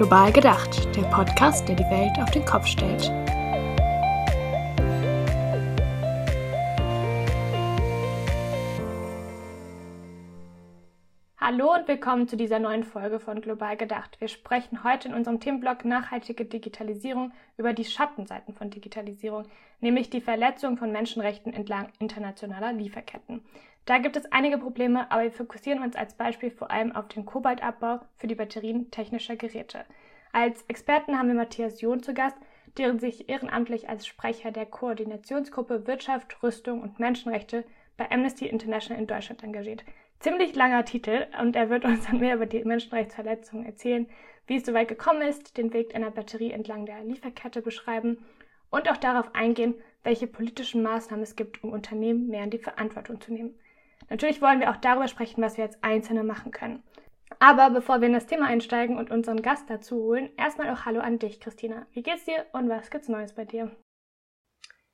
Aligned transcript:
Global 0.00 0.32
gedacht, 0.32 0.88
der 0.96 1.02
Podcast, 1.10 1.68
der 1.68 1.76
die 1.76 1.84
Welt 1.90 2.18
auf 2.22 2.30
den 2.30 2.42
Kopf 2.46 2.66
stellt. 2.66 3.12
Hallo 11.52 11.74
und 11.74 11.88
willkommen 11.88 12.28
zu 12.28 12.36
dieser 12.36 12.60
neuen 12.60 12.84
Folge 12.84 13.18
von 13.18 13.40
Global 13.40 13.76
gedacht. 13.76 14.20
Wir 14.20 14.28
sprechen 14.28 14.84
heute 14.84 15.08
in 15.08 15.14
unserem 15.14 15.40
Themenblock 15.40 15.84
Nachhaltige 15.84 16.44
Digitalisierung 16.44 17.32
über 17.56 17.72
die 17.72 17.84
Schattenseiten 17.84 18.54
von 18.54 18.70
Digitalisierung, 18.70 19.48
nämlich 19.80 20.10
die 20.10 20.20
Verletzung 20.20 20.76
von 20.76 20.92
Menschenrechten 20.92 21.52
entlang 21.52 21.88
internationaler 21.98 22.72
Lieferketten. 22.72 23.42
Da 23.84 23.98
gibt 23.98 24.16
es 24.16 24.30
einige 24.30 24.58
Probleme, 24.58 25.10
aber 25.10 25.24
wir 25.24 25.32
fokussieren 25.32 25.82
uns 25.82 25.96
als 25.96 26.14
Beispiel 26.14 26.52
vor 26.52 26.70
allem 26.70 26.94
auf 26.94 27.08
den 27.08 27.24
Kobaltabbau 27.24 27.98
für 28.16 28.28
die 28.28 28.36
Batterien 28.36 28.92
technischer 28.92 29.34
Geräte. 29.34 29.84
Als 30.30 30.62
Experten 30.68 31.18
haben 31.18 31.26
wir 31.26 31.34
Matthias 31.34 31.80
John 31.80 32.00
zu 32.00 32.14
Gast, 32.14 32.36
der 32.78 32.96
sich 33.00 33.28
ehrenamtlich 33.28 33.88
als 33.88 34.06
Sprecher 34.06 34.52
der 34.52 34.66
Koordinationsgruppe 34.66 35.88
Wirtschaft, 35.88 36.44
Rüstung 36.44 36.80
und 36.80 37.00
Menschenrechte 37.00 37.64
bei 37.96 38.08
Amnesty 38.08 38.46
International 38.46 39.00
in 39.00 39.08
Deutschland 39.08 39.42
engagiert. 39.42 39.82
Ziemlich 40.20 40.54
langer 40.54 40.84
Titel 40.84 41.26
und 41.40 41.56
er 41.56 41.70
wird 41.70 41.86
uns 41.86 42.06
dann 42.06 42.20
mehr 42.20 42.34
über 42.34 42.44
die 42.44 42.62
Menschenrechtsverletzungen 42.62 43.64
erzählen, 43.64 44.06
wie 44.46 44.56
es 44.56 44.66
so 44.66 44.74
weit 44.74 44.88
gekommen 44.88 45.22
ist, 45.22 45.56
den 45.56 45.72
Weg 45.72 45.94
einer 45.94 46.10
Batterie 46.10 46.52
entlang 46.52 46.84
der 46.84 47.02
Lieferkette 47.02 47.62
beschreiben 47.62 48.18
und 48.68 48.90
auch 48.90 48.98
darauf 48.98 49.34
eingehen, 49.34 49.74
welche 50.02 50.26
politischen 50.26 50.82
Maßnahmen 50.82 51.22
es 51.22 51.36
gibt, 51.36 51.64
um 51.64 51.72
Unternehmen 51.72 52.28
mehr 52.28 52.44
in 52.44 52.50
die 52.50 52.58
Verantwortung 52.58 53.18
zu 53.20 53.32
nehmen. 53.32 53.58
Natürlich 54.10 54.42
wollen 54.42 54.60
wir 54.60 54.70
auch 54.70 54.76
darüber 54.76 55.08
sprechen, 55.08 55.42
was 55.42 55.56
wir 55.56 55.64
als 55.64 55.82
Einzelne 55.82 56.22
machen 56.22 56.52
können. 56.52 56.82
Aber 57.38 57.70
bevor 57.70 58.00
wir 58.00 58.08
in 58.08 58.14
das 58.14 58.26
Thema 58.26 58.46
einsteigen 58.46 58.98
und 58.98 59.10
unseren 59.10 59.40
Gast 59.40 59.70
dazu 59.70 59.96
holen, 59.96 60.28
erstmal 60.36 60.68
auch 60.68 60.84
Hallo 60.84 61.00
an 61.00 61.18
dich, 61.18 61.40
Christina. 61.40 61.86
Wie 61.92 62.02
geht's 62.02 62.26
dir 62.26 62.44
und 62.52 62.68
was 62.68 62.90
gibt's 62.90 63.08
Neues 63.08 63.34
bei 63.34 63.46
dir? 63.46 63.70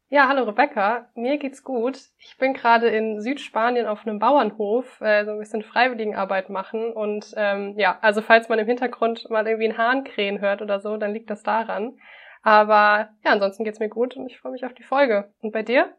Ja, 0.08 0.28
hallo 0.28 0.44
Rebecca. 0.44 1.10
Mir 1.16 1.36
geht's 1.36 1.64
gut. 1.64 1.98
Ich 2.18 2.38
bin 2.38 2.54
gerade 2.54 2.88
in 2.88 3.20
Südspanien 3.20 3.86
auf 3.86 4.06
einem 4.06 4.20
Bauernhof, 4.20 5.00
äh, 5.00 5.24
so 5.24 5.32
ein 5.32 5.38
bisschen 5.40 5.64
Freiwilligenarbeit 5.64 6.48
machen. 6.48 6.92
Und 6.92 7.34
ähm, 7.36 7.74
ja, 7.76 7.98
also 8.02 8.22
falls 8.22 8.48
man 8.48 8.60
im 8.60 8.66
Hintergrund 8.68 9.28
mal 9.30 9.44
irgendwie 9.48 9.68
einen 9.68 9.78
Hahn 9.78 10.04
krähen 10.04 10.40
hört 10.40 10.62
oder 10.62 10.78
so, 10.78 10.96
dann 10.96 11.12
liegt 11.12 11.28
das 11.28 11.42
daran. 11.42 11.98
Aber 12.42 13.10
ja, 13.24 13.32
ansonsten 13.32 13.64
geht's 13.64 13.80
mir 13.80 13.88
gut 13.88 14.16
und 14.16 14.28
ich 14.28 14.38
freue 14.38 14.52
mich 14.52 14.64
auf 14.64 14.74
die 14.74 14.84
Folge. 14.84 15.32
Und 15.40 15.50
bei 15.50 15.64
dir? 15.64 15.92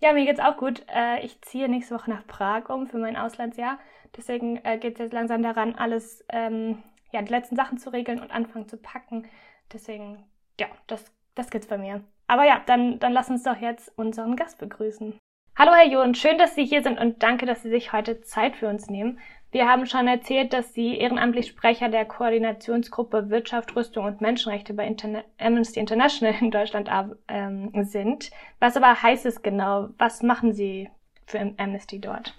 Ja, 0.00 0.12
mir 0.12 0.24
geht's 0.24 0.40
auch 0.40 0.56
gut. 0.56 0.84
Äh, 0.92 1.24
ich 1.24 1.40
ziehe 1.42 1.68
nächste 1.68 1.94
Woche 1.94 2.10
nach 2.10 2.26
Prag 2.26 2.68
um 2.68 2.88
für 2.88 2.98
mein 2.98 3.16
Auslandsjahr. 3.16 3.78
Deswegen 4.16 4.56
äh, 4.64 4.76
geht 4.76 4.94
es 4.94 4.98
jetzt 4.98 5.12
langsam 5.12 5.44
daran, 5.44 5.76
alles, 5.76 6.24
ähm, 6.30 6.82
ja, 7.12 7.22
die 7.22 7.30
letzten 7.30 7.54
Sachen 7.54 7.78
zu 7.78 7.92
regeln 7.92 8.18
und 8.18 8.32
anfangen 8.32 8.66
zu 8.66 8.76
packen. 8.76 9.28
Deswegen, 9.72 10.24
ja, 10.58 10.66
das, 10.88 11.04
das 11.36 11.48
geht's 11.50 11.68
bei 11.68 11.78
mir. 11.78 12.02
Aber 12.28 12.44
ja, 12.44 12.60
dann, 12.66 12.98
dann 12.98 13.12
lass 13.12 13.30
uns 13.30 13.42
doch 13.42 13.56
jetzt 13.56 13.90
unseren 13.96 14.36
Gast 14.36 14.58
begrüßen. 14.58 15.18
Hallo 15.56 15.72
Herr 15.74 15.90
John, 15.90 16.14
schön, 16.14 16.38
dass 16.38 16.54
Sie 16.54 16.64
hier 16.64 16.82
sind 16.82 17.00
und 17.00 17.22
danke, 17.22 17.46
dass 17.46 17.62
Sie 17.62 17.70
sich 17.70 17.92
heute 17.92 18.20
Zeit 18.20 18.54
für 18.54 18.68
uns 18.68 18.88
nehmen. 18.88 19.18
Wir 19.50 19.66
haben 19.66 19.86
schon 19.86 20.06
erzählt, 20.06 20.52
dass 20.52 20.74
Sie 20.74 20.98
ehrenamtlich 20.98 21.48
Sprecher 21.48 21.88
der 21.88 22.04
Koordinationsgruppe 22.04 23.30
Wirtschaft, 23.30 23.74
Rüstung 23.74 24.04
und 24.04 24.20
Menschenrechte 24.20 24.74
bei 24.74 24.86
Interna 24.86 25.24
Amnesty 25.38 25.80
International 25.80 26.34
in 26.40 26.50
Deutschland 26.50 26.90
ähm, 27.28 27.72
sind. 27.82 28.30
Was 28.60 28.76
aber 28.76 29.02
heißt 29.02 29.24
es 29.24 29.42
genau? 29.42 29.88
Was 29.96 30.22
machen 30.22 30.52
Sie 30.52 30.90
für 31.24 31.40
Amnesty 31.56 31.98
dort? 31.98 32.34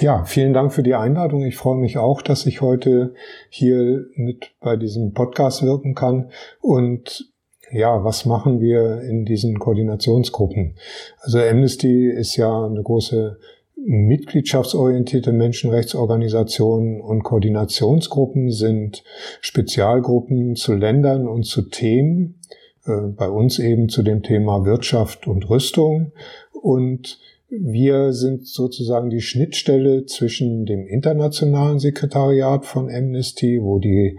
Ja, 0.00 0.24
vielen 0.24 0.54
Dank 0.54 0.72
für 0.72 0.82
die 0.82 0.94
Einladung. 0.94 1.44
Ich 1.44 1.56
freue 1.56 1.76
mich 1.76 1.98
auch, 1.98 2.22
dass 2.22 2.46
ich 2.46 2.62
heute 2.62 3.14
hier 3.48 4.06
mit 4.16 4.54
bei 4.60 4.76
diesem 4.76 5.12
Podcast 5.12 5.62
wirken 5.62 5.94
kann. 5.94 6.32
Und 6.60 7.31
ja, 7.72 8.04
was 8.04 8.26
machen 8.26 8.60
wir 8.60 9.00
in 9.02 9.24
diesen 9.24 9.58
Koordinationsgruppen? 9.58 10.74
Also 11.20 11.38
Amnesty 11.38 12.08
ist 12.08 12.36
ja 12.36 12.66
eine 12.66 12.82
große 12.82 13.38
Mitgliedschaftsorientierte 13.84 15.32
Menschenrechtsorganisationen 15.32 17.00
und 17.00 17.24
Koordinationsgruppen 17.24 18.50
sind 18.50 19.02
Spezialgruppen 19.40 20.54
zu 20.54 20.74
Ländern 20.74 21.26
und 21.26 21.44
zu 21.44 21.62
Themen, 21.62 22.38
äh, 22.86 23.08
bei 23.08 23.28
uns 23.28 23.58
eben 23.58 23.88
zu 23.88 24.02
dem 24.02 24.22
Thema 24.22 24.64
Wirtschaft 24.64 25.26
und 25.26 25.48
Rüstung. 25.50 26.12
Und 26.52 27.18
wir 27.60 28.14
sind 28.14 28.46
sozusagen 28.46 29.10
die 29.10 29.20
Schnittstelle 29.20 30.06
zwischen 30.06 30.64
dem 30.64 30.86
internationalen 30.86 31.78
Sekretariat 31.78 32.64
von 32.64 32.88
Amnesty, 32.90 33.60
wo 33.62 33.78
die 33.78 34.18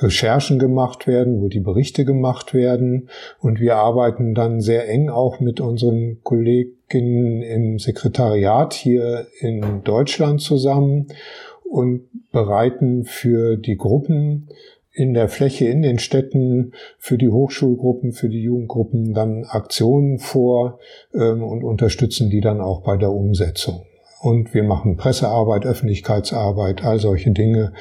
Recherchen 0.00 0.58
gemacht 0.58 1.06
werden, 1.06 1.40
wo 1.40 1.48
die 1.48 1.60
Berichte 1.60 2.04
gemacht 2.04 2.52
werden. 2.52 3.08
Und 3.40 3.58
wir 3.58 3.76
arbeiten 3.76 4.34
dann 4.34 4.60
sehr 4.60 4.86
eng 4.86 5.08
auch 5.08 5.40
mit 5.40 5.60
unseren 5.60 6.18
Kolleginnen 6.22 7.42
im 7.42 7.78
Sekretariat 7.78 8.74
hier 8.74 9.28
in 9.40 9.82
Deutschland 9.84 10.42
zusammen 10.42 11.06
und 11.64 12.02
bereiten 12.32 13.04
für 13.04 13.56
die 13.56 13.76
Gruppen 13.76 14.48
in 14.94 15.12
der 15.12 15.28
Fläche, 15.28 15.66
in 15.66 15.82
den 15.82 15.98
Städten 15.98 16.72
für 16.98 17.18
die 17.18 17.28
Hochschulgruppen, 17.28 18.12
für 18.12 18.28
die 18.28 18.42
Jugendgruppen 18.42 19.12
dann 19.12 19.44
Aktionen 19.44 20.18
vor 20.18 20.78
ähm, 21.12 21.42
und 21.42 21.64
unterstützen 21.64 22.30
die 22.30 22.40
dann 22.40 22.60
auch 22.60 22.82
bei 22.82 22.96
der 22.96 23.10
Umsetzung. 23.10 23.84
Und 24.20 24.54
wir 24.54 24.62
machen 24.62 24.96
Pressearbeit, 24.96 25.66
Öffentlichkeitsarbeit, 25.66 26.82
all 26.84 26.98
solche 26.98 27.32
Dinge. 27.32 27.74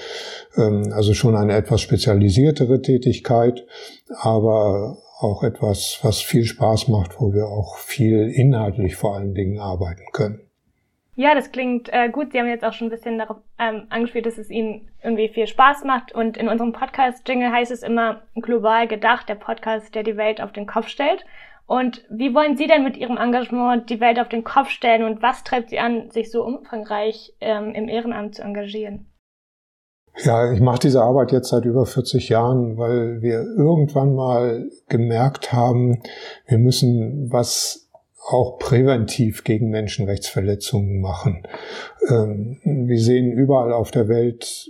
Ähm, 0.58 0.92
also 0.92 1.14
schon 1.14 1.36
eine 1.36 1.54
etwas 1.54 1.82
spezialisiertere 1.82 2.82
Tätigkeit, 2.82 3.64
aber 4.10 4.98
auch 5.20 5.44
etwas, 5.44 6.00
was 6.02 6.20
viel 6.20 6.44
Spaß 6.44 6.88
macht, 6.90 7.22
wo 7.22 7.32
wir 7.32 7.48
auch 7.48 7.78
viel 7.78 8.28
inhaltlich 8.28 8.96
vor 8.96 9.16
allen 9.16 9.36
Dingen 9.36 9.60
arbeiten 9.60 10.04
können. 10.12 10.42
Ja, 11.16 11.36
das 11.36 11.52
klingt 11.52 11.90
äh, 11.94 12.10
gut. 12.10 12.32
Sie 12.32 12.40
haben 12.40 12.48
jetzt 12.48 12.66
auch 12.66 12.74
schon 12.74 12.88
ein 12.88 12.92
bisschen 12.92 13.20
darauf 13.20 13.38
ähm, 13.60 13.86
angespielt, 13.90 14.26
dass 14.26 14.40
es 14.40 14.50
Ihnen 14.50 14.90
irgendwie 15.04 15.30
viel 15.30 15.46
Spaß 15.46 15.84
macht. 15.84 16.14
Und 16.14 16.38
in 16.38 16.48
unserem 16.48 16.74
Podcast-Jingle 16.74 17.52
heißt 17.52 17.72
es 17.72 17.84
immer 17.84 18.24
global 18.36 18.88
gedacht, 18.88 19.30
der 19.30 19.36
Podcast, 19.36 19.94
der 19.94 20.04
die 20.04 20.18
Welt 20.18 20.42
auf 20.42 20.52
den 20.52 20.66
Kopf 20.66 20.88
stellt. 20.88 21.24
Und 21.66 22.04
wie 22.10 22.34
wollen 22.34 22.58
Sie 22.58 22.68
denn 22.68 22.84
mit 22.84 22.98
Ihrem 22.98 23.18
Engagement 23.18 23.90
die 23.90 24.00
Welt 24.00 24.20
auf 24.20 24.28
den 24.28 24.44
Kopf 24.44 24.70
stellen 24.70 25.04
und 25.04 25.22
was 25.22 25.44
treibt 25.44 25.70
Sie 25.70 25.80
an, 25.80 26.10
sich 26.12 26.30
so 26.30 26.44
umfangreich 26.44 27.34
ähm, 27.40 27.74
im 27.74 27.88
Ehrenamt 27.88 28.36
zu 28.36 28.42
engagieren? 28.42 29.06
Ja, 30.18 30.52
ich 30.52 30.60
mache 30.60 30.80
diese 30.80 31.02
Arbeit 31.02 31.32
jetzt 31.32 31.50
seit 31.50 31.66
über 31.66 31.86
40 31.86 32.30
Jahren, 32.30 32.78
weil 32.78 33.22
wir 33.22 33.40
irgendwann 33.58 34.14
mal 34.14 34.70
gemerkt 34.88 35.54
haben, 35.54 36.04
wir 36.46 36.60
müssen 36.60 37.32
was 37.32 37.83
auch 38.26 38.58
präventiv 38.58 39.44
gegen 39.44 39.70
Menschenrechtsverletzungen 39.70 41.02
machen. 41.02 41.44
Ähm, 42.10 42.60
wir 42.64 43.00
sehen 43.00 43.32
überall 43.32 43.74
auf 43.74 43.92
der 43.92 44.08
Welt 44.08 44.70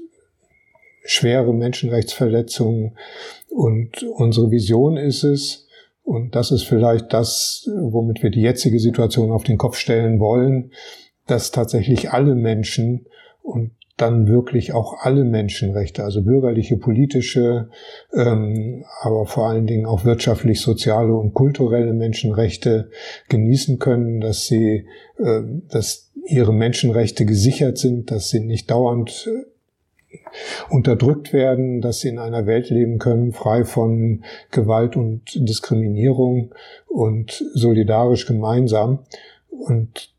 schwere 1.06 1.53
Menschenrechtsverletzungen 1.53 2.97
und 3.50 4.03
unsere 4.03 4.52
Vision 4.52 4.97
ist 4.97 5.24
es, 5.24 5.68
und 6.03 6.36
das 6.36 6.52
ist 6.52 6.63
vielleicht 6.63 7.13
das, 7.13 7.69
womit 7.80 8.24
wir 8.24 8.30
die 8.30 8.42
jetzige 8.42 8.80
Situation 8.80 9.31
auf 9.31 9.44
den 9.44 9.58
Kopf 9.58 9.78
stellen 9.78 10.19
wollen, 10.19 10.72
dass 11.28 11.52
tatsächlich 11.52 12.12
alle 12.12 12.36
Menschen 12.36 13.06
und 13.42 13.72
dann 14.03 14.28
wirklich 14.28 14.74
auch 14.74 15.00
alle 15.00 15.24
Menschenrechte, 15.24 16.03
also 16.03 16.22
bürgerliche, 16.24 16.75
politische, 16.75 17.69
ähm, 18.14 18.84
aber 19.02 19.25
vor 19.25 19.47
allen 19.47 19.66
Dingen 19.66 19.86
auch 19.86 20.03
wirtschaftlich, 20.03 20.59
soziale 20.59 21.14
und 21.16 21.34
kulturelle 21.34 21.94
Menschenrechte 21.94 22.90
genießen 23.30 23.80
können, 23.80 24.19
dass 24.19 24.46
sie, 24.46 24.88
äh, 25.18 25.42
dass 25.69 26.12
ihre 26.25 26.54
Menschenrechte 26.54 27.25
gesichert 27.25 27.77
sind, 27.77 28.12
dass 28.12 28.30
sie 28.30 28.42
nicht 28.42 28.69
dauernd 28.69 29.27
äh, 29.27 30.18
unterdrückt 30.69 31.31
werden, 31.31 31.80
dass 31.80 32.01
sie 32.01 32.10
in 32.10 32.19
einer 32.19 32.45
Welt 32.45 32.69
leben 32.69 33.00
können, 33.00 33.31
frei 33.31 33.63
von 33.63 34.25
Gewalt 34.51 34.98
und 34.98 35.22
Diskriminierung 35.33 36.54
und 36.88 37.44
solidarisch 37.54 38.25
gemeinsam. 38.25 39.00
Und 39.50 40.12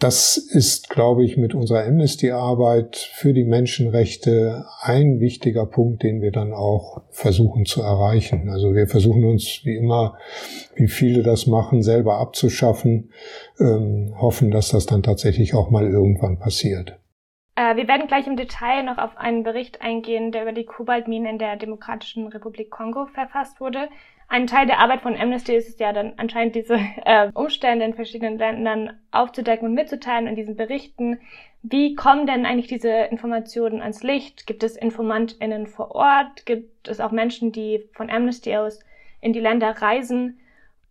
das 0.00 0.38
ist, 0.38 0.88
glaube 0.88 1.24
ich, 1.24 1.36
mit 1.36 1.54
unserer 1.54 1.84
Amnesty-Arbeit 1.84 2.96
für 2.96 3.34
die 3.34 3.44
Menschenrechte 3.44 4.64
ein 4.80 5.20
wichtiger 5.20 5.66
Punkt, 5.66 6.02
den 6.02 6.22
wir 6.22 6.32
dann 6.32 6.52
auch 6.52 7.02
versuchen 7.10 7.66
zu 7.66 7.82
erreichen. 7.82 8.48
Also 8.48 8.74
wir 8.74 8.86
versuchen 8.88 9.24
uns, 9.24 9.60
wie 9.64 9.76
immer, 9.76 10.18
wie 10.74 10.88
viele 10.88 11.22
das 11.22 11.46
machen, 11.46 11.82
selber 11.82 12.18
abzuschaffen, 12.18 13.12
ähm, 13.58 14.14
hoffen, 14.18 14.50
dass 14.50 14.70
das 14.70 14.86
dann 14.86 15.02
tatsächlich 15.02 15.54
auch 15.54 15.70
mal 15.70 15.86
irgendwann 15.86 16.38
passiert. 16.38 16.98
Äh, 17.56 17.76
wir 17.76 17.86
werden 17.86 18.06
gleich 18.06 18.26
im 18.26 18.36
Detail 18.36 18.84
noch 18.84 18.96
auf 18.96 19.16
einen 19.18 19.42
Bericht 19.42 19.82
eingehen, 19.82 20.32
der 20.32 20.42
über 20.42 20.52
die 20.52 20.64
Kobaltminen 20.64 21.32
in 21.32 21.38
der 21.38 21.56
Demokratischen 21.56 22.28
Republik 22.28 22.70
Kongo 22.70 23.06
verfasst 23.06 23.60
wurde. 23.60 23.88
Ein 24.32 24.46
Teil 24.46 24.68
der 24.68 24.78
Arbeit 24.78 25.02
von 25.02 25.16
Amnesty 25.16 25.56
ist 25.56 25.68
es 25.68 25.78
ja 25.80 25.92
dann 25.92 26.12
anscheinend 26.16 26.54
diese 26.54 26.78
äh, 27.04 27.32
Umstände 27.34 27.84
in 27.84 27.94
verschiedenen 27.94 28.38
Ländern 28.38 28.96
aufzudecken 29.10 29.66
und 29.66 29.74
mitzuteilen 29.74 30.28
in 30.28 30.36
diesen 30.36 30.54
Berichten. 30.54 31.18
Wie 31.62 31.96
kommen 31.96 32.28
denn 32.28 32.46
eigentlich 32.46 32.68
diese 32.68 32.90
Informationen 32.90 33.82
ans 33.82 34.04
Licht? 34.04 34.46
Gibt 34.46 34.62
es 34.62 34.76
InformantInnen 34.76 35.66
vor 35.66 35.96
Ort? 35.96 36.46
Gibt 36.46 36.86
es 36.86 37.00
auch 37.00 37.10
Menschen, 37.10 37.50
die 37.50 37.88
von 37.92 38.08
Amnesty 38.08 38.54
aus 38.54 38.78
in 39.20 39.32
die 39.32 39.40
Länder 39.40 39.70
reisen 39.82 40.38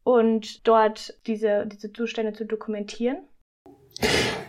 und 0.03 0.68
dort 0.68 1.13
diese, 1.25 1.65
diese 1.65 1.94
Zustände 1.94 2.33
zu 2.33 2.45
dokumentieren? 2.45 3.19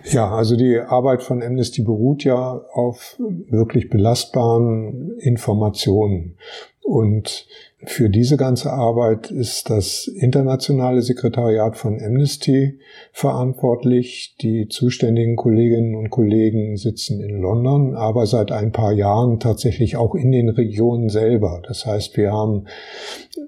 Ja, 0.05 0.31
also 0.35 0.57
die 0.57 0.79
Arbeit 0.79 1.23
von 1.23 1.43
Amnesty 1.43 1.83
beruht 1.83 2.25
ja 2.25 2.65
auf 2.73 3.17
wirklich 3.19 3.91
belastbaren 3.91 5.17
Informationen. 5.19 6.37
Und 6.83 7.47
für 7.85 8.11
diese 8.11 8.37
ganze 8.37 8.73
Arbeit 8.73 9.31
ist 9.31 9.71
das 9.71 10.09
internationale 10.09 11.03
Sekretariat 11.03 11.77
von 11.77 12.03
Amnesty 12.03 12.81
verantwortlich. 13.13 14.35
Die 14.41 14.67
zuständigen 14.69 15.37
Kolleginnen 15.37 15.95
und 15.95 16.11
Kollegen 16.11 16.77
sitzen 16.77 17.21
in 17.21 17.41
London, 17.41 17.95
aber 17.95 18.27
seit 18.27 18.51
ein 18.51 18.73
paar 18.73 18.93
Jahren 18.93 19.39
tatsächlich 19.39 19.97
auch 19.97 20.15
in 20.15 20.33
den 20.33 20.49
Regionen 20.49 21.09
selber. 21.09 21.63
Das 21.67 21.87
heißt, 21.87 22.17
wir 22.17 22.33
haben 22.33 22.65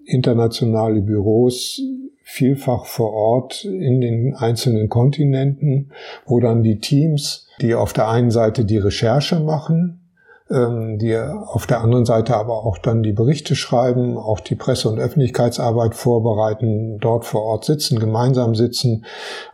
internationale 0.04 1.00
Büros 1.00 1.82
vielfach 2.32 2.86
vor 2.86 3.12
Ort 3.12 3.62
in 3.64 4.00
den 4.00 4.34
einzelnen 4.34 4.88
Kontinenten, 4.88 5.92
wo 6.24 6.40
dann 6.40 6.62
die 6.62 6.78
Teams, 6.78 7.46
die 7.60 7.74
auf 7.74 7.92
der 7.92 8.08
einen 8.08 8.30
Seite 8.30 8.64
die 8.64 8.78
Recherche 8.78 9.38
machen, 9.38 10.00
ähm, 10.50 10.98
die 10.98 11.14
auf 11.14 11.66
der 11.66 11.82
anderen 11.82 12.06
Seite 12.06 12.34
aber 12.34 12.64
auch 12.64 12.78
dann 12.78 13.02
die 13.02 13.12
Berichte 13.12 13.54
schreiben, 13.54 14.16
auch 14.16 14.40
die 14.40 14.54
Presse- 14.54 14.88
und 14.88 14.98
Öffentlichkeitsarbeit 14.98 15.94
vorbereiten, 15.94 16.98
dort 17.00 17.26
vor 17.26 17.42
Ort 17.42 17.66
sitzen, 17.66 17.98
gemeinsam 17.98 18.54
sitzen, 18.54 19.04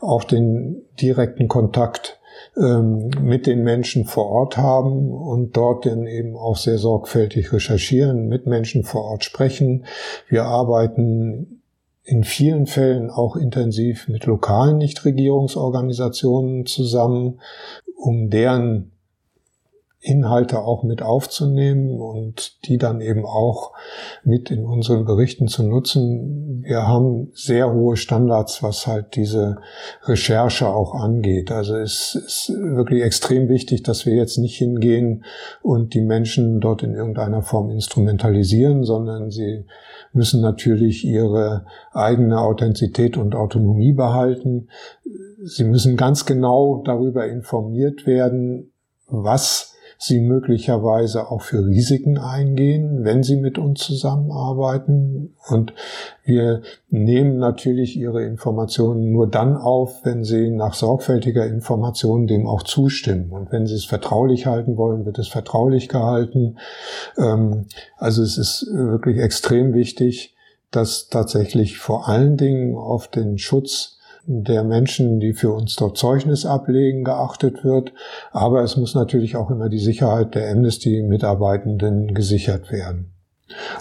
auch 0.00 0.22
den 0.22 0.82
direkten 1.00 1.48
Kontakt 1.48 2.20
ähm, 2.56 3.10
mit 3.20 3.48
den 3.48 3.64
Menschen 3.64 4.04
vor 4.04 4.26
Ort 4.26 4.56
haben 4.56 5.10
und 5.10 5.56
dort 5.56 5.84
dann 5.84 6.06
eben 6.06 6.36
auch 6.36 6.56
sehr 6.56 6.78
sorgfältig 6.78 7.52
recherchieren, 7.52 8.28
mit 8.28 8.46
Menschen 8.46 8.84
vor 8.84 9.02
Ort 9.02 9.24
sprechen. 9.24 9.84
Wir 10.28 10.44
arbeiten 10.44 11.57
in 12.08 12.24
vielen 12.24 12.66
Fällen 12.66 13.10
auch 13.10 13.36
intensiv 13.36 14.08
mit 14.08 14.24
lokalen 14.24 14.78
Nichtregierungsorganisationen 14.78 16.64
zusammen, 16.64 17.40
um 17.96 18.30
deren 18.30 18.92
Inhalte 20.08 20.60
auch 20.60 20.84
mit 20.84 21.02
aufzunehmen 21.02 22.00
und 22.00 22.64
die 22.66 22.78
dann 22.78 23.02
eben 23.02 23.26
auch 23.26 23.72
mit 24.24 24.50
in 24.50 24.64
unseren 24.64 25.04
Berichten 25.04 25.48
zu 25.48 25.62
nutzen. 25.62 26.62
Wir 26.64 26.86
haben 26.86 27.30
sehr 27.34 27.70
hohe 27.72 27.98
Standards, 27.98 28.62
was 28.62 28.86
halt 28.86 29.16
diese 29.16 29.58
Recherche 30.04 30.66
auch 30.68 30.94
angeht. 30.94 31.52
Also 31.52 31.76
es 31.76 32.14
ist 32.14 32.48
wirklich 32.56 33.02
extrem 33.02 33.50
wichtig, 33.50 33.82
dass 33.82 34.06
wir 34.06 34.14
jetzt 34.14 34.38
nicht 34.38 34.56
hingehen 34.56 35.24
und 35.62 35.92
die 35.92 36.00
Menschen 36.00 36.60
dort 36.60 36.82
in 36.82 36.94
irgendeiner 36.94 37.42
Form 37.42 37.70
instrumentalisieren, 37.70 38.84
sondern 38.84 39.30
sie 39.30 39.66
müssen 40.14 40.40
natürlich 40.40 41.04
ihre 41.04 41.66
eigene 41.92 42.40
Authentizität 42.40 43.18
und 43.18 43.34
Autonomie 43.34 43.92
behalten. 43.92 44.68
Sie 45.44 45.64
müssen 45.64 45.98
ganz 45.98 46.24
genau 46.24 46.82
darüber 46.82 47.26
informiert 47.26 48.06
werden, 48.06 48.72
was 49.06 49.74
sie 50.00 50.20
möglicherweise 50.20 51.28
auch 51.28 51.42
für 51.42 51.66
Risiken 51.66 52.18
eingehen, 52.18 53.04
wenn 53.04 53.24
sie 53.24 53.36
mit 53.36 53.58
uns 53.58 53.80
zusammenarbeiten. 53.80 55.34
Und 55.48 55.72
wir 56.24 56.62
nehmen 56.88 57.38
natürlich 57.38 57.96
ihre 57.96 58.24
Informationen 58.24 59.10
nur 59.10 59.26
dann 59.26 59.56
auf, 59.56 60.04
wenn 60.04 60.22
sie 60.22 60.50
nach 60.50 60.74
sorgfältiger 60.74 61.46
Information 61.46 62.28
dem 62.28 62.46
auch 62.46 62.62
zustimmen. 62.62 63.32
Und 63.32 63.50
wenn 63.50 63.66
sie 63.66 63.74
es 63.74 63.86
vertraulich 63.86 64.46
halten 64.46 64.76
wollen, 64.76 65.04
wird 65.04 65.18
es 65.18 65.26
vertraulich 65.26 65.88
gehalten. 65.88 66.58
Ähm, 67.16 67.66
also 67.96 68.22
es 68.22 68.38
ist 68.38 68.68
wirklich 68.72 69.18
extrem 69.18 69.74
wichtig, 69.74 70.36
dass 70.70 71.08
tatsächlich 71.08 71.78
vor 71.78 72.08
allen 72.08 72.36
Dingen 72.36 72.76
auf 72.76 73.08
den 73.08 73.38
Schutz 73.38 73.97
der 74.30 74.62
Menschen, 74.62 75.20
die 75.20 75.32
für 75.32 75.52
uns 75.52 75.74
dort 75.76 75.96
Zeugnis 75.96 76.44
ablegen, 76.44 77.02
geachtet 77.02 77.64
wird. 77.64 77.92
Aber 78.30 78.62
es 78.62 78.76
muss 78.76 78.94
natürlich 78.94 79.36
auch 79.36 79.50
immer 79.50 79.70
die 79.70 79.78
Sicherheit 79.78 80.34
der 80.34 80.50
Amnesty-Mitarbeitenden 80.50 82.14
gesichert 82.14 82.70
werden. 82.70 83.12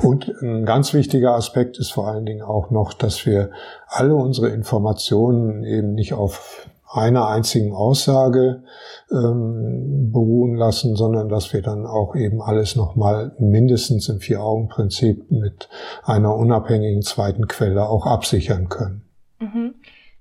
Und 0.02 0.32
ein 0.42 0.66
ganz 0.66 0.94
wichtiger 0.94 1.36
Aspekt 1.36 1.78
ist 1.78 1.92
vor 1.92 2.08
allen 2.08 2.26
Dingen 2.26 2.42
auch 2.42 2.72
noch, 2.72 2.94
dass 2.94 3.26
wir 3.26 3.52
alle 3.88 4.16
unsere 4.16 4.48
Informationen 4.50 5.66
eben 5.66 5.94
nicht 5.94 6.14
auf 6.14 6.70
einer 6.90 7.28
einzigen 7.28 7.74
Aussage 7.74 8.64
ähm, 9.12 10.10
beruhen 10.14 10.56
lassen, 10.56 10.96
sondern 10.96 11.28
dass 11.28 11.52
wir 11.52 11.62
dann 11.62 11.86
auch 11.86 12.16
eben 12.16 12.42
alles 12.42 12.78
nochmal 12.78 13.36
mindestens 13.40 14.08
im 14.08 14.22
Vier-Augen-Prinzip 14.22 15.30
mit 15.30 15.68
einer 16.04 16.34
unabhängigen 16.34 17.02
zweiten 17.02 17.48
Quelle 17.48 17.90
auch 17.90 18.06
absichern 18.06 18.70
können. 18.70 19.02
Mhm. 19.40 19.76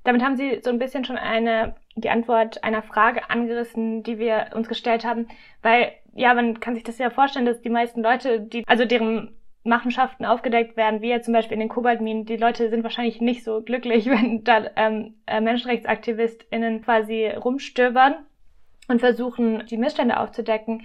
Damit 0.07 0.23
haben 0.23 0.37
Sie 0.37 0.61
so 0.63 0.71
ein 0.71 0.79
bisschen 0.79 1.05
schon 1.05 1.19
eine, 1.19 1.75
die 1.97 2.11
Antwort 2.11 2.63
einer 2.63 2.83
Frage 2.83 3.29
angerissen, 3.29 4.05
die 4.05 4.21
wir 4.21 4.51
uns 4.55 4.69
gestellt 4.69 5.05
haben, 5.05 5.27
weil, 5.63 5.91
ja, 6.15 6.33
man 6.33 6.61
kann 6.61 6.77
sich 6.77 6.85
das 6.85 6.99
ja 6.99 7.11
vorstellen, 7.11 7.45
dass 7.45 7.61
die 7.61 7.71
meisten 7.71 8.05
Leute, 8.05 8.41
die, 8.41 8.63
also 8.69 8.85
deren 8.85 9.35
Machenschaften 9.65 10.25
aufgedeckt 10.25 10.77
werden, 10.77 11.03
wie 11.03 11.09
jetzt 11.09 11.25
zum 11.25 11.35
Beispiel 11.35 11.55
in 11.55 11.61
den 11.61 11.69
Kobaltminen, 11.69 12.25
die 12.25 12.37
Leute 12.37 12.71
sind 12.71 12.85
wahrscheinlich 12.85 13.21
nicht 13.21 13.43
so 13.43 13.63
glücklich, 13.63 14.07
wenn 14.11 14.45
da 14.45 14.71
ähm, 14.77 15.15
äh, 15.27 15.41
MenschenrechtsaktivistInnen 15.41 16.83
quasi 16.83 17.27
rumstöbern 17.27 18.15
und 18.87 19.01
versuchen, 19.01 19.67
die 19.67 19.77
Missstände 19.77 20.21
aufzudecken. 20.21 20.85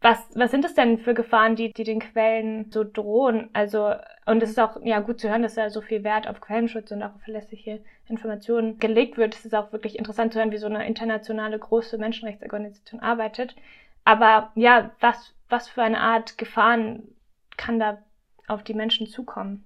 Was, 0.00 0.18
was 0.34 0.52
sind 0.52 0.64
es 0.64 0.74
denn 0.74 0.98
für 0.98 1.12
Gefahren, 1.12 1.56
die, 1.56 1.72
die 1.72 1.82
den 1.82 1.98
Quellen 1.98 2.70
so 2.70 2.84
drohen? 2.84 3.50
Also, 3.52 3.94
und 4.26 4.42
es 4.42 4.50
ist 4.50 4.60
auch 4.60 4.80
ja 4.84 5.00
gut 5.00 5.18
zu 5.18 5.28
hören, 5.28 5.42
dass 5.42 5.54
da 5.54 5.70
so 5.70 5.80
viel 5.80 6.04
Wert 6.04 6.28
auf 6.28 6.40
Quellenschutz 6.40 6.92
und 6.92 7.02
auch 7.02 7.16
auf 7.16 7.22
verlässliche 7.22 7.80
Informationen 8.08 8.78
gelegt 8.78 9.16
wird. 9.16 9.34
Es 9.34 9.44
ist 9.44 9.54
auch 9.54 9.72
wirklich 9.72 9.98
interessant 9.98 10.32
zu 10.32 10.38
hören, 10.38 10.52
wie 10.52 10.58
so 10.58 10.66
eine 10.66 10.86
internationale 10.86 11.58
große 11.58 11.98
Menschenrechtsorganisation 11.98 13.00
arbeitet. 13.00 13.56
Aber 14.04 14.52
ja, 14.54 14.92
was, 15.00 15.34
was 15.48 15.68
für 15.68 15.82
eine 15.82 16.00
Art 16.00 16.38
Gefahren 16.38 17.08
kann 17.56 17.80
da 17.80 17.98
auf 18.46 18.62
die 18.62 18.74
Menschen 18.74 19.08
zukommen? 19.08 19.64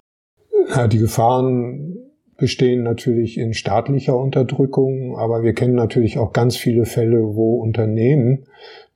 Ja, 0.69 0.88
die 0.88 0.99
Gefahren 0.99 2.12
bestehen 2.43 2.83
natürlich 2.83 3.39
in 3.39 3.55
staatlicher 3.55 4.19
Unterdrückung, 4.19 5.17
aber 5.17 5.44
wir 5.44 5.53
kennen 5.53 5.77
natürlich 5.77 6.19
auch 6.19 6.33
ganz 6.33 6.56
viele 6.56 6.87
Fälle, 6.87 7.37
wo 7.37 7.61
Unternehmen, 7.61 8.47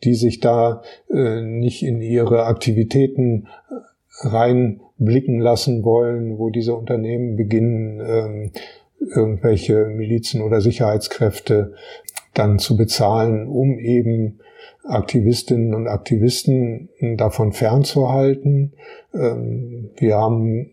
die 0.02 0.16
sich 0.16 0.40
da 0.40 0.82
äh, 1.08 1.42
nicht 1.42 1.84
in 1.84 2.02
ihre 2.02 2.46
Aktivitäten 2.46 3.46
äh, 3.70 4.26
reinblicken 4.26 5.38
lassen 5.38 5.84
wollen, 5.84 6.38
wo 6.38 6.50
diese 6.50 6.74
Unternehmen 6.74 7.36
beginnen, 7.36 8.00
ähm, 8.00 8.50
irgendwelche 8.98 9.84
Milizen 9.86 10.42
oder 10.42 10.60
Sicherheitskräfte 10.60 11.74
dann 12.34 12.58
zu 12.58 12.76
bezahlen, 12.76 13.46
um 13.46 13.78
eben 13.78 14.40
Aktivistinnen 14.82 15.72
und 15.72 15.86
Aktivisten 15.86 16.88
davon 17.16 17.52
fernzuhalten. 17.52 18.72
Ähm, 19.14 19.90
wir 19.98 20.16
haben 20.16 20.72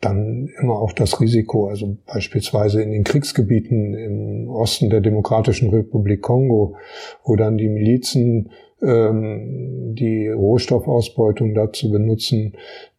dann 0.00 0.48
immer 0.60 0.80
auch 0.80 0.92
das 0.92 1.20
Risiko, 1.20 1.68
also 1.68 1.98
beispielsweise 2.06 2.82
in 2.82 2.90
den 2.90 3.04
Kriegsgebieten 3.04 3.94
im 3.94 4.48
Osten 4.48 4.88
der 4.88 5.00
Demokratischen 5.00 5.70
Republik 5.70 6.22
Kongo, 6.22 6.76
wo 7.24 7.36
dann 7.36 7.58
die 7.58 7.68
Milizen 7.68 8.50
ähm, 8.82 9.94
die 9.94 10.28
Rohstoffausbeutung 10.28 11.54
dazu 11.54 11.90
benutzen, 11.90 12.54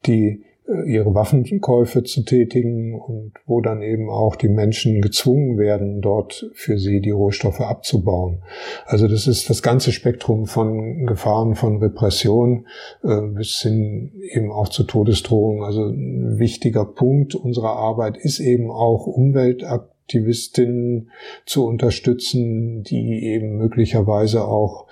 die 0.05 0.43
ihre 0.85 1.13
Waffenkäufe 1.13 2.03
zu 2.03 2.23
tätigen 2.23 2.95
und 2.95 3.33
wo 3.45 3.61
dann 3.61 3.81
eben 3.81 4.09
auch 4.09 4.35
die 4.35 4.49
Menschen 4.49 5.01
gezwungen 5.01 5.57
werden, 5.57 6.01
dort 6.01 6.49
für 6.53 6.77
sie 6.77 7.01
die 7.01 7.11
Rohstoffe 7.11 7.61
abzubauen. 7.61 8.41
Also 8.85 9.07
das 9.07 9.27
ist 9.27 9.49
das 9.49 9.61
ganze 9.61 9.91
Spektrum 9.91 10.45
von 10.45 11.05
Gefahren 11.05 11.55
von 11.55 11.77
Repression 11.77 12.67
äh, 13.03 13.21
bis 13.21 13.61
hin 13.61 14.11
eben 14.33 14.51
auch 14.51 14.69
zu 14.69 14.83
Todesdrohungen. 14.83 15.63
Also 15.63 15.85
ein 15.85 16.39
wichtiger 16.39 16.85
Punkt 16.85 17.35
unserer 17.35 17.75
Arbeit 17.75 18.17
ist 18.17 18.39
eben 18.39 18.69
auch 18.69 19.07
Umweltaktivismus 19.07 19.91
Aktivistinnen 20.11 21.09
zu 21.45 21.65
unterstützen, 21.65 22.83
die 22.83 23.23
eben 23.23 23.57
möglicherweise 23.57 24.43
auch 24.43 24.87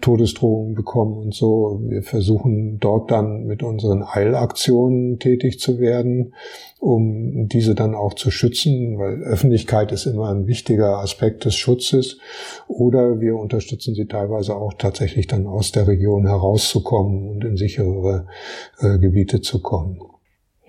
Todesdrohungen 0.00 0.74
bekommen 0.74 1.18
und 1.18 1.34
so. 1.34 1.78
Wir 1.84 2.02
versuchen 2.02 2.78
dort 2.80 3.10
dann 3.10 3.44
mit 3.44 3.62
unseren 3.62 4.02
Eilaktionen 4.02 5.18
tätig 5.18 5.60
zu 5.60 5.78
werden, 5.78 6.32
um 6.80 7.48
diese 7.48 7.74
dann 7.74 7.94
auch 7.94 8.14
zu 8.14 8.30
schützen, 8.30 8.98
weil 8.98 9.22
Öffentlichkeit 9.24 9.92
ist 9.92 10.06
immer 10.06 10.30
ein 10.30 10.46
wichtiger 10.46 11.00
Aspekt 11.00 11.44
des 11.44 11.54
Schutzes. 11.54 12.16
Oder 12.66 13.20
wir 13.20 13.36
unterstützen 13.36 13.94
sie 13.94 14.06
teilweise 14.06 14.56
auch 14.56 14.72
tatsächlich 14.72 15.26
dann 15.26 15.46
aus 15.46 15.70
der 15.70 15.86
Region 15.86 16.26
herauszukommen 16.26 17.28
und 17.28 17.44
in 17.44 17.58
sicherere 17.58 18.26
äh, 18.80 18.98
Gebiete 18.98 19.42
zu 19.42 19.60
kommen. 19.60 20.00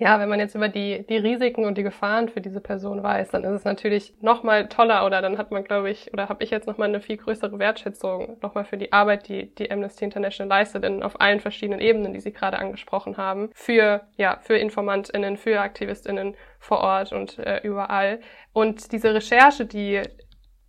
Ja, 0.00 0.20
wenn 0.20 0.28
man 0.28 0.38
jetzt 0.38 0.54
über 0.54 0.68
die, 0.68 1.04
die 1.08 1.16
Risiken 1.16 1.64
und 1.64 1.76
die 1.76 1.82
Gefahren 1.82 2.28
für 2.28 2.40
diese 2.40 2.60
Person 2.60 3.02
weiß, 3.02 3.30
dann 3.30 3.42
ist 3.42 3.50
es 3.50 3.64
natürlich 3.64 4.14
nochmal 4.20 4.68
toller 4.68 5.04
oder 5.04 5.20
dann 5.20 5.38
hat 5.38 5.50
man, 5.50 5.64
glaube 5.64 5.90
ich, 5.90 6.12
oder 6.12 6.28
habe 6.28 6.44
ich 6.44 6.50
jetzt 6.50 6.68
nochmal 6.68 6.88
eine 6.88 7.00
viel 7.00 7.16
größere 7.16 7.58
Wertschätzung 7.58 8.38
nochmal 8.40 8.64
für 8.64 8.76
die 8.76 8.92
Arbeit, 8.92 9.28
die 9.28 9.52
die 9.56 9.68
Amnesty 9.72 10.04
International 10.04 10.48
leistet, 10.48 10.84
in, 10.84 11.02
auf 11.02 11.20
allen 11.20 11.40
verschiedenen 11.40 11.80
Ebenen, 11.80 12.12
die 12.12 12.20
Sie 12.20 12.32
gerade 12.32 12.60
angesprochen 12.60 13.16
haben, 13.16 13.50
für, 13.54 14.02
ja, 14.16 14.38
für 14.40 14.56
InformantInnen, 14.56 15.36
für 15.36 15.60
AktivistInnen 15.60 16.36
vor 16.60 16.78
Ort 16.78 17.12
und 17.12 17.38
äh, 17.40 17.60
überall. 17.64 18.20
Und 18.52 18.92
diese 18.92 19.12
Recherche, 19.12 19.66
die 19.66 20.02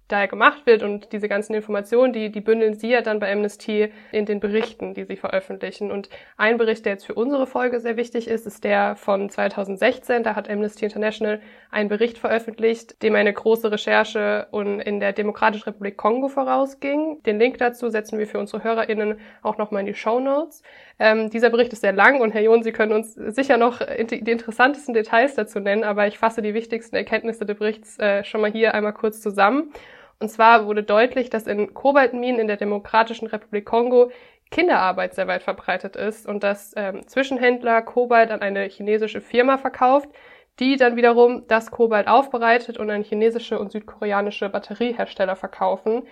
da 0.09 0.25
gemacht 0.25 0.65
wird 0.65 0.83
und 0.83 1.13
diese 1.13 1.29
ganzen 1.29 1.53
Informationen, 1.53 2.11
die, 2.11 2.31
die 2.31 2.41
bündeln 2.41 2.73
sie 2.73 2.89
ja 2.89 3.01
dann 3.01 3.19
bei 3.19 3.31
Amnesty 3.31 3.91
in 4.11 4.25
den 4.25 4.39
Berichten, 4.39 4.93
die 4.93 5.05
sie 5.05 5.15
veröffentlichen. 5.15 5.91
Und 5.91 6.09
ein 6.35 6.57
Bericht, 6.57 6.85
der 6.85 6.93
jetzt 6.93 7.05
für 7.05 7.13
unsere 7.13 7.47
Folge 7.47 7.79
sehr 7.79 7.95
wichtig 7.95 8.27
ist, 8.27 8.45
ist 8.47 8.63
der 8.63 8.95
von 8.95 9.29
2016. 9.29 10.23
Da 10.23 10.35
hat 10.35 10.49
Amnesty 10.49 10.85
International 10.85 11.39
einen 11.71 11.89
Bericht 11.89 12.17
veröffentlicht, 12.17 13.01
dem 13.03 13.15
eine 13.15 13.31
große 13.31 13.71
Recherche 13.71 14.47
in 14.51 14.99
der 14.99 15.13
Demokratischen 15.13 15.65
Republik 15.65 15.97
Kongo 15.97 16.27
vorausging. 16.27 17.21
Den 17.23 17.39
Link 17.39 17.59
dazu 17.59 17.89
setzen 17.89 18.17
wir 18.17 18.27
für 18.27 18.39
unsere 18.39 18.63
HörerInnen 18.63 19.19
auch 19.43 19.57
nochmal 19.57 19.81
in 19.81 19.87
die 19.87 19.93
Show 19.93 20.19
Notes. 20.19 20.63
Ähm, 20.97 21.29
dieser 21.29 21.49
Bericht 21.49 21.71
ist 21.71 21.81
sehr 21.81 21.93
lang 21.93 22.19
und 22.19 22.33
Herr 22.33 22.41
John, 22.41 22.63
Sie 22.63 22.71
können 22.71 22.91
uns 22.91 23.13
sicher 23.13 23.57
noch 23.57 23.79
die 23.79 24.31
interessantesten 24.31 24.93
Details 24.93 25.35
dazu 25.35 25.59
nennen, 25.59 25.83
aber 25.83 26.07
ich 26.07 26.17
fasse 26.17 26.41
die 26.41 26.53
wichtigsten 26.53 26.95
Erkenntnisse 26.95 27.45
des 27.45 27.57
Berichts 27.57 27.99
äh, 27.99 28.23
schon 28.23 28.41
mal 28.41 28.51
hier 28.51 28.73
einmal 28.73 28.93
kurz 28.93 29.21
zusammen. 29.21 29.71
Und 30.19 30.29
zwar 30.29 30.65
wurde 30.65 30.83
deutlich, 30.83 31.29
dass 31.29 31.47
in 31.47 31.73
Kobaltminen 31.73 32.39
in 32.39 32.47
der 32.47 32.57
Demokratischen 32.57 33.27
Republik 33.27 33.65
Kongo 33.65 34.11
Kinderarbeit 34.51 35.13
sehr 35.13 35.27
weit 35.27 35.43
verbreitet 35.43 35.95
ist 35.95 36.27
und 36.27 36.43
dass 36.43 36.73
ähm, 36.75 37.07
Zwischenhändler 37.07 37.81
Kobalt 37.81 38.31
an 38.31 38.41
eine 38.41 38.63
chinesische 38.63 39.21
Firma 39.21 39.57
verkauft, 39.57 40.09
die 40.59 40.75
dann 40.75 40.95
wiederum 40.95 41.47
das 41.47 41.71
Kobalt 41.71 42.07
aufbereitet 42.07 42.77
und 42.77 42.89
an 42.89 43.03
chinesische 43.03 43.59
und 43.59 43.71
südkoreanische 43.71 44.49
Batteriehersteller 44.49 45.35
verkaufen, 45.35 46.03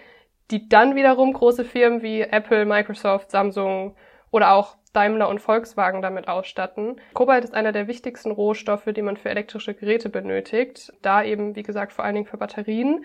die 0.52 0.70
dann 0.70 0.96
wiederum 0.96 1.34
große 1.34 1.66
Firmen 1.66 2.02
wie 2.02 2.22
Apple, 2.22 2.66
Microsoft, 2.66 3.32
Samsung 3.32 3.96
oder 4.32 4.54
auch 4.54 4.78
Daimler 4.94 5.30
und 5.30 5.40
Volkswagen 5.40 6.02
damit 6.02 6.28
ausstatten. 6.28 7.02
Kobalt 7.14 7.44
ist 7.44 7.54
einer 7.54 7.72
der 7.72 7.88
wichtigsten 7.88 8.32
Rohstoffe, 8.32 8.86
die 8.96 9.02
man 9.02 9.18
für 9.18 9.30
elektrische 9.30 9.74
Geräte 9.74 10.10
benötigt, 10.10 10.94
da 11.02 11.24
eben, 11.24 11.56
wie 11.56 11.64
gesagt, 11.64 11.92
vor 11.92 12.06
allen 12.06 12.16
Dingen 12.16 12.28
für 12.28 12.38
Batterien 12.38 13.04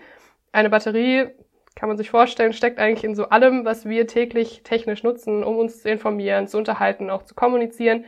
eine 0.53 0.69
Batterie, 0.69 1.27
kann 1.75 1.89
man 1.89 1.97
sich 1.97 2.09
vorstellen, 2.09 2.53
steckt 2.53 2.79
eigentlich 2.79 3.03
in 3.03 3.15
so 3.15 3.29
allem, 3.29 3.65
was 3.65 3.85
wir 3.85 4.07
täglich 4.07 4.61
technisch 4.63 5.03
nutzen, 5.03 5.43
um 5.43 5.57
uns 5.57 5.81
zu 5.81 5.89
informieren, 5.89 6.47
zu 6.47 6.57
unterhalten, 6.57 7.09
auch 7.09 7.23
zu 7.23 7.33
kommunizieren, 7.35 8.05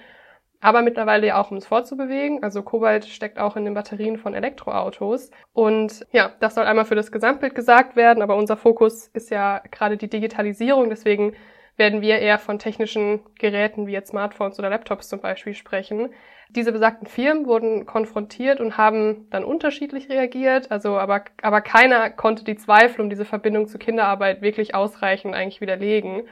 aber 0.62 0.82
mittlerweile 0.82 1.28
ja 1.28 1.42
auch 1.42 1.52
um 1.52 1.58
uns 1.58 1.68
fortzubewegen. 1.68 2.44
Also 2.44 2.64
Kobalt 2.64 3.06
steckt 3.06 3.40
auch 3.40 3.56
in 3.56 3.66
den 3.66 3.74
Batterien 3.74 4.18
von 4.18 4.34
Elektroautos. 4.34 5.32
Und 5.54 6.06
ja, 6.12 6.34
das 6.40 6.56
soll 6.56 6.66
einmal 6.66 6.86
für 6.86 6.96
das 6.96 7.12
Gesamtbild 7.12 7.56
gesagt 7.56 7.96
werden, 7.96 8.24
aber 8.24 8.36
unser 8.36 8.58
Fokus 8.58 9.08
ist 9.10 9.30
ja 9.32 9.62
gerade 9.72 9.98
die 9.98 10.10
Digitalisierung. 10.10 10.90
Deswegen 10.90 11.34
werden 11.78 12.02
wir 12.02 12.20
eher 12.20 12.40
von 12.40 12.58
technischen 12.58 13.20
Geräten 13.38 13.86
wie 13.88 13.92
jetzt 13.92 14.10
Smartphones 14.10 14.58
oder 14.60 14.70
Laptops 14.70 15.10
zum 15.10 15.20
Beispiel 15.20 15.54
sprechen. 15.54 16.10
Diese 16.50 16.72
besagten 16.72 17.08
Firmen 17.08 17.48
wurden 17.48 17.86
konfrontiert 17.86 18.60
und 18.60 18.78
haben 18.78 19.28
dann 19.30 19.44
unterschiedlich 19.44 20.10
reagiert, 20.10 20.72
also 20.72 20.98
aber, 20.98 21.25
aber 21.42 21.62
keiner 21.62 22.10
konnte 22.10 22.44
die 22.44 22.56
Zweifel 22.56 23.02
um 23.02 23.10
diese 23.10 23.25
Verbindung 23.25 23.68
zur 23.68 23.80
Kinderarbeit 23.80 24.42
wirklich 24.42 24.75
ausreichend 24.75 25.34
eigentlich 25.34 25.62
widerlegen. 25.62 26.24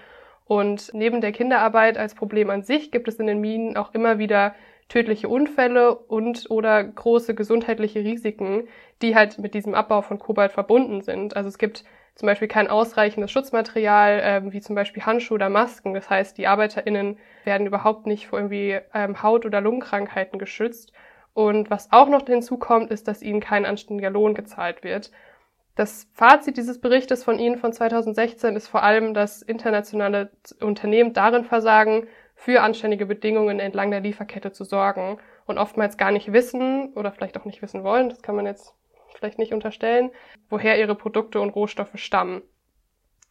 Und 0.46 0.92
neben 0.94 1.22
der 1.22 1.32
Kinderarbeit 1.32 1.98
als 1.98 2.16
Problem 2.16 2.50
an 2.50 2.64
sich 2.64 2.92
gibt 2.92 3.08
es 3.08 3.16
in 3.16 3.28
den 3.28 3.40
Minen 3.40 3.76
auch 3.76 3.94
immer 3.94 4.20
wieder 4.20 4.54
tödliche 4.90 5.30
Unfälle 5.30 5.96
und 5.96 6.52
oder 6.52 6.84
große 6.84 7.34
gesundheitliche 7.34 8.00
Risiken, 8.00 8.68
die 9.02 9.16
halt 9.16 9.40
mit 9.40 9.54
diesem 9.54 9.74
Abbau 9.74 10.02
von 10.02 10.20
Kobalt 10.20 10.52
verbunden 10.52 11.02
sind. 11.02 11.36
Also 11.36 11.50
es 11.50 11.58
gibt 11.58 11.84
zum 12.16 12.28
Beispiel 12.28 12.48
kein 12.48 12.70
ausreichendes 12.70 13.32
Schutzmaterial, 13.32 14.22
ähm, 14.24 14.54
wie 14.54 14.62
zum 14.62 14.76
Beispiel 14.76 15.06
Handschuhe 15.06 15.36
oder 15.36 15.50
Masken. 15.50 15.94
Das 15.94 16.10
heißt, 16.10 16.38
die 16.38 16.48
ArbeiterInnen 16.48 17.18
werden 17.44 17.68
überhaupt 17.68 18.06
nicht 18.06 18.28
vor 18.28 18.40
irgendwie 18.40 18.80
ähm, 18.94 19.24
Haut- 19.24 19.46
oder 19.46 19.62
Lungenkrankheiten 19.62 20.40
geschützt. 20.40 20.94
Und 21.34 21.72
was 21.72 21.92
auch 21.92 22.10
noch 22.10 22.26
hinzukommt, 22.26 22.92
ist, 22.92 23.08
dass 23.08 23.24
ihnen 23.24 23.40
kein 23.40 23.66
anständiger 23.66 24.12
Lohn 24.12 24.36
gezahlt 24.36 24.84
wird. 24.84 25.12
Das 25.76 26.08
Fazit 26.14 26.58
dieses 26.58 26.80
Berichtes 26.80 27.24
von 27.24 27.40
Ihnen 27.40 27.58
von 27.58 27.74
2016 27.74 28.56
ist 28.56 28.68
vor 28.68 28.84
allem, 28.84 29.16
dass 29.16 29.42
internationale 29.42 30.30
Unternehmen 30.62 31.14
darin 31.14 31.46
versagen, 31.46 32.08
für 32.36 32.62
anständige 32.62 33.06
Bedingungen 33.06 33.60
entlang 33.60 33.90
der 33.90 34.02
Lieferkette 34.02 34.52
zu 34.52 34.66
sorgen 34.66 35.18
und 35.46 35.58
oftmals 35.58 35.98
gar 35.98 36.12
nicht 36.12 36.34
wissen 36.34 36.94
oder 36.94 37.12
vielleicht 37.12 37.38
auch 37.38 37.46
nicht 37.46 37.62
wissen 37.62 37.84
wollen, 37.84 38.10
das 38.10 38.22
kann 38.22 38.36
man 38.36 38.46
jetzt 38.46 38.74
vielleicht 39.16 39.40
nicht 39.40 39.54
unterstellen, 39.54 40.12
woher 40.50 40.80
ihre 40.80 40.96
Produkte 40.96 41.40
und 41.42 41.50
Rohstoffe 41.50 41.96
stammen. 41.96 42.42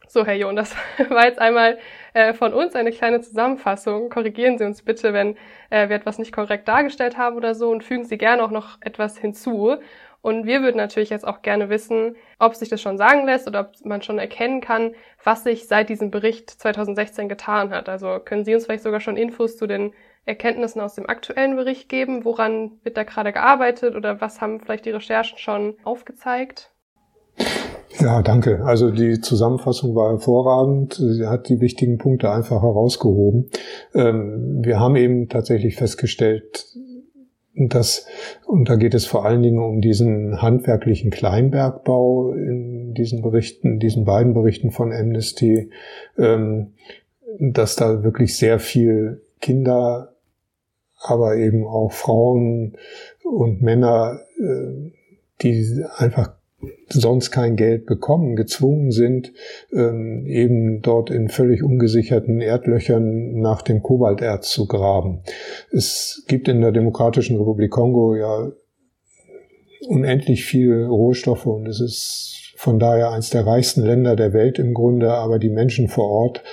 So, 0.07 0.25
Herr 0.25 0.35
John, 0.35 0.55
das 0.55 0.75
war 1.09 1.25
jetzt 1.25 1.39
einmal 1.39 1.79
äh, 2.13 2.33
von 2.33 2.53
uns 2.53 2.75
eine 2.75 2.91
kleine 2.91 3.21
Zusammenfassung. 3.21 4.09
Korrigieren 4.09 4.57
Sie 4.57 4.65
uns 4.65 4.83
bitte, 4.83 5.13
wenn 5.13 5.37
äh, 5.69 5.89
wir 5.89 5.95
etwas 5.95 6.19
nicht 6.19 6.33
korrekt 6.33 6.67
dargestellt 6.67 7.17
haben 7.17 7.37
oder 7.37 7.55
so 7.55 7.69
und 7.69 7.83
fügen 7.83 8.05
Sie 8.05 8.17
gerne 8.17 8.43
auch 8.43 8.51
noch 8.51 8.77
etwas 8.81 9.17
hinzu. 9.17 9.77
Und 10.21 10.45
wir 10.45 10.61
würden 10.61 10.77
natürlich 10.77 11.09
jetzt 11.09 11.27
auch 11.27 11.41
gerne 11.41 11.69
wissen, 11.69 12.15
ob 12.39 12.55
sich 12.55 12.69
das 12.69 12.81
schon 12.81 12.97
sagen 12.97 13.25
lässt 13.25 13.45
oder 13.47 13.61
ob 13.61 13.85
man 13.85 14.01
schon 14.01 14.19
erkennen 14.19 14.61
kann, 14.61 14.95
was 15.21 15.43
sich 15.43 15.67
seit 15.67 15.89
diesem 15.89 16.11
Bericht 16.11 16.49
2016 16.49 17.27
getan 17.27 17.71
hat. 17.71 17.89
Also 17.89 18.19
können 18.23 18.45
Sie 18.45 18.55
uns 18.55 18.65
vielleicht 18.65 18.83
sogar 18.83 19.01
schon 19.01 19.17
Infos 19.17 19.57
zu 19.57 19.67
den 19.67 19.93
Erkenntnissen 20.25 20.81
aus 20.81 20.95
dem 20.95 21.07
aktuellen 21.07 21.55
Bericht 21.55 21.89
geben? 21.89 22.25
Woran 22.25 22.71
wird 22.83 22.97
da 22.97 23.03
gerade 23.03 23.33
gearbeitet 23.33 23.95
oder 23.95 24.21
was 24.21 24.41
haben 24.41 24.59
vielleicht 24.59 24.85
die 24.85 24.91
Recherchen 24.91 25.37
schon 25.37 25.75
aufgezeigt? 25.83 26.71
Ja, 27.99 28.21
danke. 28.21 28.63
Also 28.65 28.91
die 28.91 29.21
Zusammenfassung 29.21 29.95
war 29.95 30.11
hervorragend. 30.11 30.95
Sie 30.95 31.27
hat 31.27 31.49
die 31.49 31.61
wichtigen 31.61 31.97
Punkte 31.97 32.31
einfach 32.31 32.61
herausgehoben. 32.61 33.49
Ähm, 33.93 34.59
wir 34.63 34.79
haben 34.79 34.95
eben 34.95 35.29
tatsächlich 35.29 35.75
festgestellt, 35.75 36.65
dass, 37.55 38.07
und 38.45 38.67
da 38.67 38.75
geht 38.75 38.93
es 38.95 39.05
vor 39.05 39.25
allen 39.25 39.43
Dingen 39.43 39.59
um 39.59 39.79
diesen 39.79 40.41
handwerklichen 40.41 41.11
Kleinbergbau 41.11 42.33
in 42.33 42.93
diesen 42.93 43.21
Berichten, 43.21 43.79
diesen 43.79 44.05
beiden 44.05 44.33
Berichten 44.33 44.71
von 44.71 44.91
Amnesty, 44.91 45.69
ähm, 46.17 46.73
dass 47.39 47.75
da 47.75 48.03
wirklich 48.03 48.37
sehr 48.37 48.59
viel 48.59 49.21
Kinder 49.39 50.12
aber 51.03 51.37
eben 51.37 51.65
auch 51.65 51.91
Frauen 51.91 52.77
und 53.23 53.61
Männer, 53.61 54.19
äh, 54.39 54.91
die 55.41 55.83
einfach 55.97 56.33
sonst 56.89 57.31
kein 57.31 57.55
Geld 57.55 57.85
bekommen, 57.85 58.35
gezwungen 58.35 58.91
sind, 58.91 59.33
ähm, 59.73 60.25
eben 60.25 60.81
dort 60.81 61.09
in 61.09 61.29
völlig 61.29 61.63
ungesicherten 61.63 62.39
Erdlöchern 62.41 63.39
nach 63.39 63.61
dem 63.61 63.81
Kobalterz 63.81 64.49
zu 64.49 64.67
graben. 64.67 65.21
Es 65.71 66.23
gibt 66.27 66.47
in 66.47 66.61
der 66.61 66.71
Demokratischen 66.71 67.37
Republik 67.37 67.71
Kongo 67.71 68.15
ja 68.15 68.51
unendlich 69.87 70.45
viele 70.45 70.87
Rohstoffe 70.87 71.45
und 71.45 71.67
es 71.67 71.81
ist 71.81 72.53
von 72.55 72.79
daher 72.79 73.09
eines 73.11 73.29
der 73.29 73.45
reichsten 73.45 73.81
Länder 73.81 74.15
der 74.15 74.31
Welt 74.31 74.57
im 74.57 74.73
Grunde, 74.73 75.11
aber 75.11 75.39
die 75.39 75.49
Menschen 75.49 75.89
vor 75.89 76.09
Ort 76.09 76.43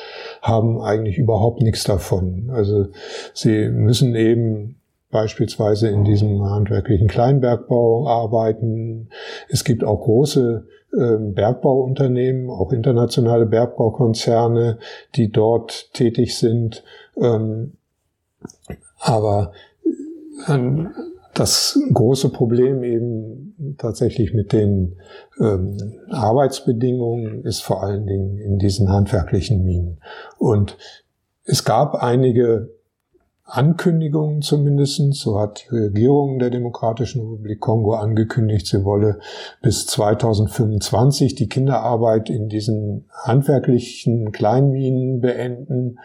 haben 0.42 0.80
eigentlich 0.80 1.18
überhaupt 1.18 1.60
nichts 1.60 1.84
davon. 1.84 2.50
Also 2.52 2.86
sie 3.34 3.68
müssen 3.68 4.14
eben 4.14 4.76
beispielsweise 5.10 5.88
in 5.88 6.04
diesem 6.04 6.42
handwerklichen 6.42 7.08
Kleinbergbau 7.08 8.06
arbeiten. 8.06 9.08
Es 9.48 9.64
gibt 9.64 9.84
auch 9.84 10.02
große 10.02 10.66
äh, 10.92 11.16
Bergbauunternehmen, 11.18 12.48
auch 12.50 12.72
internationale 12.72 13.46
Bergbaukonzerne, 13.46 14.78
die 15.16 15.30
dort 15.30 15.92
tätig 15.94 16.38
sind. 16.38 16.84
Ähm, 17.20 17.72
aber 19.00 19.52
ähm, 20.48 20.90
das 21.34 21.78
große 21.92 22.30
Problem 22.30 22.82
eben 22.82 23.76
tatsächlich 23.78 24.34
mit 24.34 24.52
den 24.52 24.96
ähm, 25.40 25.76
Arbeitsbedingungen 26.10 27.44
ist 27.44 27.62
vor 27.62 27.82
allen 27.82 28.06
Dingen 28.06 28.38
in 28.38 28.58
diesen 28.58 28.90
handwerklichen 28.90 29.64
Minen. 29.64 30.00
Und 30.38 30.76
es 31.44 31.64
gab 31.64 31.94
einige 31.94 32.70
Ankündigungen 33.50 34.42
zumindest. 34.42 35.00
So 35.14 35.38
hat 35.38 35.66
die 35.70 35.76
Regierung 35.76 36.38
der 36.38 36.50
Demokratischen 36.50 37.20
Republik 37.22 37.60
Kongo 37.60 37.94
angekündigt, 37.94 38.66
sie 38.66 38.84
wolle 38.84 39.18
bis 39.62 39.86
2025 39.86 41.34
die 41.34 41.48
Kinderarbeit 41.48 42.30
in 42.30 42.48
diesen 42.48 43.08
handwerklichen 43.12 44.32
Kleinminen 44.32 45.20
beenden. 45.20 45.98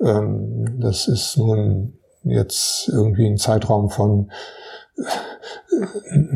Ähm, 0.00 0.78
das 0.80 1.08
ist 1.08 1.36
nun 1.36 1.98
jetzt 2.24 2.88
irgendwie 2.88 3.26
ein 3.26 3.36
Zeitraum 3.36 3.88
von 3.90 4.30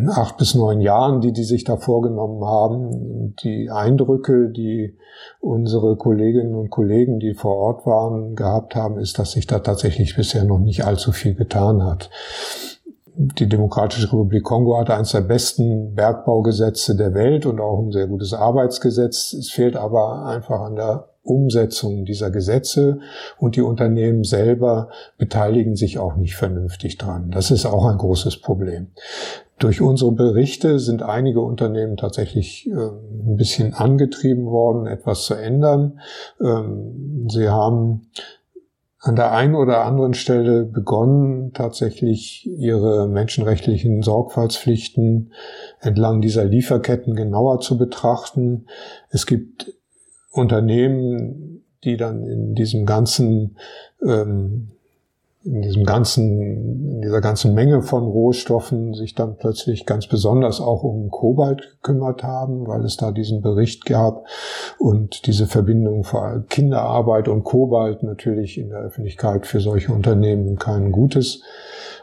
acht 0.09 0.37
bis 0.37 0.55
neun 0.55 0.81
Jahren, 0.81 1.21
die 1.21 1.33
die 1.33 1.45
sich 1.45 1.65
da 1.65 1.77
vorgenommen 1.77 2.45
haben. 2.45 3.35
Die 3.43 3.71
Eindrücke, 3.71 4.51
die 4.51 4.97
unsere 5.41 5.97
Kolleginnen 5.97 6.55
und 6.55 6.71
Kollegen, 6.71 7.21
die 7.21 7.35
vor 7.35 7.57
Ort 7.57 7.87
waren, 7.87 8.37
gehabt 8.37 8.75
haben, 8.75 8.99
ist, 8.99 9.19
dass 9.19 9.33
sich 9.33 9.47
da 9.47 9.61
tatsächlich 9.61 10.17
bisher 10.17 10.45
noch 10.45 10.59
nicht 10.59 10.85
allzu 10.85 11.13
viel 11.13 11.35
getan 11.35 11.83
hat. 11.83 12.11
Die 13.17 13.49
Demokratische 13.49 14.13
Republik 14.13 14.45
Kongo 14.45 14.79
hat 14.79 14.89
eines 14.89 15.13
der 15.13 15.21
besten 15.21 15.95
Bergbaugesetze 15.95 16.97
der 16.97 17.13
Welt 17.13 17.45
und 17.45 17.61
auch 17.61 17.81
ein 17.81 17.93
sehr 17.93 18.07
gutes 18.07 18.33
Arbeitsgesetz. 18.33 19.33
Es 19.33 19.51
fehlt 19.51 19.77
aber 19.77 20.25
einfach 20.27 20.61
an 20.61 20.77
der 20.77 21.09
Umsetzung 21.31 22.05
dieser 22.05 22.31
Gesetze 22.31 23.01
und 23.39 23.57
die 23.57 23.63
Unternehmen 23.63 24.25
selber 24.25 24.91
beteiligen 25.17 25.77
sich 25.77 25.99
auch 25.99 26.17
nicht 26.17 26.37
vernünftig 26.37 26.99
dran. 26.99 27.31
Das 27.31 27.51
ist 27.51 27.67
auch 27.67 27.87
ein 27.87 27.99
großes 27.99 28.41
Problem. 28.41 28.89
Durch 29.59 29.83
unsere 29.83 30.13
Berichte 30.13 30.79
sind 30.79 31.03
einige 31.03 31.43
Unternehmen 31.43 31.99
tatsächlich 31.99 32.67
äh, 32.67 32.73
ein 32.73 33.37
bisschen 33.37 33.75
angetrieben 33.75 34.47
worden, 34.47 34.87
etwas 34.87 35.25
zu 35.25 35.35
ändern. 35.35 36.01
Ähm, 36.41 37.27
sie 37.31 37.49
haben 37.49 38.09
an 39.03 39.17
der 39.17 39.33
einen 39.33 39.55
oder 39.55 39.85
anderen 39.85 40.13
Stelle 40.13 40.65
begonnen, 40.65 41.53
tatsächlich 41.55 42.47
ihre 42.47 43.09
menschenrechtlichen 43.09 44.03
Sorgfaltspflichten 44.03 45.33
entlang 45.81 46.21
dieser 46.21 46.45
Lieferketten 46.45 47.15
genauer 47.15 47.61
zu 47.61 47.79
betrachten. 47.79 48.67
Es 49.09 49.25
gibt 49.25 49.73
Unternehmen, 50.31 51.65
die 51.85 51.97
dann 51.97 52.27
in 52.27 52.55
diesem 52.55 52.87
ganzen, 52.87 53.57
ähm, 54.07 54.69
in 55.43 55.63
diesem 55.63 55.85
ganzen, 55.85 56.91
in 56.93 57.01
dieser 57.01 57.23
ganzen 57.23 57.55
Menge 57.55 57.81
von 57.81 58.05
Rohstoffen 58.05 58.93
sich 58.93 59.15
dann 59.15 59.37
plötzlich 59.39 59.87
ganz 59.87 60.07
besonders 60.07 60.61
auch 60.61 60.83
um 60.83 61.11
Kobalt 61.11 61.63
gekümmert 61.71 62.23
haben, 62.23 62.67
weil 62.67 62.85
es 62.85 62.99
da 62.99 63.11
diesen 63.11 63.41
Bericht 63.41 63.87
gab 63.87 64.27
und 64.79 65.27
diese 65.27 65.47
Verbindung 65.47 66.05
vor 66.05 66.45
Kinderarbeit 66.51 67.27
und 67.29 67.45
Kobalt 67.45 68.03
natürlich 68.03 68.59
in 68.59 68.69
der 68.69 68.81
Öffentlichkeit 68.81 69.47
für 69.47 69.61
solche 69.61 69.93
Unternehmen 69.93 70.57
kein 70.57 70.93
gutes 70.93 71.43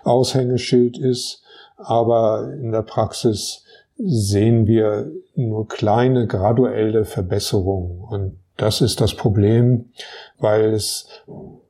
Aushängeschild 0.04 0.98
ist. 0.98 1.44
Aber 1.78 2.52
in 2.54 2.72
der 2.72 2.82
Praxis 2.82 3.64
sehen 3.98 4.68
wir 4.68 5.12
nur 5.36 5.68
kleine 5.68 6.28
graduelle 6.28 7.06
Verbesserungen. 7.06 8.02
Und 8.02 8.40
das 8.58 8.82
ist 8.82 9.02
das 9.02 9.16
Problem, 9.16 9.92
weil 10.40 10.74
es 10.74 11.08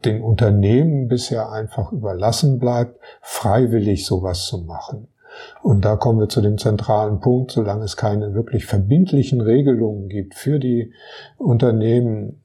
den 0.05 0.21
Unternehmen 0.21 1.07
bisher 1.07 1.51
einfach 1.51 1.91
überlassen 1.91 2.59
bleibt, 2.59 2.99
freiwillig 3.21 4.05
sowas 4.05 4.45
zu 4.45 4.59
machen. 4.59 5.07
Und 5.61 5.85
da 5.85 5.95
kommen 5.95 6.19
wir 6.19 6.29
zu 6.29 6.41
dem 6.41 6.57
zentralen 6.57 7.19
Punkt, 7.19 7.51
solange 7.51 7.83
es 7.83 7.97
keine 7.97 8.33
wirklich 8.33 8.65
verbindlichen 8.65 9.41
Regelungen 9.41 10.07
gibt 10.07 10.33
für 10.33 10.59
die 10.59 10.93
Unternehmen, 11.37 12.41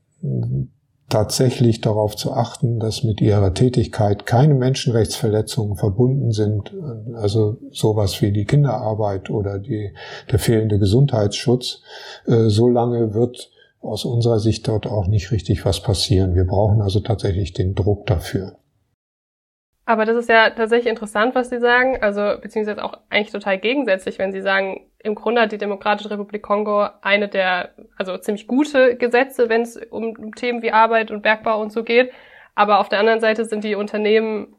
tatsächlich 1.12 1.82
darauf 1.82 2.16
zu 2.16 2.32
achten, 2.32 2.80
dass 2.80 3.04
mit 3.04 3.20
ihrer 3.20 3.52
Tätigkeit 3.52 4.24
keine 4.24 4.54
Menschenrechtsverletzungen 4.54 5.76
verbunden 5.76 6.32
sind, 6.32 6.72
also 7.14 7.58
sowas 7.70 8.22
wie 8.22 8.32
die 8.32 8.46
Kinderarbeit 8.46 9.28
oder 9.28 9.58
die, 9.58 9.92
der 10.30 10.38
fehlende 10.38 10.78
Gesundheitsschutz, 10.78 11.82
äh, 12.26 12.48
so 12.48 12.66
lange 12.66 13.12
wird 13.12 13.50
aus 13.82 14.06
unserer 14.06 14.38
Sicht 14.38 14.66
dort 14.68 14.86
auch 14.86 15.06
nicht 15.06 15.32
richtig 15.32 15.66
was 15.66 15.80
passieren. 15.80 16.34
Wir 16.34 16.46
brauchen 16.46 16.80
also 16.80 17.00
tatsächlich 17.00 17.52
den 17.52 17.74
Druck 17.74 18.06
dafür. 18.06 18.56
Aber 19.84 20.04
das 20.04 20.16
ist 20.16 20.28
ja 20.28 20.50
tatsächlich 20.50 20.90
interessant, 20.90 21.34
was 21.34 21.50
Sie 21.50 21.58
sagen, 21.58 22.00
also 22.00 22.40
beziehungsweise 22.40 22.84
auch 22.84 22.98
eigentlich 23.10 23.32
total 23.32 23.58
gegensätzlich, 23.58 24.18
wenn 24.18 24.32
Sie 24.32 24.40
sagen, 24.40 24.86
im 25.00 25.16
Grunde 25.16 25.40
hat 25.40 25.50
die 25.50 25.58
Demokratische 25.58 26.10
Republik 26.10 26.42
Kongo 26.42 26.86
eine 27.00 27.28
der, 27.28 27.70
also 27.96 28.16
ziemlich 28.18 28.46
gute 28.46 28.96
Gesetze, 28.96 29.48
wenn 29.48 29.62
es 29.62 29.76
um 29.76 30.34
Themen 30.36 30.62
wie 30.62 30.70
Arbeit 30.70 31.10
und 31.10 31.22
Bergbau 31.22 31.60
und 31.60 31.72
so 31.72 31.82
geht. 31.82 32.12
Aber 32.54 32.78
auf 32.78 32.88
der 32.88 33.00
anderen 33.00 33.20
Seite 33.20 33.44
sind 33.44 33.64
die 33.64 33.74
Unternehmen 33.74 34.54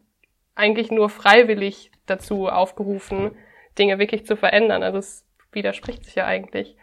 eigentlich 0.56 0.92
nur 0.92 1.10
freiwillig 1.10 1.92
dazu 2.06 2.48
aufgerufen, 2.48 3.32
Dinge 3.80 4.00
wirklich 4.00 4.26
zu 4.26 4.36
verändern. 4.36 4.84
Also 4.84 4.98
es 4.98 5.26
widerspricht 5.54 6.04
sich 6.04 6.16
ja 6.16 6.26
eigentlich. 6.26 6.76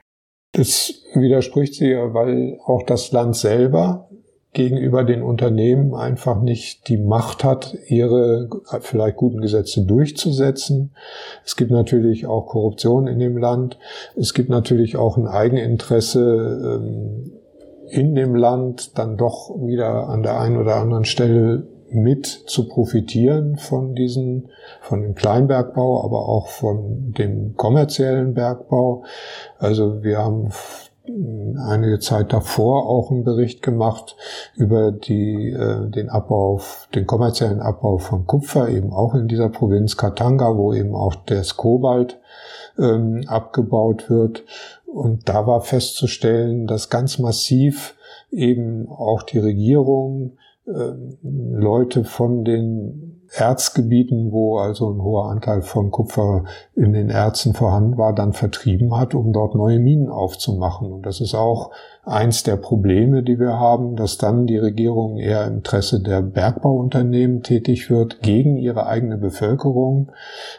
Das 0.52 1.04
widerspricht 1.14 1.74
sich 1.74 1.90
ja, 1.90 2.14
weil 2.14 2.58
auch 2.64 2.82
das 2.84 3.12
Land 3.12 3.36
selber 3.36 4.08
gegenüber 4.52 5.04
den 5.04 5.22
Unternehmen 5.22 5.94
einfach 5.94 6.40
nicht 6.40 6.88
die 6.88 6.96
Macht 6.96 7.44
hat, 7.44 7.76
ihre 7.86 8.48
vielleicht 8.80 9.16
guten 9.16 9.40
Gesetze 9.40 9.82
durchzusetzen. 9.84 10.90
Es 11.44 11.56
gibt 11.56 11.70
natürlich 11.70 12.26
auch 12.26 12.46
Korruption 12.46 13.06
in 13.06 13.20
dem 13.20 13.36
Land. 13.36 13.78
Es 14.16 14.34
gibt 14.34 14.48
natürlich 14.48 14.96
auch 14.96 15.16
ein 15.16 15.28
Eigeninteresse 15.28 16.80
ähm, 16.82 17.32
in 17.88 18.14
dem 18.14 18.34
Land, 18.34 18.98
dann 18.98 19.16
doch 19.16 19.50
wieder 19.60 20.08
an 20.08 20.22
der 20.22 20.40
einen 20.40 20.56
oder 20.56 20.76
anderen 20.76 21.04
Stelle 21.04 21.66
mit 21.92 22.26
zu 22.26 22.68
profitieren 22.68 23.56
von 23.56 23.94
diesen, 23.94 24.48
von 24.80 25.02
dem 25.02 25.14
Kleinbergbau, 25.14 26.04
aber 26.04 26.28
auch 26.28 26.48
von 26.48 27.12
dem 27.18 27.56
kommerziellen 27.56 28.34
Bergbau. 28.34 29.04
Also 29.58 30.02
wir 30.02 30.18
haben 30.18 30.50
einige 31.06 31.98
Zeit 31.98 32.32
davor 32.32 32.86
auch 32.88 33.10
einen 33.10 33.24
Bericht 33.24 33.62
gemacht 33.62 34.16
über 34.54 34.92
die, 34.92 35.50
äh, 35.50 35.88
den 35.88 36.10
Abbau, 36.10 36.60
den 36.94 37.06
kommerziellen 37.06 37.60
Abbau 37.60 37.98
von 37.98 38.26
Kupfer, 38.26 38.68
eben 38.68 38.92
auch 38.92 39.14
in 39.14 39.28
dieser 39.28 39.48
Provinz 39.48 39.96
Katanga, 39.96 40.56
wo 40.56 40.74
eben 40.74 40.94
auch 40.94 41.14
das 41.14 41.56
Kobalt 41.56 42.20
ähm, 42.78 43.24
abgebaut 43.26 44.10
wird. 44.10 44.44
Und 44.86 45.28
da 45.28 45.46
war 45.46 45.60
festzustellen, 45.60 46.66
dass 46.66 46.90
ganz 46.90 47.18
massiv 47.18 47.94
eben 48.30 48.88
auch 48.88 49.22
die 49.22 49.38
Regierung 49.38 50.36
äh, 50.66 50.92
Leute 51.22 52.04
von 52.04 52.44
den 52.44 53.19
Erzgebieten, 53.32 54.32
wo 54.32 54.58
also 54.58 54.90
ein 54.90 55.02
hoher 55.02 55.30
Anteil 55.30 55.62
von 55.62 55.90
Kupfer 55.90 56.44
in 56.74 56.92
den 56.92 57.10
Erzen 57.10 57.54
vorhanden 57.54 57.96
war, 57.96 58.12
dann 58.12 58.32
vertrieben 58.32 58.96
hat, 58.96 59.14
um 59.14 59.32
dort 59.32 59.54
neue 59.54 59.78
Minen 59.78 60.08
aufzumachen. 60.08 60.90
Und 60.92 61.06
das 61.06 61.20
ist 61.20 61.34
auch 61.34 61.70
eins 62.04 62.42
der 62.42 62.56
Probleme, 62.56 63.22
die 63.22 63.38
wir 63.38 63.58
haben, 63.58 63.94
dass 63.94 64.18
dann 64.18 64.46
die 64.46 64.58
Regierung 64.58 65.16
eher 65.16 65.46
im 65.46 65.58
Interesse 65.58 66.02
der 66.02 66.22
Bergbauunternehmen 66.22 67.42
tätig 67.42 67.88
wird, 67.88 68.20
gegen 68.20 68.56
ihre 68.56 68.86
eigene 68.86 69.16
Bevölkerung, 69.16 70.10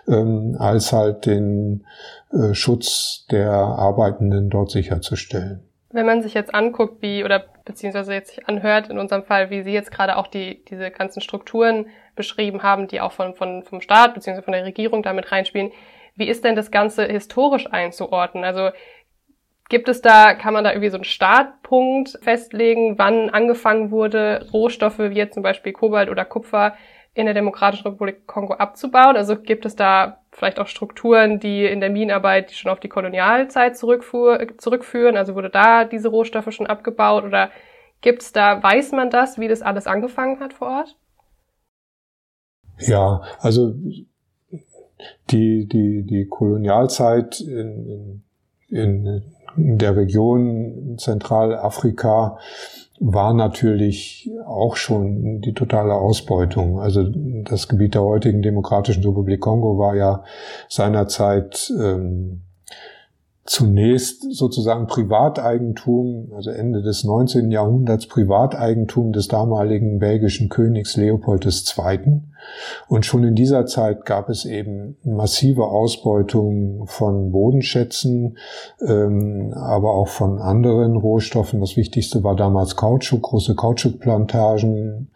ähm, 0.07 0.55
als 0.57 0.93
halt 0.93 1.25
den 1.25 1.85
äh, 2.31 2.53
Schutz 2.53 3.25
der 3.31 3.51
Arbeitenden 3.51 4.49
dort 4.49 4.71
sicherzustellen. 4.71 5.61
Wenn 5.93 6.05
man 6.05 6.21
sich 6.21 6.33
jetzt 6.33 6.55
anguckt, 6.55 7.01
wie, 7.01 7.25
oder 7.25 7.43
beziehungsweise 7.65 8.13
jetzt 8.13 8.33
sich 8.33 8.47
anhört, 8.47 8.89
in 8.89 8.97
unserem 8.97 9.23
Fall, 9.23 9.49
wie 9.49 9.63
Sie 9.63 9.73
jetzt 9.73 9.91
gerade 9.91 10.15
auch 10.15 10.27
die, 10.27 10.63
diese 10.69 10.89
ganzen 10.89 11.21
Strukturen 11.21 11.87
beschrieben 12.21 12.61
haben, 12.61 12.87
die 12.87 13.01
auch 13.01 13.11
von, 13.11 13.33
von, 13.33 13.63
vom 13.63 13.81
Staat 13.81 14.13
beziehungsweise 14.13 14.45
von 14.45 14.53
der 14.53 14.65
Regierung 14.65 15.01
damit 15.01 15.31
reinspielen, 15.31 15.71
wie 16.15 16.27
ist 16.27 16.43
denn 16.43 16.55
das 16.55 16.71
Ganze 16.71 17.05
historisch 17.05 17.67
einzuordnen? 17.71 18.43
Also 18.43 18.69
gibt 19.69 19.89
es 19.89 20.01
da, 20.01 20.33
kann 20.35 20.53
man 20.53 20.63
da 20.63 20.71
irgendwie 20.71 20.89
so 20.89 20.97
einen 20.97 21.03
Startpunkt 21.03 22.19
festlegen, 22.21 22.99
wann 22.99 23.29
angefangen 23.29 23.89
wurde, 23.89 24.47
Rohstoffe 24.53 24.99
wie 24.99 25.15
jetzt 25.15 25.33
zum 25.33 25.43
Beispiel 25.43 25.73
Kobalt 25.73 26.09
oder 26.09 26.25
Kupfer 26.25 26.75
in 27.13 27.25
der 27.25 27.33
Demokratischen 27.33 27.87
Republik 27.87 28.27
Kongo 28.27 28.53
abzubauen? 28.53 29.15
Also 29.15 29.35
gibt 29.37 29.65
es 29.65 29.75
da 29.75 30.19
vielleicht 30.31 30.59
auch 30.59 30.67
Strukturen, 30.67 31.39
die 31.39 31.65
in 31.65 31.79
der 31.81 31.89
Minenarbeit 31.89 32.51
schon 32.51 32.71
auf 32.71 32.79
die 32.79 32.89
Kolonialzeit 32.89 33.75
zurückführen? 33.77 35.17
Also 35.17 35.35
wurde 35.35 35.49
da 35.49 35.85
diese 35.85 36.09
Rohstoffe 36.09 36.51
schon 36.53 36.67
abgebaut 36.67 37.23
oder 37.23 37.49
gibt 38.01 38.21
es 38.21 38.31
da, 38.31 38.61
weiß 38.61 38.91
man 38.91 39.09
das, 39.09 39.39
wie 39.39 39.47
das 39.47 39.61
alles 39.61 39.87
angefangen 39.87 40.39
hat 40.39 40.53
vor 40.53 40.67
Ort? 40.67 40.95
Ja, 42.79 43.21
also 43.39 43.73
die, 45.29 45.67
die, 45.67 46.03
die 46.03 46.25
Kolonialzeit 46.27 47.39
in, 47.41 48.23
in, 48.69 49.23
in 49.55 49.77
der 49.77 49.95
Region 49.95 50.95
Zentralafrika 50.97 52.37
war 52.99 53.33
natürlich 53.33 54.29
auch 54.45 54.75
schon 54.75 55.41
die 55.41 55.53
totale 55.53 55.95
Ausbeutung. 55.95 56.79
Also 56.79 57.03
das 57.43 57.67
Gebiet 57.67 57.95
der 57.95 58.03
heutigen 58.03 58.43
Demokratischen 58.43 59.03
Republik 59.03 59.41
Kongo 59.41 59.79
war 59.79 59.95
ja 59.95 60.23
seinerzeit 60.69 61.73
ähm, 61.79 62.41
zunächst 63.43 64.31
sozusagen 64.33 64.85
Privateigentum, 64.85 66.31
also 66.35 66.51
Ende 66.51 66.81
des 66.83 67.03
19. 67.03 67.49
Jahrhunderts 67.49 68.07
Privateigentum 68.07 69.13
des 69.13 69.27
damaligen 69.27 69.99
belgischen 69.99 70.49
Königs 70.49 70.95
Leopold 70.95 71.45
II. 71.45 72.21
Und 72.87 73.05
schon 73.05 73.23
in 73.23 73.35
dieser 73.35 73.65
Zeit 73.65 74.05
gab 74.05 74.29
es 74.29 74.45
eben 74.45 74.97
massive 75.03 75.65
Ausbeutung 75.65 76.85
von 76.87 77.31
Bodenschätzen, 77.31 78.37
ähm, 78.85 79.53
aber 79.55 79.93
auch 79.93 80.07
von 80.07 80.39
anderen 80.39 80.95
Rohstoffen. 80.95 81.61
Das 81.61 81.77
Wichtigste 81.77 82.23
war 82.23 82.35
damals 82.35 82.75
Kautschuk, 82.75 83.23
große 83.23 83.55
Kautschukplantagen, 83.55 85.09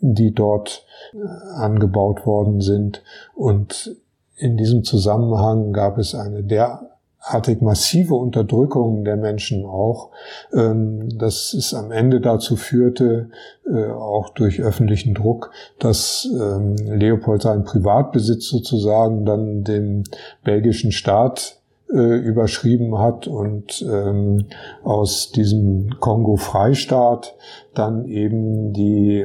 die 0.00 0.32
dort 0.32 0.84
äh, 1.14 1.18
angebaut 1.54 2.26
worden 2.26 2.60
sind. 2.60 3.02
Und 3.34 3.96
in 4.36 4.56
diesem 4.56 4.84
Zusammenhang 4.84 5.72
gab 5.72 5.98
es 5.98 6.14
eine 6.14 6.42
der 6.42 6.97
artig 7.20 7.62
massive 7.62 8.14
Unterdrückung 8.14 9.04
der 9.04 9.16
Menschen 9.16 9.64
auch, 9.64 10.10
ähm, 10.52 11.08
dass 11.18 11.52
es 11.52 11.74
am 11.74 11.90
Ende 11.90 12.20
dazu 12.20 12.56
führte, 12.56 13.30
äh, 13.66 13.90
auch 13.90 14.30
durch 14.30 14.60
öffentlichen 14.60 15.14
Druck, 15.14 15.50
dass 15.78 16.28
ähm, 16.32 16.76
Leopold 16.76 17.42
seinen 17.42 17.64
Privatbesitz 17.64 18.48
sozusagen 18.48 19.24
dann 19.24 19.64
dem 19.64 20.04
belgischen 20.44 20.92
Staat 20.92 21.60
äh, 21.92 22.16
überschrieben 22.18 22.98
hat 22.98 23.26
und 23.26 23.82
ähm, 23.82 24.46
aus 24.84 25.32
diesem 25.32 25.98
Kongo-Freistaat 26.00 27.34
dann 27.74 28.06
eben 28.06 28.72
die 28.72 29.24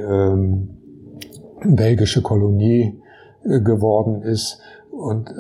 belgische 1.66 2.22
Kolonie 2.22 3.00
äh, 3.44 3.60
geworden 3.62 4.22
ist. 4.22 4.60
Und 4.92 5.34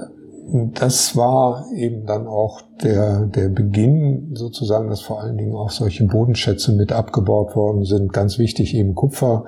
das 0.45 1.15
war 1.15 1.67
eben 1.73 2.05
dann 2.05 2.27
auch 2.27 2.61
der, 2.81 3.27
der 3.27 3.49
Beginn 3.49 4.31
sozusagen, 4.33 4.89
dass 4.89 5.01
vor 5.01 5.21
allen 5.21 5.37
Dingen 5.37 5.55
auch 5.55 5.69
solche 5.69 6.05
Bodenschätze 6.05 6.73
mit 6.73 6.91
abgebaut 6.91 7.55
worden 7.55 7.85
sind. 7.85 8.11
Ganz 8.11 8.39
wichtig 8.39 8.75
eben 8.75 8.93
Kupfer. 8.93 9.45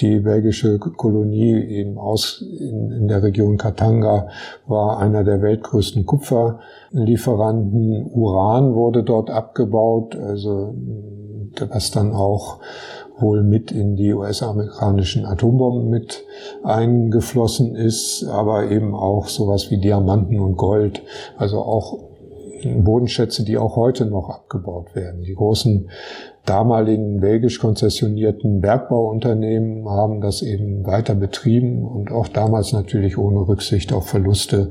Die 0.00 0.20
belgische 0.20 0.78
Kolonie 0.78 1.60
eben 1.64 1.98
aus 1.98 2.42
in, 2.42 2.92
in 2.92 3.08
der 3.08 3.22
Region 3.22 3.56
Katanga 3.56 4.28
war 4.66 4.98
einer 4.98 5.24
der 5.24 5.42
weltgrößten 5.42 6.06
Kupferlieferanten. 6.06 8.06
Uran 8.12 8.74
wurde 8.74 9.02
dort 9.02 9.30
abgebaut, 9.30 10.16
also 10.16 10.74
was 11.70 11.90
dann 11.90 12.12
auch 12.12 12.58
wohl 13.20 13.42
mit 13.42 13.72
in 13.72 13.96
die 13.96 14.12
US-amerikanischen 14.12 15.24
Atombomben 15.24 15.90
mit 15.90 16.24
eingeflossen 16.62 17.74
ist, 17.74 18.24
aber 18.24 18.70
eben 18.70 18.94
auch 18.94 19.28
sowas 19.28 19.70
wie 19.70 19.78
Diamanten 19.78 20.38
und 20.40 20.56
Gold, 20.56 21.02
also 21.36 21.58
auch 21.58 21.98
Bodenschätze, 22.64 23.44
die 23.44 23.56
auch 23.58 23.76
heute 23.76 24.06
noch 24.06 24.30
abgebaut 24.30 24.94
werden. 24.94 25.22
Die 25.22 25.34
großen 25.34 25.90
damaligen 26.44 27.20
belgisch 27.20 27.58
konzessionierten 27.58 28.60
Bergbauunternehmen 28.60 29.88
haben 29.88 30.20
das 30.20 30.42
eben 30.42 30.86
weiter 30.86 31.14
betrieben 31.14 31.84
und 31.84 32.10
auch 32.10 32.28
damals 32.28 32.72
natürlich 32.72 33.18
ohne 33.18 33.46
Rücksicht 33.46 33.92
auf 33.92 34.08
Verluste 34.08 34.70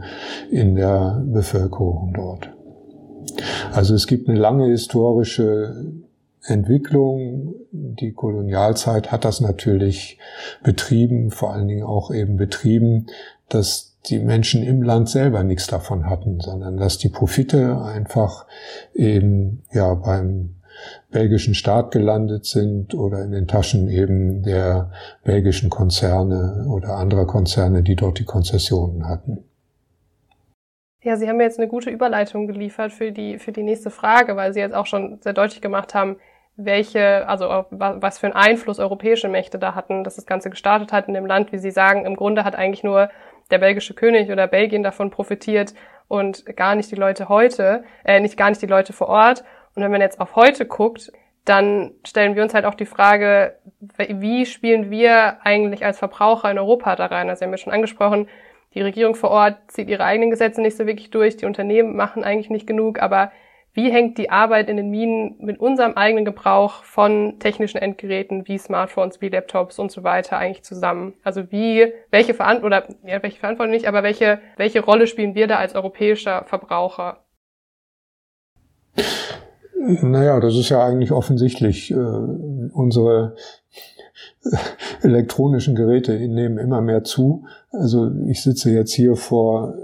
in 0.52 0.76
der 0.76 1.24
Bevölkerung 1.26 2.14
dort. 2.16 2.50
Also 3.72 3.94
es 3.94 4.08
gibt 4.08 4.28
eine 4.28 4.40
lange 4.40 4.68
historische 4.68 5.76
Entwicklung. 6.44 7.56
Die 7.72 8.14
Kolonialzeit 8.14 9.12
hat 9.12 9.26
das 9.26 9.42
natürlich 9.42 10.20
betrieben, 10.64 11.32
vor 11.32 11.54
allen 11.54 11.68
Dingen 11.68 11.84
auch 11.84 12.12
eben 12.12 12.38
betrieben, 12.38 13.08
dass 13.50 13.98
die 14.06 14.20
Menschen 14.20 14.64
im 14.64 14.82
Land 14.82 15.10
selber 15.10 15.44
nichts 15.44 15.68
davon 15.68 16.10
hatten, 16.10 16.40
sondern 16.40 16.78
dass 16.78 16.98
die 16.98 17.10
Profite 17.10 17.82
einfach 17.82 18.46
eben 18.94 19.64
ja 19.72 19.94
beim 19.94 20.56
belgischen 21.12 21.56
Staat 21.56 21.92
gelandet 21.92 22.46
sind 22.46 22.94
oder 22.94 23.24
in 23.24 23.32
den 23.32 23.48
Taschen 23.48 23.90
eben 23.90 24.44
der 24.44 24.92
belgischen 25.24 25.70
Konzerne 25.70 26.66
oder 26.70 26.98
anderer 26.98 27.26
Konzerne, 27.26 27.84
die 27.84 27.96
dort 27.96 28.20
die 28.20 28.26
Konzessionen 28.26 29.08
hatten. 29.08 29.44
Ja, 31.08 31.16
Sie 31.16 31.30
haben 31.30 31.40
jetzt 31.40 31.58
eine 31.58 31.70
gute 31.70 31.90
Überleitung 31.90 32.48
geliefert 32.48 32.92
für 32.92 33.14
die, 33.14 33.40
für 33.40 33.54
die 33.54 33.64
nächste 33.64 33.90
Frage, 33.90 34.36
weil 34.36 34.52
Sie 34.52 34.60
jetzt 34.60 34.76
auch 34.76 34.88
schon 34.88 35.22
sehr 35.22 35.32
deutlich 35.32 35.62
gemacht 35.62 35.96
haben, 35.96 36.18
welche, 36.58 37.26
also 37.30 37.66
was 37.70 38.20
für 38.20 38.28
einen 38.28 38.36
Einfluss 38.36 38.78
europäische 38.78 39.30
Mächte 39.30 39.58
da 39.58 39.74
hatten, 39.74 40.04
dass 40.04 40.18
das 40.18 40.26
Ganze 40.26 40.50
gestartet 40.50 40.92
hat 40.92 41.08
in 41.08 41.14
dem 41.14 41.26
Land, 41.26 41.54
wie 41.54 41.60
Sie 41.60 41.72
sagen, 41.72 42.06
im 42.06 42.18
Grunde 42.18 42.44
hat 42.44 42.58
eigentlich 42.58 42.84
nur 42.84 43.10
der 43.52 43.60
belgische 43.60 43.94
König 43.94 44.30
oder 44.30 44.48
Belgien 44.48 44.84
davon 44.84 45.10
profitiert 45.10 45.74
und 46.10 46.46
gar 46.58 46.76
nicht 46.76 46.92
die 46.92 46.98
Leute 46.98 47.30
heute, 47.30 47.86
äh, 48.04 48.20
nicht 48.20 48.36
gar 48.36 48.50
nicht 48.50 48.62
die 48.62 48.66
Leute 48.66 48.92
vor 48.92 49.08
Ort. 49.08 49.46
Und 49.76 49.84
wenn 49.84 49.92
man 49.92 50.02
jetzt 50.02 50.20
auf 50.20 50.36
heute 50.36 50.66
guckt, 50.66 51.14
dann 51.46 51.92
stellen 52.06 52.36
wir 52.36 52.44
uns 52.44 52.54
halt 52.54 52.66
auch 52.66 52.76
die 52.76 52.86
Frage, 52.86 53.56
wie 53.80 54.46
spielen 54.46 54.92
wir 54.92 55.38
eigentlich 55.46 55.86
als 55.86 56.00
Verbraucher 56.00 56.52
in 56.52 56.60
Europa 56.60 56.98
da 56.98 57.06
rein? 57.06 57.30
Also 57.30 57.40
wir 57.40 57.46
haben 57.46 57.54
ja 57.54 57.58
schon 57.60 57.72
angesprochen, 57.72 58.28
die 58.74 58.82
Regierung 58.82 59.16
vor 59.16 59.32
Ort 59.32 59.58
zieht 59.68 59.90
ihre 59.90 60.04
eigenen 60.04 60.30
Gesetze 60.30 60.62
nicht 60.62 60.78
so 60.78 60.86
wirklich 60.86 61.10
durch, 61.10 61.38
die 61.38 61.46
Unternehmen 61.46 61.96
machen 61.96 62.24
eigentlich 62.24 62.50
nicht 62.50 62.68
genug, 62.68 63.02
aber 63.02 63.32
wie 63.78 63.92
hängt 63.92 64.18
die 64.18 64.32
Arbeit 64.32 64.70
in 64.70 64.78
den 64.78 64.90
Minen 64.90 65.36
mit 65.38 65.60
unserem 65.60 65.94
eigenen 65.94 66.26
Gebrauch 66.26 66.84
von 66.84 67.38
technischen 67.38 67.78
Endgeräten 67.78 68.48
wie 68.48 68.58
Smartphones, 68.58 69.22
wie 69.22 69.30
Laptops 69.30 69.78
und 69.78 69.92
so 69.92 70.04
weiter 70.04 70.38
eigentlich 70.38 70.64
zusammen? 70.64 71.14
Also 71.24 71.52
wie, 71.52 71.94
welche 72.10 72.34
Verantwortung, 72.34 72.66
oder 72.66 72.88
ja, 73.08 73.22
welche 73.22 73.40
Verantwortung 73.40 73.72
nicht, 73.72 73.88
aber 73.88 74.02
welche, 74.02 74.40
welche 74.58 74.84
Rolle 74.84 75.06
spielen 75.06 75.36
wir 75.36 75.46
da 75.46 75.58
als 75.58 75.76
europäischer 75.76 76.44
Verbraucher? 76.48 77.24
Naja, 80.02 80.40
das 80.40 80.56
ist 80.56 80.70
ja 80.70 80.84
eigentlich 80.84 81.12
offensichtlich. 81.12 81.92
Äh, 81.92 81.96
unsere 81.96 83.36
elektronischen 85.02 85.76
Geräte 85.76 86.14
nehmen 86.14 86.58
immer 86.58 86.82
mehr 86.82 87.04
zu. 87.04 87.46
Also 87.72 88.12
ich 88.28 88.44
sitze 88.44 88.72
jetzt 88.72 88.94
hier 88.94 89.16
vor 89.16 89.76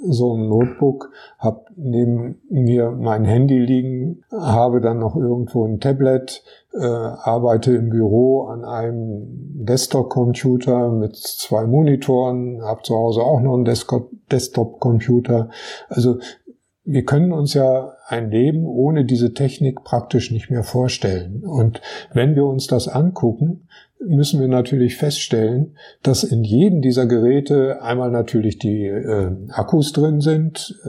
so 0.00 0.34
ein 0.34 0.48
Notebook, 0.48 1.10
habe 1.38 1.64
neben 1.76 2.40
mir 2.48 2.92
mein 2.92 3.24
Handy 3.24 3.58
liegen, 3.58 4.22
habe 4.30 4.80
dann 4.80 5.00
noch 5.00 5.16
irgendwo 5.16 5.64
ein 5.66 5.80
Tablet, 5.80 6.44
äh, 6.72 6.86
arbeite 6.86 7.72
im 7.72 7.90
Büro 7.90 8.44
an 8.44 8.64
einem 8.64 9.26
Desktop-Computer 9.64 10.92
mit 10.92 11.16
zwei 11.16 11.66
Monitoren, 11.66 12.62
habe 12.62 12.82
zu 12.82 12.94
Hause 12.94 13.22
auch 13.22 13.40
noch 13.40 13.54
einen 13.54 13.64
Desktop-Computer. 14.30 15.50
Also 15.88 16.18
wir 16.84 17.04
können 17.04 17.32
uns 17.32 17.52
ja 17.52 17.92
ein 18.06 18.30
Leben 18.30 18.64
ohne 18.64 19.04
diese 19.04 19.34
Technik 19.34 19.84
praktisch 19.84 20.30
nicht 20.30 20.48
mehr 20.48 20.62
vorstellen. 20.62 21.44
Und 21.44 21.82
wenn 22.14 22.34
wir 22.34 22.46
uns 22.46 22.66
das 22.66 22.88
angucken, 22.88 23.68
müssen 24.00 24.40
wir 24.40 24.48
natürlich 24.48 24.96
feststellen, 24.96 25.76
dass 26.02 26.22
in 26.22 26.44
jedem 26.44 26.82
dieser 26.82 27.06
Geräte 27.06 27.82
einmal 27.82 28.10
natürlich 28.10 28.58
die 28.58 28.86
äh, 28.86 29.30
Akkus 29.50 29.92
drin 29.92 30.20
sind, 30.20 30.78
äh, 30.84 30.88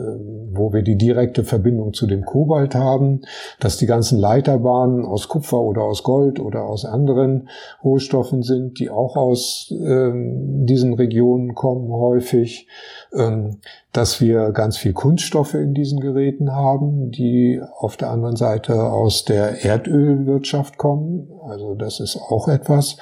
wo 0.51 0.73
wir 0.73 0.83
die 0.83 0.97
direkte 0.97 1.43
Verbindung 1.43 1.93
zu 1.93 2.05
dem 2.05 2.23
Kobalt 2.23 2.75
haben, 2.75 3.21
dass 3.59 3.77
die 3.77 3.87
ganzen 3.87 4.19
Leiterbahnen 4.19 5.05
aus 5.05 5.27
Kupfer 5.27 5.59
oder 5.59 5.83
aus 5.83 6.03
Gold 6.03 6.39
oder 6.39 6.63
aus 6.63 6.85
anderen 6.85 7.49
Rohstoffen 7.83 8.43
sind, 8.43 8.79
die 8.79 8.89
auch 8.89 9.15
aus 9.15 9.71
äh, 9.71 10.11
diesen 10.13 10.93
Regionen 10.93 11.55
kommen 11.55 11.91
häufig, 11.91 12.67
ähm, 13.13 13.57
dass 13.91 14.21
wir 14.21 14.51
ganz 14.51 14.77
viel 14.77 14.93
Kunststoffe 14.93 15.55
in 15.55 15.73
diesen 15.73 15.99
Geräten 15.99 16.51
haben, 16.51 17.09
die 17.09 17.59
auf 17.79 17.97
der 17.97 18.11
anderen 18.11 18.35
Seite 18.35 18.83
aus 18.83 19.25
der 19.25 19.65
Erdölwirtschaft 19.65 20.77
kommen. 20.77 21.27
Also 21.47 21.73
das 21.73 21.99
ist 21.99 22.17
auch 22.17 22.47
etwas. 22.47 22.97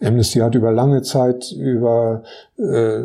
Amnesty 0.00 0.38
hat 0.38 0.54
über 0.54 0.72
lange 0.72 1.02
Zeit 1.02 1.52
über 1.52 2.22
äh, 2.58 2.98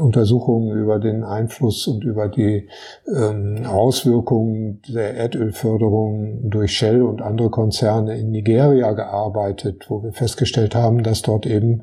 Untersuchungen 0.00 0.76
über 0.76 0.98
den 0.98 1.24
Einfluss 1.24 1.86
und 1.88 2.04
über 2.04 2.28
die 2.28 2.68
ähm, 3.08 3.66
Auswirkungen 3.66 4.80
der 4.88 5.14
Erdölförderung 5.14 6.48
durch 6.48 6.76
Shell 6.76 7.02
und 7.02 7.20
andere 7.20 7.50
Konzerne 7.50 8.16
in 8.16 8.30
Nigeria 8.30 8.92
gearbeitet, 8.92 9.86
wo 9.88 10.02
wir 10.02 10.12
festgestellt 10.12 10.74
haben, 10.74 11.02
dass 11.02 11.22
dort 11.22 11.44
eben 11.46 11.82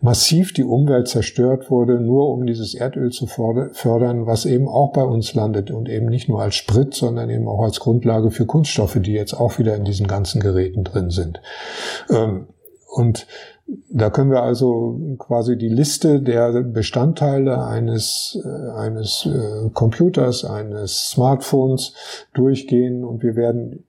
massiv 0.00 0.54
die 0.54 0.64
Umwelt 0.64 1.08
zerstört 1.08 1.70
wurde, 1.70 2.00
nur 2.00 2.30
um 2.30 2.46
dieses 2.46 2.74
Erdöl 2.74 3.10
zu 3.10 3.26
fördern, 3.26 4.26
was 4.26 4.46
eben 4.46 4.66
auch 4.66 4.92
bei 4.92 5.04
uns 5.04 5.34
landet 5.34 5.70
und 5.70 5.88
eben 5.88 6.06
nicht 6.06 6.28
nur 6.28 6.40
als 6.40 6.54
Sprit, 6.54 6.94
sondern 6.94 7.28
eben 7.28 7.48
auch 7.48 7.62
als 7.62 7.80
Grundlage 7.80 8.30
für 8.30 8.46
Kunststoffe, 8.46 8.98
die 9.00 9.12
jetzt 9.12 9.34
auch 9.34 9.58
wieder 9.58 9.76
in 9.76 9.84
diesen 9.84 10.06
ganzen 10.06 10.40
Geräten 10.40 10.84
drin 10.84 11.10
sind. 11.10 11.40
Ähm, 12.08 12.46
und 12.90 13.26
da 13.88 14.10
können 14.10 14.32
wir 14.32 14.42
also 14.42 14.98
quasi 15.18 15.56
die 15.56 15.68
Liste 15.68 16.20
der 16.20 16.62
Bestandteile 16.62 17.64
eines, 17.64 18.36
äh, 18.44 18.70
eines 18.72 19.26
äh, 19.26 19.70
Computers, 19.72 20.44
eines 20.44 21.10
Smartphones 21.10 21.94
durchgehen. 22.34 23.04
Und 23.04 23.22
wir 23.22 23.36
werden 23.36 23.84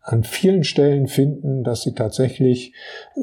an 0.00 0.24
vielen 0.24 0.64
Stellen 0.64 1.06
finden, 1.06 1.64
dass 1.64 1.82
sie 1.82 1.92
tatsächlich 1.92 2.72
äh, 3.14 3.20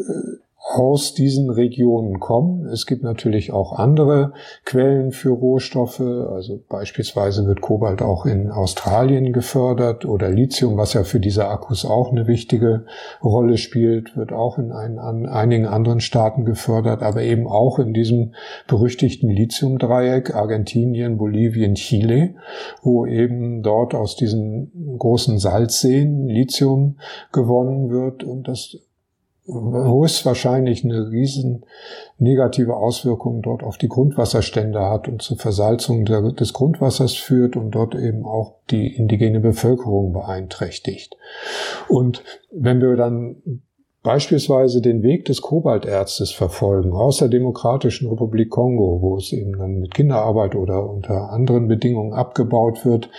aus 0.70 1.14
diesen 1.14 1.50
Regionen 1.50 2.20
kommen. 2.20 2.66
Es 2.68 2.86
gibt 2.86 3.02
natürlich 3.02 3.54
auch 3.54 3.72
andere 3.72 4.34
Quellen 4.66 5.12
für 5.12 5.30
Rohstoffe. 5.30 6.02
Also 6.02 6.60
beispielsweise 6.68 7.48
wird 7.48 7.62
Kobalt 7.62 8.02
auch 8.02 8.26
in 8.26 8.52
Australien 8.52 9.32
gefördert 9.32 10.06
oder 10.06 10.30
Lithium, 10.30 10.76
was 10.76 10.94
ja 10.94 11.04
für 11.06 11.22
diese 11.22 11.48
Akkus 11.48 11.86
auch 11.86 12.12
eine 12.12 12.28
wichtige 12.28 12.86
Rolle 13.24 13.58
spielt, 13.58 14.18
wird 14.18 14.34
auch 14.34 14.58
in 14.58 14.74
ein, 14.74 15.00
an 15.00 15.26
einigen 15.26 15.68
anderen 15.68 16.02
Staaten 16.02 16.44
gefördert, 16.44 17.02
aber 17.02 17.22
eben 17.22 17.48
auch 17.48 17.80
in 17.80 17.94
diesem 17.94 18.34
berüchtigten 18.68 19.30
Lithiumdreieck 19.30 20.36
Argentinien, 20.36 21.18
Bolivien, 21.18 21.76
Chile, 21.76 22.36
wo 22.82 23.06
eben 23.06 23.64
dort 23.64 23.96
aus 23.96 24.18
diesen 24.18 24.98
großen 25.00 25.40
Salzseen 25.40 26.28
Lithium 26.28 26.98
gewonnen 27.32 27.90
wird 27.90 28.26
und 28.26 28.50
das 28.50 28.78
höchstwahrscheinlich 29.48 30.84
eine 30.84 31.10
riesen 31.10 31.66
negative 32.18 32.76
Auswirkung 32.76 33.42
dort 33.42 33.64
auf 33.64 33.78
die 33.78 33.88
Grundwasserstände 33.88 34.82
hat 34.82 35.08
und 35.08 35.22
zur 35.22 35.38
Versalzung 35.38 36.06
des 36.06 36.54
Grundwassers 36.54 37.16
führt 37.16 37.56
und 37.56 37.72
dort 37.72 37.96
eben 37.96 38.26
auch 38.26 38.56
die 38.70 38.94
indigene 38.94 39.40
Bevölkerung 39.40 40.12
beeinträchtigt. 40.12 41.16
Und 41.88 42.24
wenn 42.52 42.82
wir 42.82 42.96
dann 42.98 43.62
beispielsweise 44.04 44.82
den 44.82 45.04
Weg 45.04 45.26
des 45.26 45.42
Kobaltärztes 45.42 46.32
verfolgen 46.32 46.94
aus 46.94 47.18
der 47.18 47.28
Demokratischen 47.28 48.10
Republik 48.10 48.50
Kongo, 48.50 49.02
wo 49.02 49.18
es 49.18 49.34
eben 49.34 49.58
dann 49.58 49.80
mit 49.80 49.94
Kinderarbeit 49.94 50.56
oder 50.56 50.90
unter 50.90 51.30
anderen 51.32 51.68
Bedingungen 51.68 52.14
abgebaut 52.14 52.86
wird, 52.86 53.10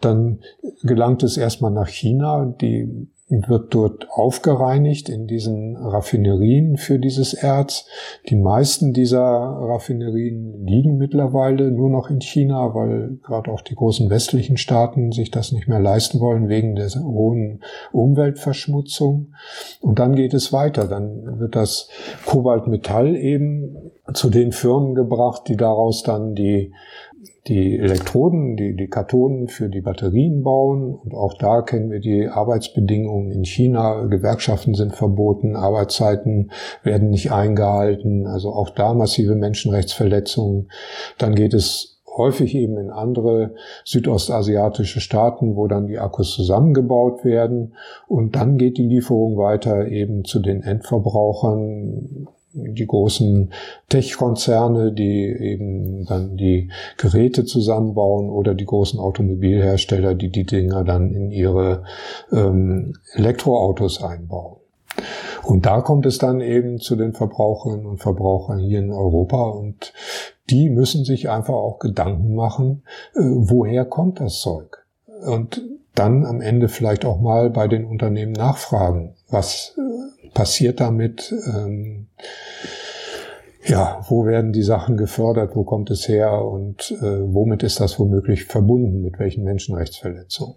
dann 0.00 0.40
gelangt 0.82 1.22
es 1.22 1.36
erstmal 1.36 1.70
nach 1.70 1.88
China. 1.88 2.54
Die 2.60 3.08
wird 3.48 3.74
dort 3.74 4.08
aufgereinigt 4.10 5.08
in 5.08 5.26
diesen 5.26 5.76
Raffinerien 5.76 6.76
für 6.76 6.98
dieses 6.98 7.34
Erz. 7.34 7.86
Die 8.28 8.36
meisten 8.36 8.92
dieser 8.92 9.20
Raffinerien 9.20 10.64
liegen 10.64 10.98
mittlerweile 10.98 11.70
nur 11.70 11.88
noch 11.88 12.10
in 12.10 12.20
China, 12.20 12.74
weil 12.74 13.18
gerade 13.22 13.50
auch 13.50 13.62
die 13.62 13.74
großen 13.74 14.10
westlichen 14.10 14.56
Staaten 14.56 15.12
sich 15.12 15.30
das 15.30 15.52
nicht 15.52 15.68
mehr 15.68 15.80
leisten 15.80 16.20
wollen 16.20 16.48
wegen 16.48 16.74
der 16.74 16.88
hohen 16.90 17.62
Umweltverschmutzung. 17.92 19.34
Und 19.80 19.98
dann 19.98 20.14
geht 20.14 20.34
es 20.34 20.52
weiter. 20.52 20.86
Dann 20.86 21.40
wird 21.40 21.56
das 21.56 21.88
Kobaltmetall 22.26 23.16
eben 23.16 23.92
zu 24.12 24.30
den 24.30 24.52
Firmen 24.52 24.94
gebracht, 24.94 25.44
die 25.48 25.56
daraus 25.56 26.02
dann 26.02 26.34
die 26.34 26.72
die 27.46 27.78
Elektroden, 27.78 28.56
die, 28.56 28.76
die 28.76 28.88
Kathoden 28.88 29.48
für 29.48 29.68
die 29.68 29.80
Batterien 29.80 30.42
bauen. 30.42 30.94
Und 30.94 31.14
auch 31.14 31.34
da 31.34 31.62
kennen 31.62 31.90
wir 31.90 32.00
die 32.00 32.28
Arbeitsbedingungen 32.28 33.30
in 33.30 33.44
China. 33.44 34.06
Gewerkschaften 34.06 34.74
sind 34.74 34.94
verboten, 34.94 35.56
Arbeitszeiten 35.56 36.50
werden 36.82 37.10
nicht 37.10 37.32
eingehalten. 37.32 38.26
Also 38.26 38.52
auch 38.52 38.70
da 38.70 38.94
massive 38.94 39.34
Menschenrechtsverletzungen. 39.34 40.70
Dann 41.18 41.34
geht 41.34 41.54
es 41.54 42.00
häufig 42.16 42.54
eben 42.54 42.78
in 42.78 42.90
andere 42.90 43.54
südostasiatische 43.84 45.00
Staaten, 45.00 45.56
wo 45.56 45.66
dann 45.66 45.86
die 45.86 45.98
Akkus 45.98 46.32
zusammengebaut 46.34 47.24
werden. 47.24 47.74
Und 48.06 48.36
dann 48.36 48.58
geht 48.58 48.78
die 48.78 48.86
Lieferung 48.86 49.36
weiter 49.36 49.88
eben 49.88 50.24
zu 50.24 50.40
den 50.40 50.62
Endverbrauchern 50.62 52.28
die 52.54 52.86
großen 52.86 53.52
Tech-Konzerne, 53.88 54.92
die 54.92 55.24
eben 55.24 56.04
dann 56.04 56.36
die 56.36 56.70
Geräte 56.96 57.44
zusammenbauen 57.44 58.30
oder 58.30 58.54
die 58.54 58.66
großen 58.66 59.00
Automobilhersteller, 59.00 60.14
die 60.14 60.30
die 60.30 60.44
Dinger 60.44 60.84
dann 60.84 61.12
in 61.12 61.30
ihre 61.30 61.84
ähm, 62.32 62.94
Elektroautos 63.14 64.02
einbauen. 64.02 64.56
Und 65.42 65.66
da 65.66 65.80
kommt 65.80 66.06
es 66.06 66.18
dann 66.18 66.40
eben 66.40 66.78
zu 66.78 66.96
den 66.96 67.14
Verbraucherinnen 67.14 67.86
und 67.86 67.98
Verbrauchern 67.98 68.58
hier 68.58 68.78
in 68.78 68.92
Europa 68.92 69.44
und 69.44 69.92
die 70.50 70.70
müssen 70.70 71.04
sich 71.04 71.30
einfach 71.30 71.54
auch 71.54 71.78
Gedanken 71.78 72.34
machen, 72.34 72.82
äh, 73.14 73.20
woher 73.22 73.84
kommt 73.84 74.20
das 74.20 74.40
Zeug? 74.40 74.84
Und 75.24 75.62
dann 75.94 76.24
am 76.24 76.40
Ende 76.40 76.68
vielleicht 76.68 77.04
auch 77.04 77.20
mal 77.20 77.50
bei 77.50 77.68
den 77.68 77.84
Unternehmen 77.84 78.32
nachfragen, 78.32 79.14
was 79.28 79.76
äh, 79.78 80.21
passiert 80.34 80.80
damit? 80.80 81.32
Ähm, 81.54 82.08
ja, 83.64 84.04
wo 84.08 84.26
werden 84.26 84.52
die 84.52 84.62
Sachen 84.62 84.96
gefördert? 84.96 85.54
Wo 85.54 85.64
kommt 85.64 85.90
es 85.90 86.08
her? 86.08 86.44
Und 86.44 86.90
äh, 87.00 87.34
womit 87.34 87.62
ist 87.62 87.80
das 87.80 87.98
womöglich 87.98 88.44
verbunden? 88.44 89.02
Mit 89.02 89.18
welchen 89.18 89.44
Menschenrechtsverletzungen? 89.44 90.56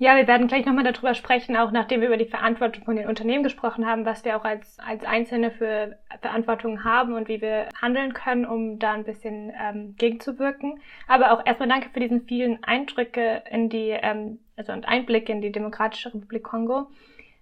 Ja, 0.00 0.16
wir 0.16 0.28
werden 0.28 0.46
gleich 0.46 0.64
nochmal 0.64 0.84
darüber 0.84 1.14
sprechen, 1.14 1.56
auch 1.56 1.72
nachdem 1.72 2.00
wir 2.00 2.06
über 2.06 2.16
die 2.16 2.24
Verantwortung 2.24 2.84
von 2.84 2.94
den 2.94 3.08
Unternehmen 3.08 3.42
gesprochen 3.42 3.84
haben, 3.84 4.04
was 4.04 4.24
wir 4.24 4.36
auch 4.36 4.44
als, 4.44 4.78
als 4.78 5.04
Einzelne 5.04 5.50
für 5.50 5.96
Verantwortung 6.20 6.84
haben 6.84 7.14
und 7.14 7.26
wie 7.26 7.40
wir 7.40 7.68
handeln 7.80 8.14
können, 8.14 8.46
um 8.46 8.78
da 8.78 8.92
ein 8.92 9.02
bisschen 9.02 9.52
ähm, 9.60 9.96
gegenzuwirken. 9.98 10.78
Aber 11.08 11.32
auch 11.32 11.44
erstmal 11.44 11.68
danke 11.68 11.88
für 11.92 11.98
diesen 11.98 12.22
vielen 12.22 12.62
Eindrücke 12.62 13.42
in 13.50 13.70
die, 13.70 13.90
ähm, 13.90 14.38
also 14.56 14.72
und 14.72 14.86
Einblicke 14.86 15.32
in 15.32 15.40
die 15.40 15.50
Demokratische 15.50 16.14
Republik 16.14 16.44
Kongo. 16.44 16.86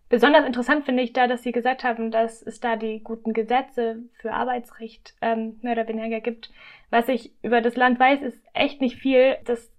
Besonders 0.08 0.46
interessant 0.46 0.84
finde 0.84 1.02
ich 1.02 1.12
da, 1.12 1.26
dass 1.26 1.42
Sie 1.42 1.50
gesagt 1.50 1.82
haben, 1.82 2.12
dass 2.12 2.40
es 2.40 2.60
da 2.60 2.76
die 2.76 3.00
guten 3.02 3.32
Gesetze 3.32 4.04
für 4.20 4.32
Arbeitsrecht 4.32 5.14
ähm, 5.20 5.58
mehr 5.62 5.72
oder 5.72 5.88
weniger 5.88 6.20
gibt. 6.20 6.52
Was 6.90 7.08
ich 7.08 7.32
über 7.42 7.60
das 7.60 7.74
Land 7.74 7.98
weiß, 7.98 8.22
ist 8.22 8.38
echt 8.54 8.80
nicht 8.80 8.96
viel, 8.96 9.36
das, 9.44 9.72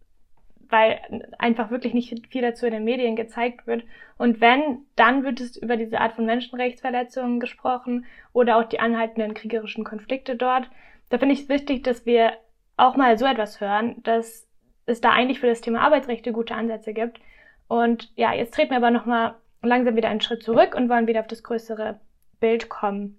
weil 0.70 1.00
einfach 1.40 1.72
wirklich 1.72 1.94
nicht 1.94 2.28
viel 2.28 2.42
dazu 2.42 2.66
in 2.66 2.74
den 2.74 2.84
Medien 2.84 3.16
gezeigt 3.16 3.68
wird. 3.68 3.86
Und 4.18 4.42
wenn, 4.42 4.80
dann 4.98 5.24
wird 5.24 5.40
es 5.40 5.56
über 5.56 5.78
diese 5.78 6.02
Art 6.02 6.14
von 6.14 6.26
Menschenrechtsverletzungen 6.26 7.40
gesprochen 7.40 8.06
oder 8.34 8.58
auch 8.58 8.66
die 8.66 8.82
anhaltenden 8.82 9.34
kriegerischen 9.34 9.86
Konflikte 9.86 10.36
dort. 10.36 10.70
Da 11.10 11.20
finde 11.20 11.36
ich 11.36 11.44
es 11.44 11.50
wichtig, 11.50 11.84
dass 11.86 12.06
wir 12.06 12.34
auch 12.76 12.98
mal 12.98 13.18
so 13.18 13.26
etwas 13.26 13.62
hören, 13.62 14.04
dass 14.04 14.46
es 14.86 15.00
da 15.00 15.12
eigentlich 15.12 15.40
für 15.40 15.48
das 15.48 15.62
Thema 15.62 15.82
Arbeitsrechte 15.82 16.34
gute 16.34 16.54
Ansätze 16.54 16.94
gibt. 16.94 17.22
Und 17.70 18.12
ja, 18.18 18.34
jetzt 18.34 18.54
treten 18.54 18.72
wir 18.72 18.78
aber 18.78 18.92
nochmal 18.92 19.36
langsam 19.68 19.96
wieder 19.96 20.10
einen 20.10 20.22
Schritt 20.22 20.44
zurück 20.44 20.76
und 20.76 20.90
wollen 20.90 21.08
wieder 21.08 21.22
auf 21.22 21.28
das 21.28 21.44
größere 21.44 22.00
Bild 22.40 22.70
kommen. 22.70 23.18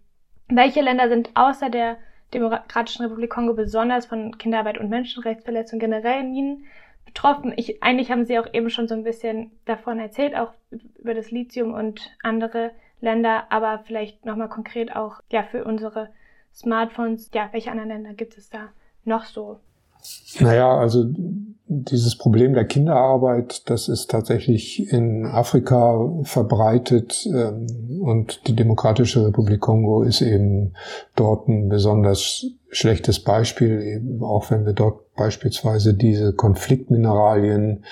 Welche 0.48 0.80
Länder 0.80 1.08
sind 1.08 1.30
außer 1.34 1.70
der 1.70 1.98
Demokratischen 2.34 3.04
Republik 3.04 3.30
Kongo 3.30 3.54
besonders 3.54 4.06
von 4.06 4.36
Kinderarbeit 4.38 4.78
und 4.78 4.90
Menschenrechtsverletzungen 4.90 5.80
generell 5.80 6.20
in 6.20 6.32
Minen 6.32 6.64
betroffen? 7.04 7.52
Ich, 7.56 7.82
eigentlich 7.82 8.10
haben 8.10 8.24
Sie 8.24 8.38
auch 8.38 8.52
eben 8.52 8.70
schon 8.70 8.88
so 8.88 8.94
ein 8.94 9.04
bisschen 9.04 9.50
davon 9.64 9.98
erzählt, 9.98 10.34
auch 10.36 10.52
über 10.98 11.14
das 11.14 11.30
Lithium 11.30 11.74
und 11.74 12.10
andere 12.22 12.72
Länder, 13.00 13.46
aber 13.50 13.80
vielleicht 13.86 14.24
nochmal 14.24 14.48
konkret 14.48 14.94
auch 14.94 15.20
ja 15.30 15.42
für 15.42 15.64
unsere 15.64 16.10
Smartphones. 16.54 17.30
Ja, 17.32 17.48
welche 17.52 17.70
anderen 17.70 17.90
Länder 17.90 18.14
gibt 18.14 18.36
es 18.36 18.50
da 18.50 18.68
noch 19.04 19.24
so? 19.24 19.60
Naja, 20.40 20.76
also 20.76 21.04
dieses 21.68 22.16
Problem 22.16 22.54
der 22.54 22.64
Kinderarbeit, 22.64 23.68
das 23.68 23.88
ist 23.88 24.10
tatsächlich 24.10 24.90
in 24.90 25.26
Afrika 25.26 26.10
verbreitet 26.22 27.26
ähm, 27.26 28.00
und 28.00 28.48
die 28.48 28.56
Demokratische 28.56 29.26
Republik 29.26 29.60
Kongo 29.60 30.02
ist 30.02 30.22
eben 30.22 30.72
dort 31.14 31.46
ein 31.48 31.68
besonders 31.68 32.46
schlechtes 32.70 33.20
Beispiel, 33.20 33.82
eben 33.82 34.22
auch 34.22 34.50
wenn 34.50 34.64
wir 34.64 34.72
dort 34.72 35.14
beispielsweise 35.14 35.94
diese 35.94 36.32
Konfliktmineralien 36.32 37.84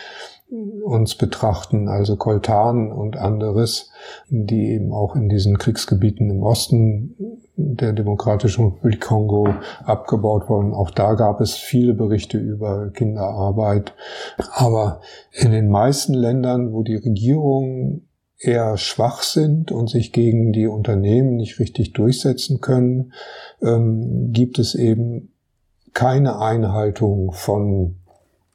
uns 0.84 1.16
betrachten, 1.16 1.88
also 1.88 2.16
Koltan 2.16 2.92
und 2.92 3.16
anderes, 3.16 3.90
die 4.28 4.70
eben 4.70 4.92
auch 4.92 5.16
in 5.16 5.28
diesen 5.28 5.58
Kriegsgebieten 5.58 6.30
im 6.30 6.42
Osten 6.42 7.16
der 7.56 7.92
Demokratischen 7.92 8.66
Republik 8.66 9.00
Kongo 9.00 9.48
abgebaut 9.84 10.48
wurden. 10.48 10.74
Auch 10.74 10.90
da 10.90 11.14
gab 11.14 11.40
es 11.40 11.54
viele 11.54 11.94
Berichte 11.94 12.38
über 12.38 12.90
Kinderarbeit. 12.90 13.94
Aber 14.52 15.00
in 15.32 15.50
den 15.50 15.68
meisten 15.68 16.14
Ländern, 16.14 16.72
wo 16.72 16.82
die 16.82 16.96
Regierungen 16.96 18.08
eher 18.38 18.76
schwach 18.76 19.22
sind 19.22 19.72
und 19.72 19.88
sich 19.88 20.12
gegen 20.12 20.52
die 20.52 20.66
Unternehmen 20.66 21.36
nicht 21.36 21.58
richtig 21.58 21.94
durchsetzen 21.94 22.60
können, 22.60 23.12
ähm, 23.62 24.32
gibt 24.32 24.58
es 24.58 24.74
eben 24.74 25.32
keine 25.94 26.38
Einhaltung 26.38 27.32
von 27.32 27.96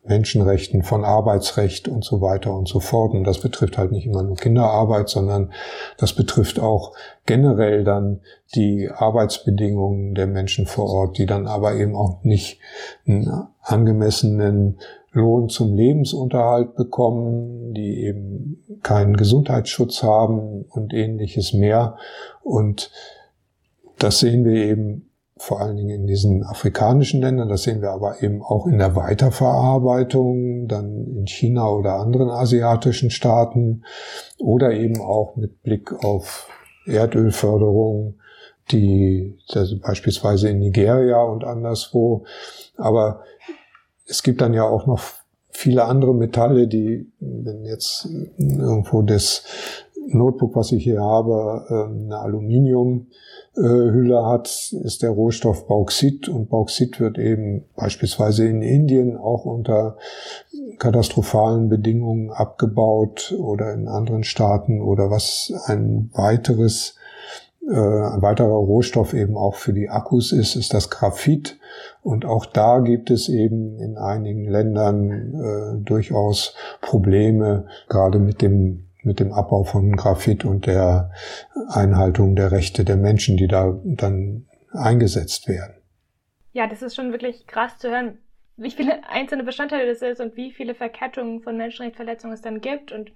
Menschenrechten, 0.04 0.82
von 0.82 1.06
Arbeitsrecht 1.06 1.88
und 1.88 2.04
so 2.04 2.22
weiter 2.22 2.54
und 2.56 2.68
so 2.68 2.80
fort. 2.80 3.14
Und 3.14 3.24
das 3.24 3.40
betrifft 3.40 3.78
halt 3.78 3.92
nicht 3.92 4.08
immer 4.08 4.24
nur 4.24 4.36
Kinderarbeit, 4.36 5.10
sondern 5.10 5.52
das 5.98 6.14
betrifft 6.14 6.60
auch 6.60 6.94
generell 7.26 7.84
dann 7.84 8.22
die 8.56 8.90
Arbeitsbedingungen 8.90 10.16
der 10.16 10.28
Menschen 10.28 10.66
vor 10.66 10.90
Ort, 10.90 11.18
die 11.18 11.28
dann 11.28 11.46
aber 11.46 11.76
eben 11.76 11.96
auch 11.96 12.24
nicht 12.24 12.60
einen 13.06 13.48
angemessenen 13.62 14.80
Lohn 15.12 15.50
zum 15.50 15.76
Lebensunterhalt 15.76 16.76
bekommen, 16.76 17.74
die 17.74 18.04
eben 18.04 18.64
keinen 18.82 19.18
Gesundheitsschutz 19.18 20.04
haben 20.04 20.64
und 20.70 20.94
ähnliches 20.94 21.54
mehr. 21.54 21.98
Und 22.44 22.92
das 24.00 24.20
sehen 24.20 24.46
wir 24.46 24.66
eben 24.66 25.11
vor 25.42 25.60
allen 25.60 25.76
Dingen 25.76 26.02
in 26.02 26.06
diesen 26.06 26.44
afrikanischen 26.44 27.20
Ländern. 27.20 27.50
Das 27.50 27.64
sehen 27.64 27.82
wir 27.82 27.90
aber 27.90 28.22
eben 28.22 28.44
auch 28.44 28.68
in 28.68 28.78
der 28.78 28.96
Weiterverarbeitung, 28.96 30.68
dann 30.68 31.08
in 31.08 31.26
China 31.26 31.68
oder 31.68 31.96
anderen 31.96 32.30
asiatischen 32.30 33.10
Staaten 33.10 33.84
oder 34.38 34.72
eben 34.72 35.02
auch 35.02 35.36
mit 35.38 35.64
Blick 35.64 35.92
auf 36.06 36.48
Erdölförderung 36.86 38.20
die 38.72 39.36
beispielsweise 39.82 40.50
in 40.50 40.60
Nigeria 40.60 41.22
und 41.24 41.44
anderswo. 41.44 42.24
Aber 42.78 43.24
es 44.06 44.22
gibt 44.22 44.42
dann 44.42 44.54
ja 44.54 44.64
auch 44.64 44.86
noch 44.86 45.02
viele 45.50 45.86
andere 45.86 46.14
Metalle, 46.14 46.68
die, 46.68 47.12
wenn 47.20 47.66
jetzt 47.66 48.08
irgendwo 48.38 49.02
das 49.02 49.44
Notebook, 50.08 50.56
was 50.56 50.72
ich 50.72 50.84
hier 50.84 51.02
habe, 51.02 51.66
ähm, 51.70 52.06
eine 52.06 52.20
Aluminiumhülle 53.56 54.26
hat, 54.26 54.48
ist 54.84 55.04
der 55.04 55.10
Rohstoff 55.12 55.68
Bauxit 55.68 56.30
und 56.30 56.50
Bauxit 56.50 57.00
wird 57.00 57.18
eben 57.18 57.66
beispielsweise 57.76 58.48
in 58.48 58.62
Indien 58.62 59.18
auch 59.18 59.46
unter 59.46 59.98
katastrophalen 60.80 61.70
Bedingungen 61.70 62.32
abgebaut 62.32 63.36
oder 63.38 63.74
in 63.74 63.88
anderen 63.88 64.24
Staaten 64.24 64.82
oder 64.82 65.12
was 65.12 65.54
ein 65.66 66.10
weiteres 66.14 66.96
äh, 67.68 67.76
ein 67.76 68.22
weiterer 68.22 68.48
Rohstoff 68.48 69.14
eben 69.14 69.38
auch 69.38 69.56
für 69.56 69.74
die 69.74 69.90
Akkus 69.90 70.32
ist, 70.32 70.56
ist 70.56 70.74
das 70.74 70.90
Graphit. 70.90 71.60
Und 72.02 72.26
auch 72.26 72.48
da 72.48 72.80
gibt 72.80 73.12
es 73.12 73.30
eben 73.30 73.78
in 73.78 73.98
einigen 73.98 74.50
Ländern 74.50 75.12
äh, 75.12 75.84
durchaus 75.84 76.56
Probleme, 76.82 77.68
gerade 77.88 78.18
mit 78.18 78.42
dem 78.42 78.88
mit 79.04 79.20
dem 79.20 79.34
Abbau 79.34 79.64
von 79.64 79.96
Graphit 79.96 80.46
und 80.46 80.66
der 80.66 81.12
Einhaltung 81.70 82.36
der 82.36 82.52
Rechte 82.52 82.86
der 82.86 82.98
Menschen, 82.98 83.38
die 83.38 83.48
da 83.48 83.80
dann 83.84 84.48
eingesetzt 84.72 85.48
werden. 85.48 85.76
Ja, 86.54 86.68
das 86.68 86.82
ist 86.82 86.96
schon 86.96 87.12
wirklich 87.12 87.48
krass 87.48 87.78
zu 87.78 87.90
hören, 87.90 88.20
wie 88.58 88.72
viele 88.72 89.08
einzelne 89.10 89.44
Bestandteile 89.44 89.88
das 89.88 90.02
ist 90.02 90.22
und 90.22 90.36
wie 90.36 90.52
viele 90.52 90.76
Verkettungen 90.76 91.42
von 91.42 91.58
Menschenrechtsverletzungen 91.58 92.36
es 92.36 92.42
dann 92.42 92.62
gibt 92.62 92.92
und 92.92 93.12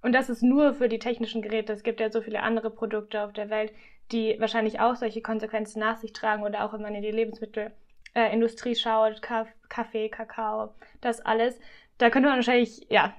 und 0.00 0.12
das 0.12 0.30
ist 0.30 0.42
nur 0.42 0.74
für 0.74 0.88
die 0.88 1.00
technischen 1.00 1.42
Geräte. 1.42 1.72
Es 1.72 1.82
gibt 1.82 2.00
ja 2.00 2.10
so 2.10 2.20
viele 2.20 2.42
andere 2.42 2.70
Produkte 2.70 3.22
auf 3.22 3.32
der 3.32 3.50
Welt, 3.50 3.72
die 4.12 4.36
wahrscheinlich 4.38 4.80
auch 4.80 4.94
solche 4.94 5.20
Konsequenzen 5.20 5.80
nach 5.80 5.96
sich 5.96 6.12
tragen 6.12 6.44
oder 6.44 6.64
auch 6.64 6.72
wenn 6.72 6.82
man 6.82 6.94
in 6.94 7.02
die 7.02 7.10
Lebensmittelindustrie 7.10 8.72
äh, 8.72 8.76
schaut, 8.76 9.20
Kaffee, 9.68 10.08
Kakao, 10.08 10.74
das 11.00 11.20
alles. 11.20 11.58
Da 11.98 12.10
könnte 12.10 12.28
man 12.28 12.38
wahrscheinlich, 12.38 12.86
ja, 12.90 13.12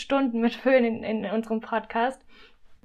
Stunden 0.00 0.40
mitfüllen 0.40 0.84
in, 0.84 1.24
in 1.24 1.30
unserem 1.30 1.60
Podcast. 1.60 2.20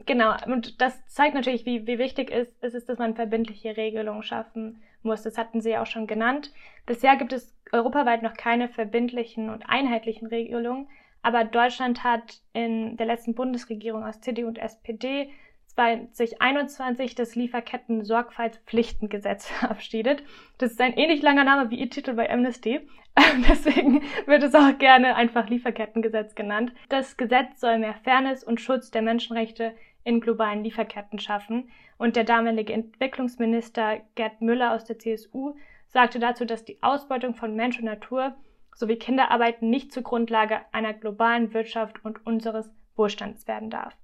Genau, 0.05 0.33
und 0.45 0.81
das 0.81 1.05
zeigt 1.07 1.35
natürlich, 1.35 1.65
wie, 1.65 1.85
wie 1.85 1.99
wichtig 1.99 2.31
es 2.31 2.73
ist, 2.73 2.87
dass 2.89 2.99
man 2.99 3.15
verbindliche 3.15 3.75
Regelungen 3.75 4.23
schaffen 4.23 4.81
muss. 5.03 5.23
Das 5.23 5.37
hatten 5.37 5.61
Sie 5.61 5.71
ja 5.71 5.81
auch 5.81 5.87
schon 5.87 6.07
genannt. 6.07 6.51
Bisher 6.85 7.15
gibt 7.17 7.33
es 7.33 7.55
europaweit 7.71 8.23
noch 8.23 8.33
keine 8.33 8.69
verbindlichen 8.69 9.49
und 9.49 9.63
einheitlichen 9.63 10.27
Regelungen, 10.27 10.87
aber 11.21 11.43
Deutschland 11.43 12.03
hat 12.03 12.39
in 12.53 12.95
der 12.97 13.05
letzten 13.05 13.35
Bundesregierung 13.35 14.03
aus 14.03 14.21
CDU 14.21 14.47
und 14.47 14.57
SPD 14.57 15.29
2021 15.79 17.15
das 17.15 17.35
Lieferketten-Sorgfaltspflichtengesetz 17.35 19.47
verabschiedet. 19.47 20.23
Das 20.57 20.71
ist 20.71 20.81
ein 20.81 20.97
ähnlich 20.97 21.21
langer 21.21 21.45
Name 21.45 21.69
wie 21.69 21.79
Ihr 21.79 21.89
Titel 21.89 22.15
bei 22.15 22.29
Amnesty. 22.29 22.81
Deswegen 23.49 24.01
wird 24.25 24.43
es 24.43 24.53
auch 24.55 24.77
gerne 24.77 25.15
einfach 25.15 25.47
Lieferkettengesetz 25.47 26.35
genannt. 26.35 26.73
Das 26.89 27.15
Gesetz 27.15 27.61
soll 27.61 27.79
mehr 27.79 27.95
Fairness 28.03 28.43
und 28.43 28.59
Schutz 28.59 28.91
der 28.91 29.03
Menschenrechte 29.03 29.73
in 30.03 30.19
globalen 30.19 30.65
Lieferketten 30.65 31.17
schaffen. 31.17 31.69
Und 31.97 32.17
der 32.17 32.25
damalige 32.25 32.73
Entwicklungsminister 32.73 34.01
Gerd 34.15 34.41
Müller 34.41 34.73
aus 34.73 34.83
der 34.83 34.99
CSU 34.99 35.55
sagte 35.87 36.19
dazu, 36.19 36.43
dass 36.43 36.65
die 36.65 36.83
Ausbeutung 36.83 37.35
von 37.35 37.55
Mensch 37.55 37.79
und 37.79 37.85
Natur 37.85 38.35
sowie 38.75 38.97
Kinderarbeit 38.97 39.61
nicht 39.61 39.93
zur 39.93 40.03
Grundlage 40.03 40.59
einer 40.73 40.93
globalen 40.93 41.53
Wirtschaft 41.53 42.03
und 42.03 42.25
unseres 42.25 42.69
Wohlstands 42.97 43.47
werden 43.47 43.69
darf. 43.69 43.95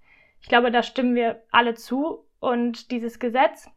Ich 0.45 0.49
glaube, 0.49 0.69
da 0.69 0.83
stimmen 0.83 1.15
wir 1.15 1.41
alle 1.49 1.73
zu. 1.73 2.23
Und 2.39 2.91
dieses 2.91 3.17
Gesetz 3.17 3.67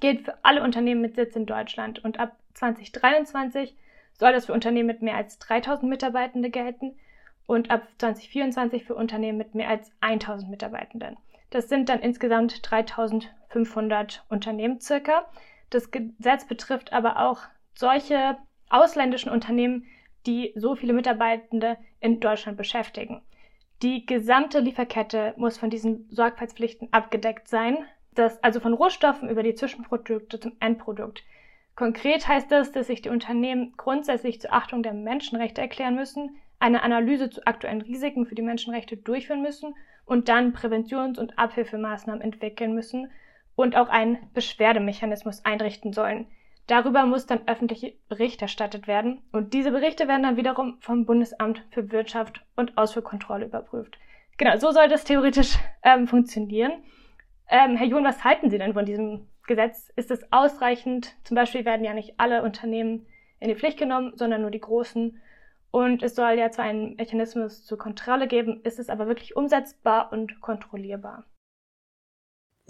gilt 0.00 0.22
für 0.22 0.42
alle 0.42 0.62
Unternehmen 0.62 1.02
mit 1.02 1.16
Sitz 1.16 1.36
in 1.36 1.44
Deutschland. 1.44 2.02
Und 2.02 2.18
ab 2.18 2.34
2023 2.54 3.76
soll 4.14 4.32
das 4.32 4.46
für 4.46 4.54
Unternehmen 4.54 4.86
mit 4.86 5.02
mehr 5.02 5.16
als 5.16 5.38
3000 5.40 5.90
Mitarbeitende 5.90 6.48
gelten 6.48 6.96
und 7.46 7.70
ab 7.70 7.82
2024 7.98 8.86
für 8.86 8.94
Unternehmen 8.94 9.36
mit 9.36 9.54
mehr 9.54 9.68
als 9.68 9.92
1000 10.00 10.50
Mitarbeitenden. 10.50 11.18
Das 11.50 11.68
sind 11.68 11.90
dann 11.90 12.00
insgesamt 12.00 12.70
3500 12.70 14.24
Unternehmen 14.30 14.80
circa. 14.80 15.26
Das 15.68 15.90
Gesetz 15.90 16.46
betrifft 16.46 16.94
aber 16.94 17.18
auch 17.18 17.40
solche 17.74 18.38
ausländischen 18.70 19.30
Unternehmen, 19.30 19.84
die 20.24 20.54
so 20.56 20.74
viele 20.74 20.94
Mitarbeitende 20.94 21.76
in 22.00 22.18
Deutschland 22.18 22.56
beschäftigen. 22.56 23.20
Die 23.82 24.06
gesamte 24.06 24.60
Lieferkette 24.60 25.34
muss 25.36 25.58
von 25.58 25.68
diesen 25.68 26.08
Sorgfaltspflichten 26.08 26.92
abgedeckt 26.92 27.48
sein. 27.48 27.78
Das 28.14 28.40
also 28.44 28.60
von 28.60 28.74
Rohstoffen 28.74 29.28
über 29.28 29.42
die 29.42 29.56
Zwischenprodukte 29.56 30.38
zum 30.38 30.52
Endprodukt. 30.60 31.24
Konkret 31.74 32.28
heißt 32.28 32.52
das, 32.52 32.70
dass 32.70 32.86
sich 32.86 33.02
die 33.02 33.08
Unternehmen 33.08 33.74
grundsätzlich 33.76 34.40
zur 34.40 34.52
Achtung 34.52 34.84
der 34.84 34.94
Menschenrechte 34.94 35.60
erklären 35.60 35.96
müssen, 35.96 36.36
eine 36.60 36.84
Analyse 36.84 37.28
zu 37.28 37.44
aktuellen 37.44 37.80
Risiken 37.80 38.24
für 38.24 38.36
die 38.36 38.42
Menschenrechte 38.42 38.96
durchführen 38.96 39.42
müssen 39.42 39.74
und 40.04 40.28
dann 40.28 40.52
Präventions- 40.52 41.18
und 41.18 41.36
Abhilfemaßnahmen 41.36 42.22
entwickeln 42.22 42.74
müssen 42.74 43.10
und 43.56 43.74
auch 43.74 43.88
einen 43.88 44.18
Beschwerdemechanismus 44.32 45.44
einrichten 45.44 45.92
sollen. 45.92 46.28
Darüber 46.66 47.04
muss 47.04 47.26
dann 47.26 47.46
öffentlich 47.46 47.98
Bericht 48.08 48.40
erstattet 48.40 48.86
werden 48.86 49.22
und 49.32 49.52
diese 49.52 49.72
Berichte 49.72 50.06
werden 50.06 50.22
dann 50.22 50.36
wiederum 50.36 50.78
vom 50.80 51.06
Bundesamt 51.06 51.64
für 51.70 51.90
Wirtschaft 51.90 52.44
und 52.56 52.78
Ausfuhrkontrolle 52.78 53.46
überprüft. 53.46 53.98
Genau, 54.38 54.56
so 54.58 54.70
soll 54.70 54.88
das 54.88 55.04
theoretisch 55.04 55.58
ähm, 55.82 56.06
funktionieren. 56.06 56.72
Ähm, 57.48 57.76
Herr 57.76 57.86
John, 57.86 58.04
was 58.04 58.24
halten 58.24 58.48
Sie 58.50 58.58
denn 58.58 58.74
von 58.74 58.86
diesem 58.86 59.28
Gesetz? 59.46 59.92
Ist 59.96 60.10
es 60.10 60.32
ausreichend? 60.32 61.16
Zum 61.24 61.34
Beispiel 61.34 61.64
werden 61.64 61.84
ja 61.84 61.94
nicht 61.94 62.14
alle 62.18 62.42
Unternehmen 62.42 63.06
in 63.40 63.48
die 63.48 63.56
Pflicht 63.56 63.78
genommen, 63.78 64.12
sondern 64.14 64.40
nur 64.40 64.50
die 64.50 64.60
großen. 64.60 65.20
Und 65.70 66.02
es 66.02 66.14
soll 66.14 66.38
ja 66.38 66.50
zwar 66.50 66.66
einen 66.66 66.96
Mechanismus 66.96 67.64
zur 67.64 67.78
Kontrolle 67.78 68.28
geben, 68.28 68.60
ist 68.62 68.78
es 68.78 68.88
aber 68.88 69.06
wirklich 69.06 69.36
umsetzbar 69.36 70.12
und 70.12 70.40
kontrollierbar? 70.40 71.24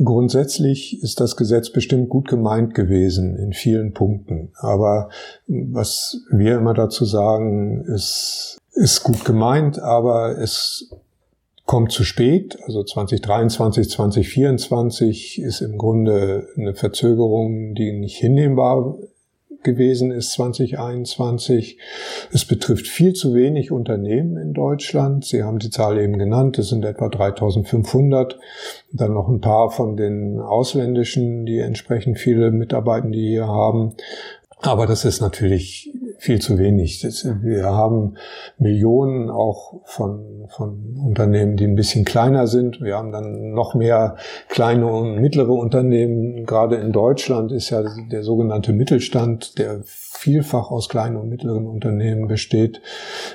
Grundsätzlich 0.03 1.03
ist 1.03 1.21
das 1.21 1.37
Gesetz 1.37 1.71
bestimmt 1.71 2.09
gut 2.09 2.29
gemeint 2.29 2.75
gewesen 2.75 3.37
in 3.37 3.53
vielen 3.53 3.93
Punkten. 3.93 4.51
Aber 4.57 5.11
was 5.47 6.23
wir 6.31 6.57
immer 6.57 6.75
dazu 6.75 7.05
sagen, 7.05 7.85
ist, 7.85 8.59
ist 8.73 9.03
gut 9.03 9.25
gemeint, 9.25 9.79
aber 9.79 10.39
es 10.39 10.91
kommt 11.67 11.93
zu 11.93 12.05
spät. 12.05 12.59
Also 12.65 12.83
2023, 12.83 13.91
2024 13.91 15.41
ist 15.41 15.61
im 15.61 15.79
Grunde 15.79 16.49
eine 16.57 16.75
Verzögerung, 16.75 17.75
die 17.75 17.93
nicht 17.93 18.17
hinnehmbar 18.17 18.97
gewesen 19.63 20.11
ist 20.11 20.33
2021. 20.33 21.79
Es 22.33 22.45
betrifft 22.45 22.87
viel 22.87 23.13
zu 23.13 23.35
wenig 23.35 23.71
Unternehmen 23.71 24.37
in 24.37 24.53
Deutschland. 24.53 25.25
Sie 25.25 25.43
haben 25.43 25.59
die 25.59 25.71
Zahl 25.71 25.99
eben 25.99 26.19
genannt. 26.19 26.59
Es 26.59 26.69
sind 26.69 26.85
etwa 26.85 27.09
3500. 27.09 28.39
Dann 28.93 29.15
noch 29.15 29.29
ein 29.29 29.41
paar 29.41 29.71
von 29.71 29.97
den 29.97 30.41
ausländischen, 30.41 31.47
die 31.47 31.59
entsprechend 31.59 32.19
viele 32.19 32.51
Mitarbeiter, 32.51 33.09
die 33.09 33.29
hier 33.29 33.47
haben. 33.47 33.95
Aber 34.61 34.87
das 34.87 35.05
ist 35.05 35.21
natürlich 35.21 35.93
viel 36.19 36.41
zu 36.41 36.59
wenig. 36.59 37.03
wir 37.43 37.65
haben 37.65 38.17
Millionen 38.59 39.31
auch 39.31 39.81
von, 39.85 40.47
von 40.49 40.97
Unternehmen, 41.05 41.57
die 41.57 41.65
ein 41.65 41.77
bisschen 41.77 42.05
kleiner 42.05 42.47
sind. 42.47 42.81
Wir 42.81 42.97
haben 42.97 43.13
dann 43.13 43.53
noch 43.53 43.75
mehr 43.75 44.17
kleine 44.49 44.87
und 44.87 45.21
mittlere 45.21 45.53
Unternehmen. 45.53 46.47
Gerade 46.47 46.77
in 46.77 46.93
Deutschland 46.93 47.53
ist 47.53 47.71
ja 47.71 47.83
der 48.11 48.23
sogenannte 48.23 48.73
Mittelstand, 48.73 49.59
der 49.59 49.81
vielfach 49.85 50.71
aus 50.71 50.89
kleinen 50.89 51.17
und 51.17 51.29
mittleren 51.29 51.67
Unternehmen 51.67 52.29
besteht, 52.29 52.81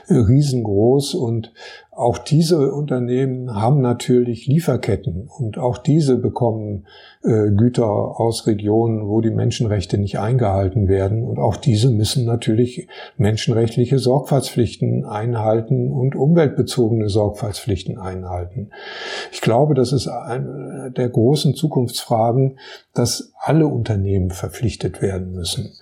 riesengroß. 0.09 1.15
Und 1.15 1.53
auch 1.97 2.19
diese 2.19 2.71
Unternehmen 2.71 3.55
haben 3.55 3.81
natürlich 3.81 4.45
Lieferketten 4.45 5.27
und 5.27 5.57
auch 5.57 5.79
diese 5.79 6.17
bekommen 6.17 6.85
äh, 7.23 7.49
Güter 7.49 8.19
aus 8.19 8.45
Regionen, 8.45 9.07
wo 9.07 9.19
die 9.19 9.31
Menschenrechte 9.31 9.97
nicht 9.97 10.19
eingehalten 10.19 10.87
werden. 10.87 11.23
Und 11.23 11.39
auch 11.39 11.55
diese 11.55 11.89
müssen 11.89 12.23
natürlich 12.25 12.87
menschenrechtliche 13.17 13.97
Sorgfaltspflichten 13.97 15.05
einhalten 15.05 15.91
und 15.91 16.15
umweltbezogene 16.15 17.09
Sorgfaltspflichten 17.09 17.97
einhalten. 17.97 18.69
Ich 19.31 19.41
glaube, 19.41 19.73
das 19.73 19.91
ist 19.91 20.07
eine 20.07 20.93
der 20.95 21.09
großen 21.09 21.55
Zukunftsfragen, 21.55 22.59
dass 22.93 23.33
alle 23.39 23.65
Unternehmen 23.65 24.29
verpflichtet 24.29 25.01
werden 25.01 25.31
müssen. 25.31 25.73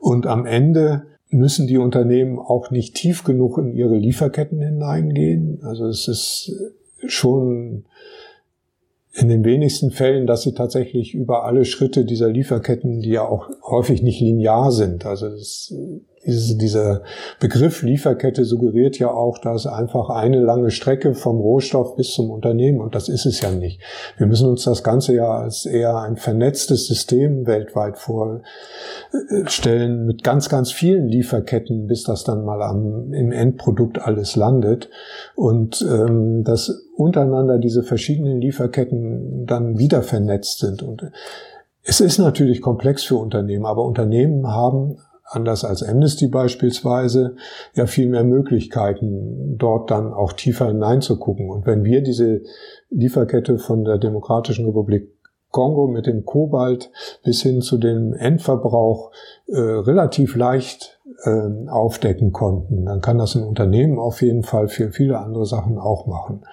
Und 0.00 0.26
am 0.26 0.46
Ende 0.46 1.04
müssen 1.30 1.66
die 1.66 1.78
Unternehmen 1.78 2.38
auch 2.38 2.70
nicht 2.70 2.94
tief 2.94 3.24
genug 3.24 3.58
in 3.58 3.72
ihre 3.72 3.96
Lieferketten 3.96 4.60
hineingehen. 4.60 5.60
Also 5.62 5.86
es 5.86 6.08
ist 6.08 6.52
schon 7.06 7.84
in 9.12 9.28
den 9.28 9.44
wenigsten 9.44 9.90
Fällen, 9.90 10.26
dass 10.26 10.42
sie 10.42 10.54
tatsächlich 10.54 11.14
über 11.14 11.44
alle 11.44 11.64
Schritte 11.64 12.04
dieser 12.04 12.28
Lieferketten, 12.28 13.00
die 13.00 13.10
ja 13.10 13.26
auch 13.26 13.48
häufig 13.62 14.02
nicht 14.02 14.20
linear 14.20 14.70
sind, 14.70 15.04
also 15.04 15.26
es 15.26 15.74
dieser 16.22 17.02
Begriff 17.38 17.82
Lieferkette 17.82 18.44
suggeriert 18.44 18.98
ja 18.98 19.10
auch, 19.10 19.38
dass 19.38 19.66
einfach 19.66 20.10
eine 20.10 20.38
lange 20.40 20.70
Strecke 20.70 21.14
vom 21.14 21.38
Rohstoff 21.38 21.96
bis 21.96 22.12
zum 22.12 22.30
Unternehmen 22.30 22.80
und 22.80 22.94
das 22.94 23.08
ist 23.08 23.24
es 23.24 23.40
ja 23.40 23.50
nicht. 23.50 23.80
Wir 24.18 24.26
müssen 24.26 24.48
uns 24.48 24.64
das 24.64 24.84
Ganze 24.84 25.14
ja 25.14 25.30
als 25.30 25.64
eher 25.64 25.96
ein 25.96 26.16
vernetztes 26.16 26.86
System 26.86 27.46
weltweit 27.46 27.96
vorstellen 27.96 28.44
mit 30.04 30.22
ganz, 30.22 30.50
ganz 30.50 30.72
vielen 30.72 31.08
Lieferketten, 31.08 31.86
bis 31.86 32.04
das 32.04 32.24
dann 32.24 32.44
mal 32.44 32.60
am, 32.62 33.14
im 33.14 33.32
Endprodukt 33.32 33.98
alles 33.98 34.36
landet 34.36 34.90
und 35.36 35.80
ähm, 35.80 36.44
dass 36.44 36.86
untereinander 36.96 37.56
diese 37.58 37.82
verschiedenen 37.82 38.42
Lieferketten 38.42 39.46
dann 39.46 39.78
wieder 39.78 40.02
vernetzt 40.02 40.58
sind 40.58 40.82
und 40.82 41.10
es 41.82 42.02
ist 42.02 42.18
natürlich 42.18 42.60
komplex 42.60 43.04
für 43.04 43.16
Unternehmen, 43.16 43.64
aber 43.64 43.86
Unternehmen 43.86 44.46
haben 44.46 44.98
anders 45.30 45.64
als 45.64 45.82
Amnesty 45.82 46.28
beispielsweise, 46.28 47.36
ja 47.74 47.86
viel 47.86 48.08
mehr 48.08 48.24
Möglichkeiten, 48.24 49.56
dort 49.56 49.90
dann 49.90 50.12
auch 50.12 50.32
tiefer 50.32 50.66
hineinzugucken. 50.66 51.50
Und 51.50 51.66
wenn 51.66 51.84
wir 51.84 52.02
diese 52.02 52.42
Lieferkette 52.90 53.58
von 53.58 53.84
der 53.84 53.98
Demokratischen 53.98 54.66
Republik 54.66 55.08
Kongo 55.50 55.88
mit 55.88 56.06
dem 56.06 56.24
Kobalt 56.24 56.90
bis 57.24 57.42
hin 57.42 57.60
zu 57.60 57.78
dem 57.78 58.12
Endverbrauch 58.12 59.10
äh, 59.46 59.58
relativ 59.58 60.36
leicht 60.36 61.00
äh, 61.24 61.68
aufdecken 61.68 62.32
konnten, 62.32 62.86
dann 62.86 63.00
kann 63.00 63.18
das 63.18 63.34
ein 63.34 63.42
Unternehmen 63.42 63.98
auf 63.98 64.22
jeden 64.22 64.44
Fall 64.44 64.68
für 64.68 64.92
viele 64.92 65.18
andere 65.18 65.46
Sachen 65.46 65.78
auch 65.78 66.06
machen. 66.06 66.44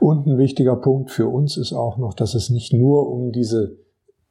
Und 0.00 0.26
ein 0.26 0.38
wichtiger 0.38 0.76
Punkt 0.76 1.10
für 1.10 1.28
uns 1.28 1.56
ist 1.56 1.72
auch 1.72 1.98
noch, 1.98 2.14
dass 2.14 2.34
es 2.34 2.50
nicht 2.50 2.72
nur 2.72 3.08
um 3.08 3.30
diese 3.30 3.76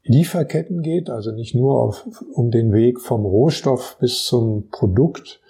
Lieferketten 0.05 0.81
geht, 0.81 1.09
also 1.09 1.31
nicht 1.31 1.55
nur 1.55 1.81
auf, 1.81 2.07
um 2.33 2.51
den 2.51 2.71
Weg 2.71 3.01
vom 3.01 3.25
Rohstoff 3.25 3.97
bis 3.99 4.23
zum 4.23 4.69
Produkt, 4.69 5.41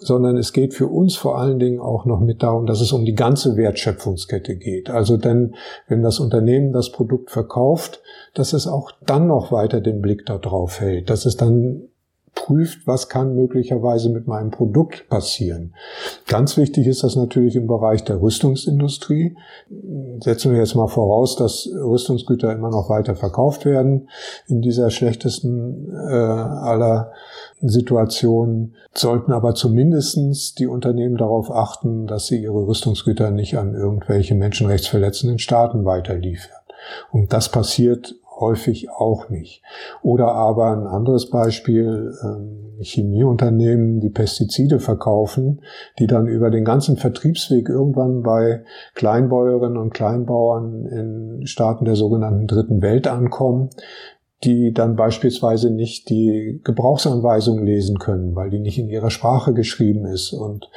sondern 0.00 0.36
es 0.36 0.52
geht 0.52 0.74
für 0.74 0.86
uns 0.86 1.16
vor 1.16 1.38
allen 1.38 1.58
Dingen 1.58 1.80
auch 1.80 2.04
noch 2.04 2.20
mit 2.20 2.42
darum, 2.42 2.66
dass 2.66 2.80
es 2.80 2.92
um 2.92 3.04
die 3.04 3.14
ganze 3.14 3.56
Wertschöpfungskette 3.56 4.56
geht. 4.56 4.90
Also 4.90 5.16
denn, 5.16 5.54
wenn 5.88 6.02
das 6.02 6.20
Unternehmen 6.20 6.72
das 6.72 6.92
Produkt 6.92 7.30
verkauft, 7.30 8.00
dass 8.34 8.52
es 8.52 8.66
auch 8.66 8.92
dann 9.04 9.26
noch 9.26 9.50
weiter 9.50 9.80
den 9.80 10.00
Blick 10.00 10.24
darauf 10.26 10.80
hält, 10.80 11.10
dass 11.10 11.26
es 11.26 11.36
dann 11.36 11.88
prüft, 12.38 12.86
was 12.86 13.08
kann 13.08 13.34
möglicherweise 13.34 14.10
mit 14.10 14.26
meinem 14.26 14.50
Produkt 14.50 15.08
passieren. 15.08 15.74
Ganz 16.28 16.56
wichtig 16.56 16.86
ist 16.86 17.02
das 17.02 17.16
natürlich 17.16 17.56
im 17.56 17.66
Bereich 17.66 18.04
der 18.04 18.22
Rüstungsindustrie. 18.22 19.36
Setzen 20.20 20.52
wir 20.52 20.58
jetzt 20.60 20.76
mal 20.76 20.86
voraus, 20.86 21.36
dass 21.36 21.68
Rüstungsgüter 21.68 22.52
immer 22.52 22.70
noch 22.70 22.88
weiter 22.88 23.16
verkauft 23.16 23.64
werden. 23.64 24.08
In 24.46 24.62
dieser 24.62 24.90
schlechtesten 24.90 25.92
äh, 25.92 26.14
aller 26.14 27.12
Situationen 27.60 28.76
sollten 28.94 29.32
aber 29.32 29.54
zumindestens 29.54 30.54
die 30.54 30.68
Unternehmen 30.68 31.16
darauf 31.16 31.50
achten, 31.50 32.06
dass 32.06 32.28
sie 32.28 32.40
ihre 32.40 32.66
Rüstungsgüter 32.66 33.32
nicht 33.32 33.58
an 33.58 33.74
irgendwelche 33.74 34.36
menschenrechtsverletzenden 34.36 35.40
Staaten 35.40 35.84
weiterliefern. 35.84 36.52
Und 37.10 37.32
das 37.32 37.50
passiert 37.50 38.14
häufig 38.40 38.90
auch 38.90 39.28
nicht. 39.28 39.62
Oder 40.02 40.32
aber 40.32 40.72
ein 40.72 40.86
anderes 40.86 41.30
Beispiel, 41.30 42.14
ähm, 42.22 42.68
Chemieunternehmen, 42.80 44.00
die 44.00 44.10
Pestizide 44.10 44.78
verkaufen, 44.78 45.62
die 45.98 46.06
dann 46.06 46.26
über 46.26 46.50
den 46.50 46.64
ganzen 46.64 46.96
Vertriebsweg 46.96 47.68
irgendwann 47.68 48.22
bei 48.22 48.64
Kleinbäuerinnen 48.94 49.76
und 49.76 49.92
Kleinbauern 49.92 50.86
in 50.86 51.46
Staaten 51.46 51.84
der 51.84 51.96
sogenannten 51.96 52.46
Dritten 52.46 52.82
Welt 52.82 53.08
ankommen, 53.08 53.70
die 54.44 54.72
dann 54.72 54.94
beispielsweise 54.94 55.70
nicht 55.70 56.08
die 56.10 56.60
Gebrauchsanweisung 56.62 57.64
lesen 57.64 57.98
können, 57.98 58.36
weil 58.36 58.50
die 58.50 58.60
nicht 58.60 58.78
in 58.78 58.88
ihrer 58.88 59.10
Sprache 59.10 59.52
geschrieben 59.52 60.06
ist 60.06 60.32
und 60.32 60.70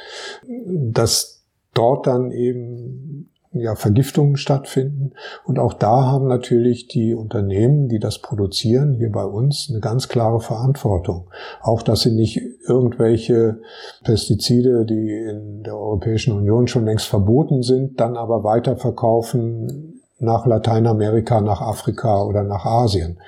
dass 0.66 1.44
dort 1.74 2.06
dann 2.06 2.32
eben 2.32 3.11
ja, 3.52 3.74
Vergiftungen 3.74 4.36
stattfinden. 4.36 5.12
Und 5.44 5.58
auch 5.58 5.74
da 5.74 6.06
haben 6.06 6.26
natürlich 6.28 6.88
die 6.88 7.14
Unternehmen, 7.14 7.88
die 7.88 7.98
das 7.98 8.18
produzieren, 8.18 8.94
hier 8.94 9.10
bei 9.10 9.24
uns 9.24 9.68
eine 9.70 9.80
ganz 9.80 10.08
klare 10.08 10.40
Verantwortung. 10.40 11.28
Auch, 11.60 11.82
dass 11.82 12.00
sie 12.00 12.12
nicht 12.12 12.40
irgendwelche 12.66 13.60
Pestizide, 14.04 14.86
die 14.86 15.10
in 15.10 15.62
der 15.62 15.76
Europäischen 15.76 16.32
Union 16.32 16.66
schon 16.68 16.84
längst 16.84 17.06
verboten 17.06 17.62
sind, 17.62 18.00
dann 18.00 18.16
aber 18.16 18.44
weiterverkaufen 18.44 20.00
nach 20.18 20.46
Lateinamerika, 20.46 21.40
nach 21.40 21.60
Afrika 21.60 22.22
oder 22.22 22.44
nach 22.44 22.64
Asien. 22.64 23.18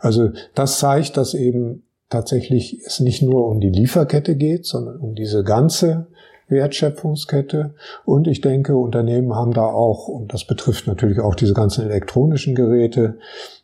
Also 0.00 0.30
das 0.54 0.78
zeigt, 0.78 1.16
dass 1.16 1.32
eben 1.32 1.84
tatsächlich 2.10 2.80
es 2.84 3.00
nicht 3.00 3.22
nur 3.22 3.46
um 3.48 3.60
die 3.60 3.70
Lieferkette 3.70 4.36
geht, 4.36 4.66
sondern 4.66 4.98
um 4.98 5.14
diese 5.14 5.42
ganze 5.42 6.08
Wertschöpfungskette. 6.48 7.74
Und 8.04 8.26
ich 8.26 8.40
denke, 8.40 8.76
Unternehmen 8.76 9.34
haben 9.34 9.52
da 9.52 9.66
auch, 9.66 10.08
und 10.08 10.32
das 10.32 10.46
betrifft 10.46 10.86
natürlich 10.86 11.20
auch 11.20 11.34
diese 11.34 11.54
ganzen 11.54 11.84
elektronischen 11.84 12.54
Geräte, 12.54 13.18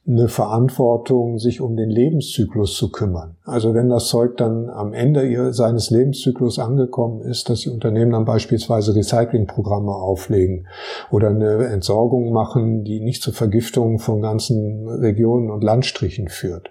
eine 0.07 0.29
Verantwortung, 0.29 1.39
sich 1.39 1.61
um 1.61 1.77
den 1.77 1.91
Lebenszyklus 1.91 2.75
zu 2.75 2.91
kümmern. 2.91 3.37
Also 3.45 3.75
wenn 3.75 3.91
das 3.91 4.09
Zeug 4.09 4.37
dann 4.39 4.71
am 4.71 4.95
Ende 4.95 5.53
seines 5.53 5.91
Lebenszyklus 5.91 6.59
angekommen 6.59 7.21
ist, 7.21 7.51
dass 7.51 7.61
die 7.61 7.69
Unternehmen 7.69 8.13
dann 8.13 8.25
beispielsweise 8.25 8.95
Recyclingprogramme 8.95 9.93
auflegen 9.93 10.67
oder 11.11 11.29
eine 11.29 11.67
Entsorgung 11.67 12.33
machen, 12.33 12.83
die 12.83 13.01
nicht 13.01 13.23
zur 13.23 13.35
Vergiftung 13.35 13.99
von 13.99 14.23
ganzen 14.23 14.89
Regionen 14.89 15.51
und 15.51 15.63
Landstrichen 15.63 16.29
führt. 16.29 16.71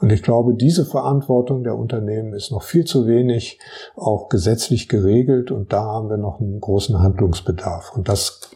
Und 0.00 0.10
ich 0.10 0.22
glaube, 0.22 0.54
diese 0.54 0.84
Verantwortung 0.84 1.64
der 1.64 1.76
Unternehmen 1.76 2.32
ist 2.32 2.50
noch 2.50 2.62
viel 2.62 2.84
zu 2.84 3.06
wenig 3.06 3.58
auch 3.96 4.28
gesetzlich 4.28 4.88
geregelt 4.88 5.50
und 5.50 5.72
da 5.72 5.82
haben 5.82 6.08
wir 6.08 6.16
noch 6.16 6.40
einen 6.40 6.60
großen 6.60 7.00
Handlungsbedarf. 7.00 7.92
Und 7.94 8.08
das 8.08 8.50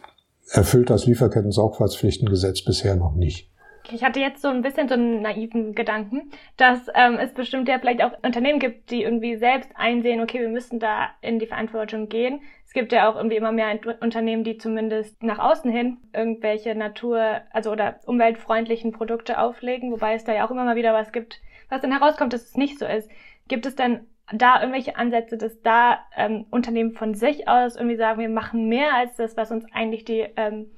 erfüllt 0.51 0.91
das 0.91 1.07
Lieferketten-Sorgfaltspflichtengesetz 1.07 2.63
bisher 2.65 2.97
noch 2.97 3.15
nicht. 3.15 3.54
Ich 3.91 4.03
hatte 4.03 4.19
jetzt 4.19 4.41
so 4.41 4.49
ein 4.49 4.63
bisschen 4.63 4.89
so 4.89 4.95
einen 4.95 5.21
naiven 5.21 5.75
Gedanken, 5.75 6.31
dass 6.57 6.87
ähm, 6.95 7.19
es 7.19 7.35
bestimmt 7.35 7.69
ja 7.69 7.79
vielleicht 7.79 8.03
auch 8.03 8.13
Unternehmen 8.23 8.59
gibt, 8.59 8.91
die 8.91 9.03
irgendwie 9.03 9.37
selbst 9.37 9.71
einsehen, 9.75 10.23
okay, 10.23 10.41
wir 10.41 10.49
müssen 10.49 10.79
da 10.81 11.11
in 11.21 11.39
die 11.39 11.47
Verantwortung 11.47 12.09
gehen. 12.09 12.41
Es 12.65 12.73
gibt 12.73 12.93
ja 12.93 13.09
auch 13.09 13.17
irgendwie 13.17 13.37
immer 13.37 13.53
mehr 13.53 13.79
Unternehmen, 14.01 14.43
die 14.43 14.57
zumindest 14.57 15.23
nach 15.23 15.39
außen 15.39 15.71
hin 15.71 15.99
irgendwelche 16.15 16.75
Natur, 16.75 17.43
also 17.51 17.71
oder 17.71 18.01
umweltfreundlichen 18.07 18.93
Produkte 18.93 19.39
auflegen, 19.39 19.93
wobei 19.93 20.15
es 20.15 20.25
da 20.25 20.35
ja 20.35 20.47
auch 20.47 20.51
immer 20.51 20.65
mal 20.65 20.77
wieder 20.77 20.95
was 20.95 21.13
gibt, 21.13 21.41
was 21.69 21.83
dann 21.83 21.93
herauskommt, 21.93 22.33
dass 22.33 22.43
es 22.43 22.57
nicht 22.57 22.79
so 22.79 22.87
ist. 22.87 23.11
Gibt 23.49 23.67
es 23.67 23.77
denn 23.77 24.07
da 24.33 24.61
irgendwelche 24.61 24.97
Ansätze, 24.97 25.37
dass 25.37 25.61
da 25.61 25.99
ähm, 26.17 26.47
Unternehmen 26.51 26.93
von 26.93 27.15
sich 27.15 27.49
aus 27.49 27.77
irgendwie 27.77 27.97
sagen, 27.97 28.19
wir 28.21 28.31
machen 28.31 28.69
mehr 28.69 28.95
als 28.95 29.17
das, 29.17 29.37
was 29.37 29.51
uns 29.51 29.67
eigentlich 29.73 30.05
die 30.05 30.27
ähm, 30.37 30.71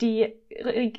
die, 0.00 0.34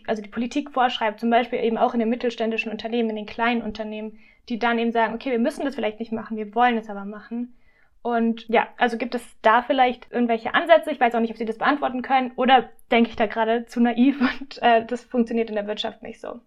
also 0.08 0.22
die 0.22 0.30
Politik 0.30 0.72
vorschreibt, 0.72 1.20
zum 1.20 1.30
Beispiel 1.30 1.60
eben 1.60 1.78
auch 1.78 1.94
in 1.94 2.00
den 2.00 2.10
mittelständischen 2.10 2.72
Unternehmen, 2.72 3.10
in 3.10 3.16
den 3.16 3.26
kleinen 3.26 3.62
Unternehmen, 3.62 4.20
die 4.50 4.60
dann 4.60 4.80
eben 4.80 4.92
sagen, 4.92 5.14
okay, 5.14 5.32
wir 5.32 5.40
müssen 5.40 5.66
das 5.66 5.76
vielleicht 5.76 6.00
nicht 6.00 6.12
machen, 6.12 6.38
wir 6.38 6.54
wollen 6.56 6.78
es 6.78 6.90
aber 6.90 7.06
machen. 7.06 7.56
Und 8.02 8.48
ja, 8.50 8.68
also 8.78 8.98
gibt 8.98 9.16
es 9.16 9.24
da 9.42 9.64
vielleicht 9.64 10.12
irgendwelche 10.12 10.54
Ansätze? 10.54 10.92
Ich 10.92 11.00
weiß 11.00 11.16
auch 11.16 11.22
nicht, 11.22 11.32
ob 11.32 11.38
Sie 11.38 11.46
das 11.46 11.58
beantworten 11.58 12.04
können. 12.04 12.34
Oder 12.36 12.70
denke 12.92 13.10
ich 13.10 13.16
da 13.16 13.26
gerade 13.26 13.66
zu 13.66 13.80
naiv 13.80 14.22
und 14.42 14.62
äh, 14.62 14.86
das 14.86 15.04
funktioniert 15.04 15.50
in 15.50 15.56
der 15.56 15.66
Wirtschaft 15.66 16.04
nicht 16.04 16.22
so? 16.22 16.40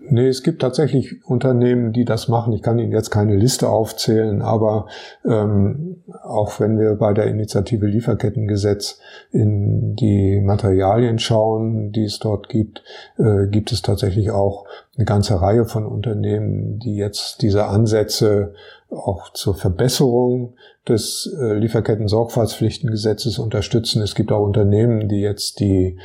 Nee, 0.00 0.28
es 0.28 0.42
gibt 0.42 0.62
tatsächlich 0.62 1.24
Unternehmen, 1.24 1.92
die 1.92 2.04
das 2.04 2.28
machen. 2.28 2.52
Ich 2.52 2.62
kann 2.62 2.78
Ihnen 2.78 2.92
jetzt 2.92 3.10
keine 3.10 3.36
Liste 3.36 3.68
aufzählen, 3.68 4.42
aber 4.42 4.86
ähm, 5.24 6.02
auch 6.22 6.60
wenn 6.60 6.78
wir 6.78 6.94
bei 6.94 7.12
der 7.12 7.26
Initiative 7.26 7.86
Lieferkettengesetz 7.86 9.00
in 9.32 9.96
die 9.96 10.40
Materialien 10.40 11.18
schauen, 11.18 11.90
die 11.92 12.04
es 12.04 12.20
dort 12.20 12.48
gibt, 12.48 12.82
äh, 13.18 13.48
gibt 13.48 13.72
es 13.72 13.82
tatsächlich 13.82 14.30
auch 14.30 14.66
eine 14.96 15.04
ganze 15.04 15.40
Reihe 15.40 15.64
von 15.64 15.84
Unternehmen, 15.84 16.78
die 16.78 16.96
jetzt 16.96 17.42
diese 17.42 17.66
Ansätze 17.66 18.54
auch 18.90 19.32
zur 19.32 19.54
Verbesserung 19.54 20.54
des 20.88 21.34
äh, 21.40 21.54
Lieferketten-Sorgfaltspflichtengesetzes 21.54 23.38
unterstützen. 23.38 24.02
Es 24.02 24.14
gibt 24.14 24.32
auch 24.32 24.42
Unternehmen, 24.42 25.08
die 25.08 25.20
jetzt 25.20 25.60
die, 25.60 25.98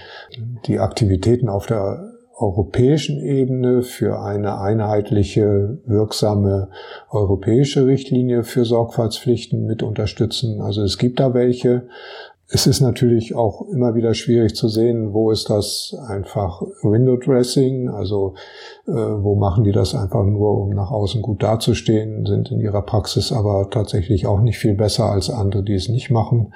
die 0.65 0.79
Aktivitäten 0.79 1.47
auf 1.47 1.65
der 1.65 2.12
europäischen 2.35 3.19
Ebene 3.21 3.83
für 3.83 4.19
eine 4.19 4.59
einheitliche, 4.59 5.77
wirksame 5.85 6.69
europäische 7.09 7.85
Richtlinie 7.85 8.43
für 8.43 8.65
Sorgfaltspflichten 8.65 9.65
mit 9.65 9.83
unterstützen. 9.83 10.61
Also 10.61 10.81
es 10.83 10.97
gibt 10.97 11.19
da 11.19 11.33
welche. 11.33 11.87
Es 12.49 12.67
ist 12.67 12.81
natürlich 12.81 13.33
auch 13.33 13.67
immer 13.69 13.95
wieder 13.95 14.13
schwierig 14.13 14.53
zu 14.55 14.67
sehen, 14.67 15.13
wo 15.13 15.31
ist 15.31 15.49
das 15.49 15.95
einfach 16.07 16.61
Window 16.83 17.17
Dressing, 17.17 17.89
also 17.89 18.35
äh, 18.85 18.91
wo 18.91 19.35
machen 19.35 19.63
die 19.63 19.71
das 19.71 19.95
einfach 19.95 20.23
nur, 20.23 20.61
um 20.61 20.69
nach 20.69 20.91
außen 20.91 21.21
gut 21.21 21.41
dazustehen, 21.41 22.25
sind 22.25 22.51
in 22.51 22.59
ihrer 22.59 22.83
Praxis 22.83 23.31
aber 23.31 23.69
tatsächlich 23.71 24.27
auch 24.27 24.41
nicht 24.41 24.59
viel 24.59 24.75
besser 24.75 25.05
als 25.05 25.29
andere, 25.29 25.63
die 25.63 25.73
es 25.73 25.89
nicht 25.89 26.11
machen. 26.11 26.53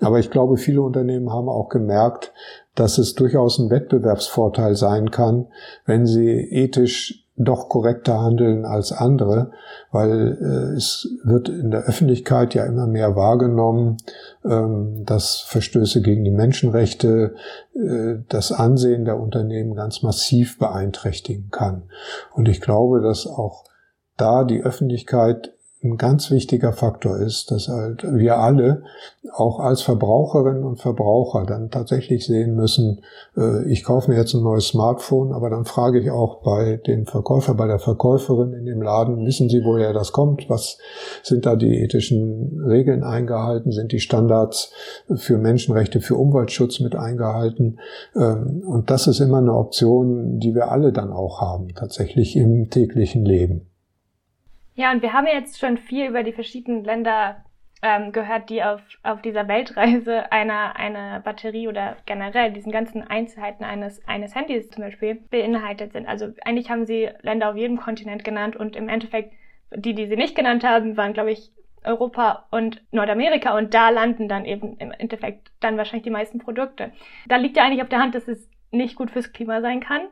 Aber 0.00 0.18
ich 0.18 0.30
glaube, 0.30 0.56
viele 0.56 0.82
Unternehmen 0.82 1.30
haben 1.30 1.48
auch 1.48 1.68
gemerkt, 1.68 2.32
dass 2.74 2.98
es 2.98 3.14
durchaus 3.14 3.58
ein 3.58 3.70
Wettbewerbsvorteil 3.70 4.74
sein 4.74 5.10
kann, 5.10 5.48
wenn 5.86 6.06
sie 6.06 6.30
ethisch 6.30 7.26
doch 7.42 7.68
korrekter 7.70 8.20
handeln 8.20 8.66
als 8.66 8.92
andere, 8.92 9.52
weil 9.90 10.36
äh, 10.40 10.76
es 10.76 11.08
wird 11.24 11.48
in 11.48 11.70
der 11.70 11.84
Öffentlichkeit 11.84 12.54
ja 12.54 12.66
immer 12.66 12.86
mehr 12.86 13.16
wahrgenommen, 13.16 13.96
ähm, 14.44 15.04
dass 15.06 15.40
Verstöße 15.40 16.02
gegen 16.02 16.22
die 16.24 16.30
Menschenrechte 16.30 17.34
äh, 17.74 18.16
das 18.28 18.52
Ansehen 18.52 19.06
der 19.06 19.18
Unternehmen 19.18 19.74
ganz 19.74 20.02
massiv 20.02 20.58
beeinträchtigen 20.58 21.48
kann. 21.50 21.84
Und 22.34 22.46
ich 22.46 22.60
glaube, 22.60 23.00
dass 23.00 23.26
auch 23.26 23.64
da 24.18 24.44
die 24.44 24.62
Öffentlichkeit 24.62 25.54
ein 25.82 25.96
ganz 25.96 26.30
wichtiger 26.30 26.74
Faktor 26.74 27.16
ist, 27.18 27.50
dass 27.50 27.68
halt 27.68 28.04
wir 28.04 28.36
alle 28.36 28.82
auch 29.32 29.60
als 29.60 29.80
Verbraucherinnen 29.80 30.62
und 30.62 30.78
Verbraucher 30.80 31.46
dann 31.46 31.70
tatsächlich 31.70 32.26
sehen 32.26 32.54
müssen, 32.54 33.00
äh, 33.36 33.64
ich 33.70 33.82
kaufe 33.82 34.10
mir 34.10 34.18
jetzt 34.18 34.34
ein 34.34 34.42
neues 34.42 34.68
Smartphone, 34.68 35.32
aber 35.32 35.48
dann 35.48 35.64
frage 35.64 35.98
ich 36.00 36.10
auch 36.10 36.42
bei 36.42 36.76
dem 36.86 37.06
Verkäufer, 37.06 37.54
bei 37.54 37.66
der 37.66 37.78
Verkäuferin 37.78 38.52
in 38.52 38.66
dem 38.66 38.82
Laden, 38.82 39.24
wissen 39.24 39.48
Sie, 39.48 39.64
woher 39.64 39.94
das 39.94 40.12
kommt? 40.12 40.50
Was 40.50 40.76
sind 41.22 41.46
da 41.46 41.56
die 41.56 41.82
ethischen 41.82 42.62
Regeln 42.66 43.02
eingehalten? 43.02 43.72
Sind 43.72 43.92
die 43.92 44.00
Standards 44.00 44.72
für 45.14 45.38
Menschenrechte, 45.38 46.00
für 46.00 46.16
Umweltschutz 46.16 46.80
mit 46.80 46.94
eingehalten? 46.94 47.78
Ähm, 48.14 48.62
und 48.66 48.90
das 48.90 49.06
ist 49.06 49.20
immer 49.20 49.38
eine 49.38 49.54
Option, 49.54 50.40
die 50.40 50.54
wir 50.54 50.70
alle 50.70 50.92
dann 50.92 51.10
auch 51.10 51.40
haben, 51.40 51.68
tatsächlich 51.74 52.36
im 52.36 52.68
täglichen 52.68 53.24
Leben. 53.24 53.69
Ja, 54.80 54.92
und 54.92 55.02
wir 55.02 55.12
haben 55.12 55.26
jetzt 55.26 55.58
schon 55.58 55.76
viel 55.76 56.06
über 56.06 56.22
die 56.22 56.32
verschiedenen 56.32 56.84
Länder 56.84 57.44
ähm, 57.82 58.12
gehört, 58.12 58.48
die 58.48 58.62
auf, 58.62 58.80
auf 59.02 59.20
dieser 59.20 59.46
Weltreise 59.46 60.32
einer 60.32 60.74
eine 60.76 61.20
Batterie 61.22 61.68
oder 61.68 61.98
generell 62.06 62.50
diesen 62.50 62.72
ganzen 62.72 63.02
Einzelheiten 63.06 63.62
eines, 63.62 64.02
eines 64.08 64.34
Handys 64.34 64.70
zum 64.70 64.82
Beispiel 64.82 65.16
beinhaltet 65.16 65.92
sind. 65.92 66.08
Also 66.08 66.32
eigentlich 66.46 66.70
haben 66.70 66.86
sie 66.86 67.10
Länder 67.20 67.50
auf 67.50 67.56
jedem 67.56 67.76
Kontinent 67.76 68.24
genannt 68.24 68.56
und 68.56 68.74
im 68.74 68.88
Endeffekt 68.88 69.34
die, 69.70 69.94
die 69.94 70.06
sie 70.06 70.16
nicht 70.16 70.34
genannt 70.34 70.64
haben, 70.64 70.96
waren, 70.96 71.12
glaube 71.12 71.32
ich, 71.32 71.52
Europa 71.84 72.46
und 72.50 72.82
Nordamerika 72.90 73.58
und 73.58 73.74
da 73.74 73.90
landen 73.90 74.28
dann 74.28 74.46
eben 74.46 74.78
im 74.78 74.92
Endeffekt 74.92 75.52
dann 75.60 75.76
wahrscheinlich 75.76 76.04
die 76.04 76.10
meisten 76.10 76.38
Produkte. 76.38 76.90
Da 77.28 77.36
liegt 77.36 77.58
ja 77.58 77.64
eigentlich 77.64 77.82
auf 77.82 77.90
der 77.90 78.00
Hand, 78.00 78.14
dass 78.14 78.28
es 78.28 78.48
nicht 78.70 78.96
gut 78.96 79.10
fürs 79.10 79.34
Klima 79.34 79.60
sein 79.60 79.80
kann 79.80 80.08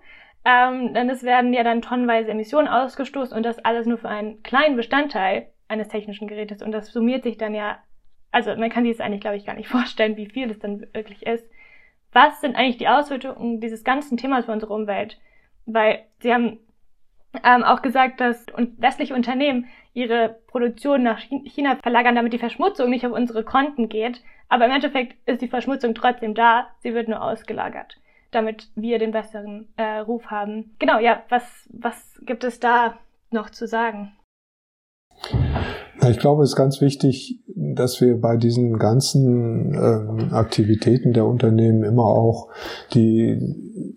ähm, 0.48 0.94
denn 0.94 1.10
es 1.10 1.22
werden 1.24 1.52
ja 1.52 1.62
dann 1.62 1.82
tonnenweise 1.82 2.30
Emissionen 2.30 2.68
ausgestoßen 2.68 3.36
und 3.36 3.42
das 3.42 3.58
alles 3.58 3.86
nur 3.86 3.98
für 3.98 4.08
einen 4.08 4.42
kleinen 4.42 4.76
Bestandteil 4.76 5.48
eines 5.68 5.88
technischen 5.88 6.26
Gerätes 6.26 6.62
und 6.62 6.72
das 6.72 6.90
summiert 6.90 7.22
sich 7.22 7.36
dann 7.36 7.54
ja, 7.54 7.78
also 8.32 8.56
man 8.56 8.70
kann 8.70 8.84
sich 8.84 8.96
das 8.96 9.04
eigentlich, 9.04 9.20
glaube 9.20 9.36
ich, 9.36 9.44
gar 9.44 9.54
nicht 9.54 9.68
vorstellen, 9.68 10.16
wie 10.16 10.30
viel 10.30 10.48
das 10.48 10.58
dann 10.58 10.86
wirklich 10.94 11.26
ist. 11.26 11.46
Was 12.12 12.40
sind 12.40 12.56
eigentlich 12.56 12.78
die 12.78 12.88
Auswirkungen 12.88 13.60
dieses 13.60 13.84
ganzen 13.84 14.16
Themas 14.16 14.46
für 14.46 14.52
unsere 14.52 14.72
Umwelt? 14.72 15.18
Weil 15.66 16.06
sie 16.20 16.32
haben 16.32 16.58
ähm, 17.44 17.62
auch 17.62 17.82
gesagt, 17.82 18.18
dass 18.18 18.46
westliche 18.78 19.14
Unternehmen 19.14 19.66
ihre 19.92 20.38
Produktion 20.46 21.02
nach 21.02 21.18
China 21.18 21.76
verlagern, 21.76 22.14
damit 22.14 22.32
die 22.32 22.38
Verschmutzung 22.38 22.88
nicht 22.88 23.04
auf 23.04 23.12
unsere 23.12 23.44
Konten 23.44 23.90
geht. 23.90 24.22
Aber 24.48 24.64
im 24.64 24.72
Endeffekt 24.72 25.14
ist 25.28 25.42
die 25.42 25.48
Verschmutzung 25.48 25.94
trotzdem 25.94 26.32
da, 26.32 26.70
sie 26.78 26.94
wird 26.94 27.08
nur 27.08 27.22
ausgelagert 27.22 27.98
damit 28.30 28.68
wir 28.74 28.98
den 28.98 29.12
besseren 29.12 29.68
äh, 29.76 29.98
Ruf 29.98 30.26
haben. 30.26 30.74
Genau, 30.78 30.98
ja, 30.98 31.22
was, 31.28 31.42
was 31.70 32.20
gibt 32.24 32.44
es 32.44 32.60
da 32.60 32.94
noch 33.30 33.50
zu 33.50 33.66
sagen? 33.66 34.12
Ich 36.08 36.18
glaube, 36.18 36.44
es 36.44 36.50
ist 36.50 36.56
ganz 36.56 36.80
wichtig, 36.80 37.40
dass 37.46 38.00
wir 38.00 38.20
bei 38.20 38.36
diesen 38.36 38.78
ganzen 38.78 39.74
ähm, 39.74 40.32
Aktivitäten 40.32 41.12
der 41.12 41.26
Unternehmen 41.26 41.82
immer 41.82 42.06
auch 42.06 42.48
die 42.94 43.30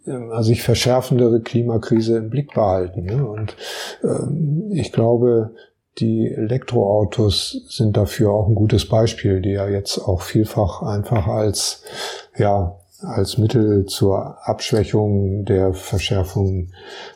äh, 0.06 0.42
sich 0.42 0.64
verschärfendere 0.64 1.42
Klimakrise 1.42 2.18
im 2.18 2.30
Blick 2.30 2.54
behalten. 2.54 3.06
Ne? 3.06 3.26
Und 3.26 3.56
ähm, 4.04 4.72
ich 4.72 4.92
glaube, 4.92 5.52
die 6.00 6.32
Elektroautos 6.32 7.68
sind 7.70 7.98
dafür 7.98 8.32
auch 8.32 8.48
ein 8.48 8.56
gutes 8.56 8.88
Beispiel, 8.88 9.42
die 9.42 9.52
ja 9.52 9.68
jetzt 9.68 10.00
auch 10.00 10.22
vielfach 10.22 10.82
einfach 10.82 11.28
als 11.28 11.84
ja 12.36 12.81
als 13.04 13.38
Mittel 13.38 13.86
zur 13.86 14.38
Abschwächung 14.47 15.45
der 15.45 15.74
Verschärfung 15.74 16.70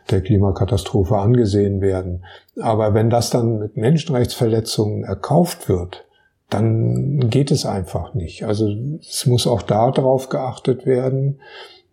der 0.10 0.22
Klimakatastrophe 0.22 1.18
angesehen 1.18 1.82
werden. 1.82 2.26
Aber 2.60 2.94
wenn 2.94 3.10
das 3.10 3.30
dann 3.30 3.60
mit 3.60 3.78
Menschenrechtsverletzungen 3.78 5.04
erkauft 5.04 5.70
wird, 5.70 6.06
dann 6.50 7.30
geht 7.30 7.52
es 7.52 7.66
einfach 7.66 8.14
nicht. 8.14 8.44
Also 8.44 8.70
es 9.00 9.26
muss 9.26 9.48
auch 9.48 9.62
darauf 9.62 10.30
geachtet 10.30 10.86
werden, 10.86 11.40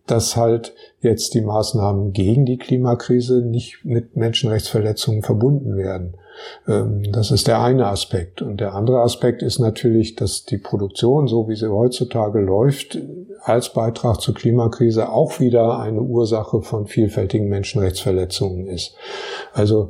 dass 0.05 0.35
halt 0.35 0.73
jetzt 1.01 1.33
die 1.33 1.41
Maßnahmen 1.41 2.11
gegen 2.11 2.45
die 2.45 2.57
Klimakrise 2.57 3.41
nicht 3.41 3.85
mit 3.85 4.15
Menschenrechtsverletzungen 4.15 5.23
verbunden 5.23 5.77
werden. 5.77 6.15
Ähm, 6.67 7.11
das 7.11 7.31
ist 7.31 7.47
der 7.47 7.61
eine 7.61 7.87
Aspekt. 7.87 8.41
Und 8.41 8.59
der 8.59 8.75
andere 8.75 9.01
Aspekt 9.01 9.41
ist 9.41 9.59
natürlich, 9.59 10.15
dass 10.15 10.45
die 10.45 10.57
Produktion, 10.57 11.27
so 11.27 11.47
wie 11.47 11.55
sie 11.55 11.71
heutzutage 11.71 12.39
läuft, 12.39 12.97
als 13.41 13.73
Beitrag 13.73 14.21
zur 14.21 14.33
Klimakrise 14.33 15.09
auch 15.09 15.39
wieder 15.39 15.79
eine 15.79 16.01
Ursache 16.01 16.61
von 16.61 16.87
vielfältigen 16.87 17.49
Menschenrechtsverletzungen 17.49 18.67
ist. 18.67 18.95
Also 19.53 19.89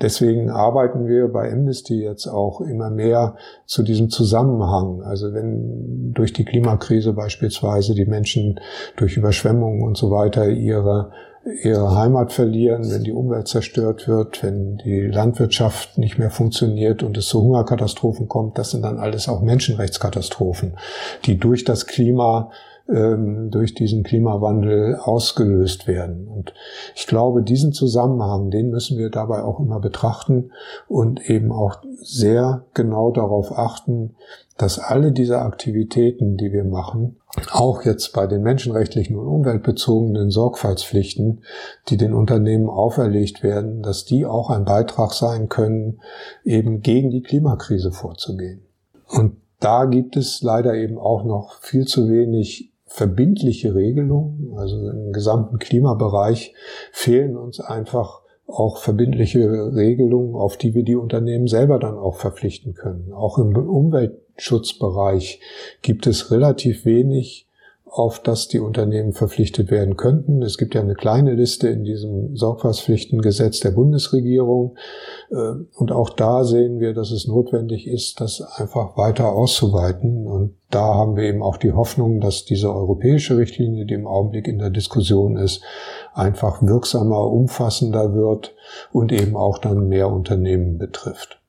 Deswegen 0.00 0.50
arbeiten 0.50 1.06
wir 1.06 1.28
bei 1.28 1.52
Amnesty 1.52 2.02
jetzt 2.02 2.26
auch 2.26 2.60
immer 2.60 2.90
mehr 2.90 3.36
zu 3.66 3.82
diesem 3.82 4.10
Zusammenhang. 4.10 5.02
Also 5.02 5.32
wenn 5.32 6.12
durch 6.12 6.32
die 6.32 6.44
Klimakrise 6.44 7.12
beispielsweise 7.12 7.94
die 7.94 8.06
Menschen 8.06 8.60
durch 8.96 9.16
Überschwemmungen 9.16 9.82
und 9.82 9.96
so 9.96 10.10
weiter 10.10 10.48
ihre 10.48 11.12
ihre 11.62 11.94
Heimat 11.96 12.32
verlieren, 12.32 12.90
wenn 12.90 13.04
die 13.04 13.12
Umwelt 13.12 13.48
zerstört 13.48 14.08
wird, 14.08 14.42
wenn 14.42 14.78
die 14.78 15.02
Landwirtschaft 15.02 15.98
nicht 15.98 16.18
mehr 16.18 16.30
funktioniert 16.30 17.02
und 17.02 17.16
es 17.16 17.26
zu 17.26 17.42
Hungerkatastrophen 17.42 18.28
kommt, 18.28 18.58
das 18.58 18.70
sind 18.70 18.82
dann 18.82 18.98
alles 18.98 19.28
auch 19.28 19.40
Menschenrechtskatastrophen, 19.40 20.76
die 21.24 21.38
durch 21.38 21.64
das 21.64 21.86
Klima 21.86 22.50
ähm, 22.88 23.50
durch 23.50 23.74
diesen 23.74 24.02
Klimawandel 24.02 24.96
ausgelöst 24.96 25.86
werden. 25.86 26.26
Und 26.26 26.54
ich 26.94 27.06
glaube, 27.06 27.42
diesen 27.42 27.72
Zusammenhang, 27.72 28.50
den 28.50 28.70
müssen 28.70 28.98
wir 28.98 29.10
dabei 29.10 29.42
auch 29.42 29.60
immer 29.60 29.80
betrachten 29.80 30.52
und 30.88 31.28
eben 31.28 31.52
auch 31.52 31.82
sehr 32.00 32.64
genau 32.74 33.10
darauf 33.10 33.56
achten, 33.56 34.14
dass 34.56 34.78
alle 34.78 35.12
diese 35.12 35.40
Aktivitäten, 35.40 36.36
die 36.36 36.52
wir 36.52 36.64
machen, 36.64 37.16
auch 37.52 37.84
jetzt 37.84 38.12
bei 38.12 38.26
den 38.26 38.42
menschenrechtlichen 38.42 39.16
und 39.16 39.28
umweltbezogenen 39.28 40.30
Sorgfaltspflichten, 40.30 41.42
die 41.88 41.96
den 41.96 42.12
Unternehmen 42.12 42.68
auferlegt 42.68 43.42
werden, 43.42 43.82
dass 43.82 44.04
die 44.04 44.24
auch 44.24 44.50
ein 44.50 44.64
Beitrag 44.64 45.12
sein 45.12 45.48
können, 45.48 46.00
eben 46.42 46.80
gegen 46.80 47.10
die 47.10 47.22
Klimakrise 47.22 47.92
vorzugehen. 47.92 48.62
Und 49.06 49.36
da 49.60 49.84
gibt 49.84 50.16
es 50.16 50.42
leider 50.42 50.74
eben 50.74 50.98
auch 50.98 51.24
noch 51.24 51.60
viel 51.60 51.84
zu 51.84 52.08
wenig 52.08 52.72
verbindliche 52.88 53.74
Regelungen. 53.74 54.54
Also 54.56 54.76
im 54.76 55.12
gesamten 55.12 55.58
Klimabereich 55.58 56.54
fehlen 56.92 57.36
uns 57.36 57.60
einfach 57.60 58.22
auch 58.46 58.78
verbindliche 58.78 59.74
Regelungen, 59.74 60.34
auf 60.34 60.56
die 60.56 60.74
wir 60.74 60.82
die 60.82 60.96
Unternehmen 60.96 61.46
selber 61.46 61.78
dann 61.78 61.98
auch 61.98 62.16
verpflichten 62.16 62.74
können. 62.74 63.12
Auch 63.12 63.38
im 63.38 63.54
Umweltschutzbereich 63.54 65.40
gibt 65.82 66.06
es 66.06 66.30
relativ 66.30 66.86
wenig 66.86 67.47
auf 67.90 68.20
das 68.20 68.48
die 68.48 68.60
Unternehmen 68.60 69.12
verpflichtet 69.12 69.70
werden 69.70 69.96
könnten. 69.96 70.42
Es 70.42 70.58
gibt 70.58 70.74
ja 70.74 70.80
eine 70.80 70.94
kleine 70.94 71.34
Liste 71.34 71.68
in 71.68 71.84
diesem 71.84 72.36
Sorgfaltspflichtengesetz 72.36 73.60
der 73.60 73.70
Bundesregierung. 73.70 74.76
Äh, 75.30 75.54
und 75.74 75.92
auch 75.92 76.10
da 76.10 76.44
sehen 76.44 76.80
wir, 76.80 76.94
dass 76.94 77.10
es 77.10 77.26
notwendig 77.26 77.86
ist, 77.86 78.20
das 78.20 78.40
einfach 78.40 78.96
weiter 78.96 79.32
auszuweiten. 79.32 80.26
Und 80.26 80.56
da 80.70 80.94
haben 80.94 81.16
wir 81.16 81.24
eben 81.24 81.42
auch 81.42 81.56
die 81.56 81.72
Hoffnung, 81.72 82.20
dass 82.20 82.44
diese 82.44 82.72
europäische 82.72 83.38
Richtlinie, 83.38 83.86
die 83.86 83.94
im 83.94 84.06
Augenblick 84.06 84.48
in 84.48 84.58
der 84.58 84.70
Diskussion 84.70 85.36
ist, 85.36 85.62
einfach 86.14 86.62
wirksamer, 86.62 87.26
umfassender 87.26 88.14
wird 88.14 88.54
und 88.92 89.12
eben 89.12 89.36
auch 89.36 89.58
dann 89.58 89.88
mehr 89.88 90.10
Unternehmen 90.10 90.78
betrifft. 90.78 91.40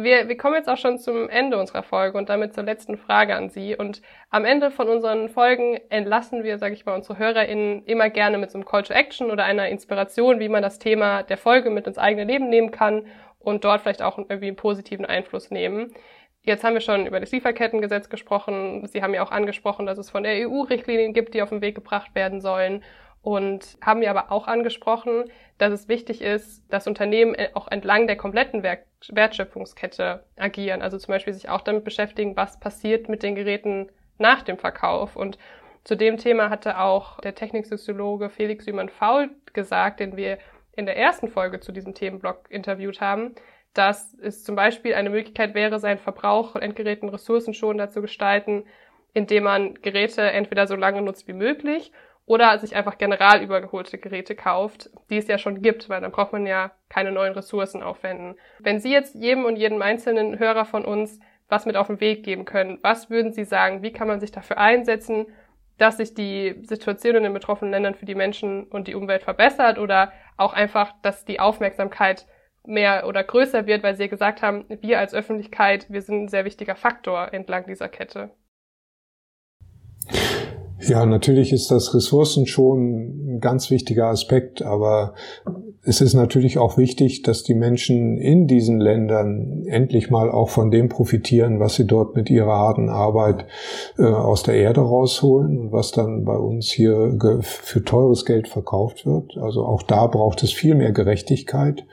Wir, 0.00 0.28
wir 0.28 0.36
kommen 0.36 0.54
jetzt 0.54 0.68
auch 0.68 0.76
schon 0.76 0.98
zum 0.98 1.28
Ende 1.28 1.58
unserer 1.58 1.82
Folge 1.82 2.18
und 2.18 2.28
damit 2.28 2.54
zur 2.54 2.62
letzten 2.62 2.96
Frage 2.96 3.34
an 3.34 3.50
Sie. 3.50 3.74
Und 3.74 4.00
am 4.30 4.44
Ende 4.44 4.70
von 4.70 4.88
unseren 4.88 5.28
Folgen 5.28 5.80
entlassen 5.88 6.44
wir, 6.44 6.58
sage 6.58 6.74
ich 6.74 6.86
mal, 6.86 6.94
unsere 6.94 7.18
HörerInnen 7.18 7.84
immer 7.84 8.08
gerne 8.08 8.38
mit 8.38 8.50
so 8.52 8.58
einem 8.58 8.64
Call 8.64 8.84
to 8.84 8.94
Action 8.94 9.30
oder 9.30 9.44
einer 9.44 9.68
Inspiration, 9.68 10.38
wie 10.38 10.48
man 10.48 10.62
das 10.62 10.78
Thema 10.78 11.24
der 11.24 11.36
Folge 11.36 11.70
mit 11.70 11.88
ins 11.88 11.98
eigene 11.98 12.24
Leben 12.24 12.48
nehmen 12.48 12.70
kann 12.70 13.06
und 13.40 13.64
dort 13.64 13.80
vielleicht 13.80 14.02
auch 14.02 14.18
irgendwie 14.18 14.46
einen 14.46 14.56
positiven 14.56 15.04
Einfluss 15.04 15.50
nehmen. 15.50 15.92
Jetzt 16.42 16.62
haben 16.62 16.74
wir 16.74 16.80
schon 16.80 17.06
über 17.06 17.18
das 17.18 17.32
Lieferkettengesetz 17.32 18.08
gesprochen. 18.08 18.86
Sie 18.86 19.02
haben 19.02 19.14
ja 19.14 19.22
auch 19.24 19.32
angesprochen, 19.32 19.84
dass 19.84 19.98
es 19.98 20.10
von 20.10 20.22
der 20.22 20.48
EU 20.48 20.60
Richtlinien 20.60 21.12
gibt, 21.12 21.34
die 21.34 21.42
auf 21.42 21.48
den 21.48 21.60
Weg 21.60 21.74
gebracht 21.74 22.14
werden 22.14 22.40
sollen 22.40 22.84
und 23.22 23.76
haben 23.80 24.00
wir 24.00 24.10
aber 24.10 24.30
auch 24.32 24.46
angesprochen, 24.46 25.24
dass 25.58 25.72
es 25.72 25.88
wichtig 25.88 26.22
ist, 26.22 26.62
dass 26.72 26.86
Unternehmen 26.86 27.36
auch 27.54 27.68
entlang 27.68 28.06
der 28.06 28.16
kompletten 28.16 28.62
Wertschöpfungskette 28.62 30.24
agieren. 30.36 30.82
Also 30.82 30.98
zum 30.98 31.12
Beispiel 31.12 31.32
sich 31.32 31.48
auch 31.48 31.60
damit 31.60 31.84
beschäftigen, 31.84 32.36
was 32.36 32.60
passiert 32.60 33.08
mit 33.08 33.22
den 33.22 33.34
Geräten 33.34 33.88
nach 34.18 34.42
dem 34.42 34.56
Verkauf. 34.56 35.16
Und 35.16 35.38
zu 35.84 35.96
dem 35.96 36.16
Thema 36.16 36.50
hatte 36.50 36.78
auch 36.78 37.20
der 37.20 37.34
Techniksoziologe 37.34 38.30
Felix 38.30 38.64
Sümann-Faul 38.64 39.30
gesagt, 39.52 40.00
den 40.00 40.16
wir 40.16 40.38
in 40.76 40.86
der 40.86 40.96
ersten 40.96 41.28
Folge 41.28 41.58
zu 41.58 41.72
diesem 41.72 41.94
Themenblock 41.94 42.50
interviewt 42.50 43.00
haben, 43.00 43.34
dass 43.74 44.14
es 44.14 44.44
zum 44.44 44.54
Beispiel 44.54 44.94
eine 44.94 45.10
Möglichkeit 45.10 45.54
wäre, 45.54 45.80
seinen 45.80 45.98
Verbrauch 45.98 46.52
von 46.52 46.62
Endgeräten 46.62 47.08
ressourcenschonender 47.08 47.90
zu 47.90 48.00
gestalten, 48.00 48.64
indem 49.12 49.44
man 49.44 49.74
Geräte 49.74 50.22
entweder 50.22 50.66
so 50.66 50.76
lange 50.76 51.02
nutzt 51.02 51.26
wie 51.26 51.32
möglich 51.32 51.92
oder 52.28 52.58
sich 52.58 52.76
einfach 52.76 52.98
general 52.98 53.42
übergeholte 53.42 53.98
Geräte 53.98 54.36
kauft, 54.36 54.90
die 55.08 55.16
es 55.16 55.28
ja 55.28 55.38
schon 55.38 55.62
gibt, 55.62 55.88
weil 55.88 56.02
dann 56.02 56.12
braucht 56.12 56.32
man 56.32 56.46
ja 56.46 56.72
keine 56.90 57.10
neuen 57.10 57.32
Ressourcen 57.32 57.82
aufwenden. 57.82 58.36
Wenn 58.58 58.80
Sie 58.80 58.92
jetzt 58.92 59.14
jedem 59.14 59.46
und 59.46 59.56
jedem 59.56 59.80
einzelnen 59.82 60.38
Hörer 60.38 60.64
von 60.64 60.84
uns 60.84 61.18
was 61.48 61.64
mit 61.64 61.76
auf 61.76 61.86
den 61.86 62.00
Weg 62.00 62.24
geben 62.24 62.44
können, 62.44 62.78
was 62.82 63.08
würden 63.08 63.32
Sie 63.32 63.44
sagen? 63.44 63.82
Wie 63.82 63.92
kann 63.92 64.06
man 64.06 64.20
sich 64.20 64.30
dafür 64.30 64.58
einsetzen, 64.58 65.26
dass 65.78 65.96
sich 65.96 66.12
die 66.12 66.56
Situation 66.62 67.16
in 67.16 67.22
den 67.22 67.32
betroffenen 67.32 67.72
Ländern 67.72 67.94
für 67.94 68.04
die 68.04 68.14
Menschen 68.14 68.64
und 68.64 68.86
die 68.86 68.94
Umwelt 68.94 69.22
verbessert 69.22 69.78
oder 69.78 70.12
auch 70.36 70.52
einfach, 70.52 70.92
dass 71.00 71.24
die 71.24 71.40
Aufmerksamkeit 71.40 72.26
mehr 72.66 73.06
oder 73.06 73.24
größer 73.24 73.66
wird, 73.66 73.82
weil 73.82 73.96
Sie 73.96 74.02
ja 74.02 74.08
gesagt 74.08 74.42
haben, 74.42 74.66
wir 74.68 74.98
als 74.98 75.14
Öffentlichkeit, 75.14 75.86
wir 75.88 76.02
sind 76.02 76.24
ein 76.24 76.28
sehr 76.28 76.44
wichtiger 76.44 76.76
Faktor 76.76 77.32
entlang 77.32 77.64
dieser 77.66 77.88
Kette. 77.88 78.30
Ja, 80.80 81.04
natürlich 81.06 81.52
ist 81.52 81.70
das 81.70 81.94
Ressourcen 81.94 82.46
schon 82.46 83.34
ein 83.36 83.40
ganz 83.40 83.70
wichtiger 83.70 84.06
Aspekt, 84.06 84.62
aber 84.62 85.14
es 85.82 86.00
ist 86.00 86.14
natürlich 86.14 86.58
auch 86.58 86.76
wichtig, 86.76 87.22
dass 87.22 87.42
die 87.42 87.54
Menschen 87.54 88.18
in 88.18 88.46
diesen 88.46 88.78
Ländern 88.78 89.64
endlich 89.66 90.10
mal 90.10 90.30
auch 90.30 90.50
von 90.50 90.70
dem 90.70 90.88
profitieren, 90.88 91.60
was 91.60 91.74
sie 91.74 91.86
dort 91.86 92.14
mit 92.14 92.30
ihrer 92.30 92.52
harten 92.52 92.90
Arbeit 92.90 93.46
äh, 93.98 94.02
aus 94.02 94.42
der 94.42 94.54
Erde 94.54 94.82
rausholen 94.82 95.58
und 95.58 95.72
was 95.72 95.90
dann 95.92 96.24
bei 96.24 96.36
uns 96.36 96.70
hier 96.70 97.16
für 97.40 97.82
teures 97.82 98.24
Geld 98.24 98.48
verkauft 98.48 99.06
wird. 99.06 99.36
Also 99.38 99.64
auch 99.64 99.82
da 99.82 100.06
braucht 100.06 100.42
es 100.42 100.52
viel 100.52 100.74
mehr 100.74 100.92
Gerechtigkeit 100.92 101.86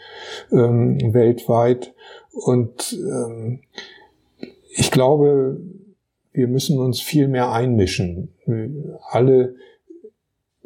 ähm, 0.51 1.13
weltweit. 1.13 1.93
Und 2.33 2.97
ähm, 2.99 3.61
ich 4.75 4.91
glaube, 4.91 5.57
wir 6.35 6.47
müssen 6.47 6.79
uns 6.79 7.01
viel 7.01 7.27
mehr 7.27 7.51
einmischen. 7.51 8.33
Alle 9.09 9.55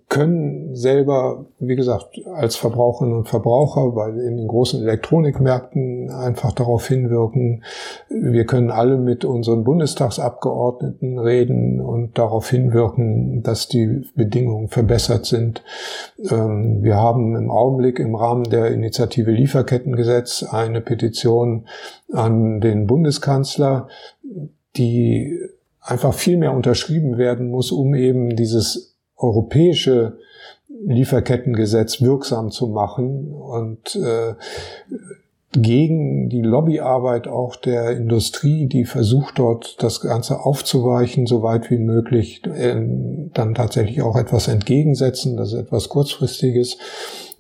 können 0.10 0.76
selber, 0.76 1.46
wie 1.60 1.76
gesagt, 1.76 2.20
als 2.34 2.56
Verbraucherinnen 2.56 3.16
und 3.16 3.30
Verbraucher, 3.30 3.96
weil 3.96 4.20
in 4.20 4.38
den 4.38 4.48
großen 4.48 4.82
Elektronikmärkten 4.82 6.10
einfach 6.10 6.52
darauf 6.52 6.88
hinwirken. 6.88 7.64
Wir 8.10 8.46
können 8.46 8.72
alle 8.72 8.98
mit 8.98 9.24
unseren 9.24 9.64
Bundestagsabgeordneten 9.64 11.20
reden 11.20 11.80
und 11.80 12.18
darauf 12.18 12.50
hinwirken, 12.50 13.44
dass 13.44 13.68
die 13.68 14.02
Bedingungen 14.16 14.70
verbessert 14.70 15.28
sind. 15.28 15.64
Ähm, 16.32 16.80
wir 16.82 16.96
haben 16.96 17.36
im 17.36 17.52
Augenblick 17.52 18.00
im 18.00 18.16
Rahmen 18.16 18.46
der 18.46 18.72
Initiative 18.72 19.30
Lieferkettengesetz 19.30 20.44
eine 20.44 20.82
Petition 20.82 21.68
an 22.12 22.62
den 22.62 22.88
Bundeskanzler, 22.88 23.88
die 24.76 25.40
einfach 25.82 26.14
viel 26.14 26.38
mehr 26.38 26.54
unterschrieben 26.54 27.18
werden 27.18 27.50
muss, 27.50 27.72
um 27.72 27.96
eben 27.96 28.36
dieses 28.36 28.96
europäische 29.16 30.18
Lieferkettengesetz 30.86 32.02
wirksam 32.02 32.52
zu 32.52 32.68
machen 32.68 33.32
und 33.32 33.96
äh, 33.96 34.36
gegen 35.52 36.30
die 36.30 36.44
Lobbyarbeit 36.44 37.28
auch 37.28 37.56
der 37.56 37.92
Industrie, 37.98 38.68
die 38.68 38.86
versucht 38.86 39.40
dort 39.40 39.82
das 39.82 40.00
Ganze 40.00 40.42
aufzuweichen, 40.42 41.26
so 41.26 41.42
weit 41.42 41.72
wie 41.72 41.80
möglich, 41.80 42.44
äh, 42.46 42.76
dann 43.34 43.56
tatsächlich 43.56 44.02
auch 44.04 44.16
etwas 44.16 44.48
entgegensetzen, 44.48 45.38
das 45.38 45.54
ist 45.54 45.60
etwas 45.60 45.90
kurzfristiges. 45.90 46.78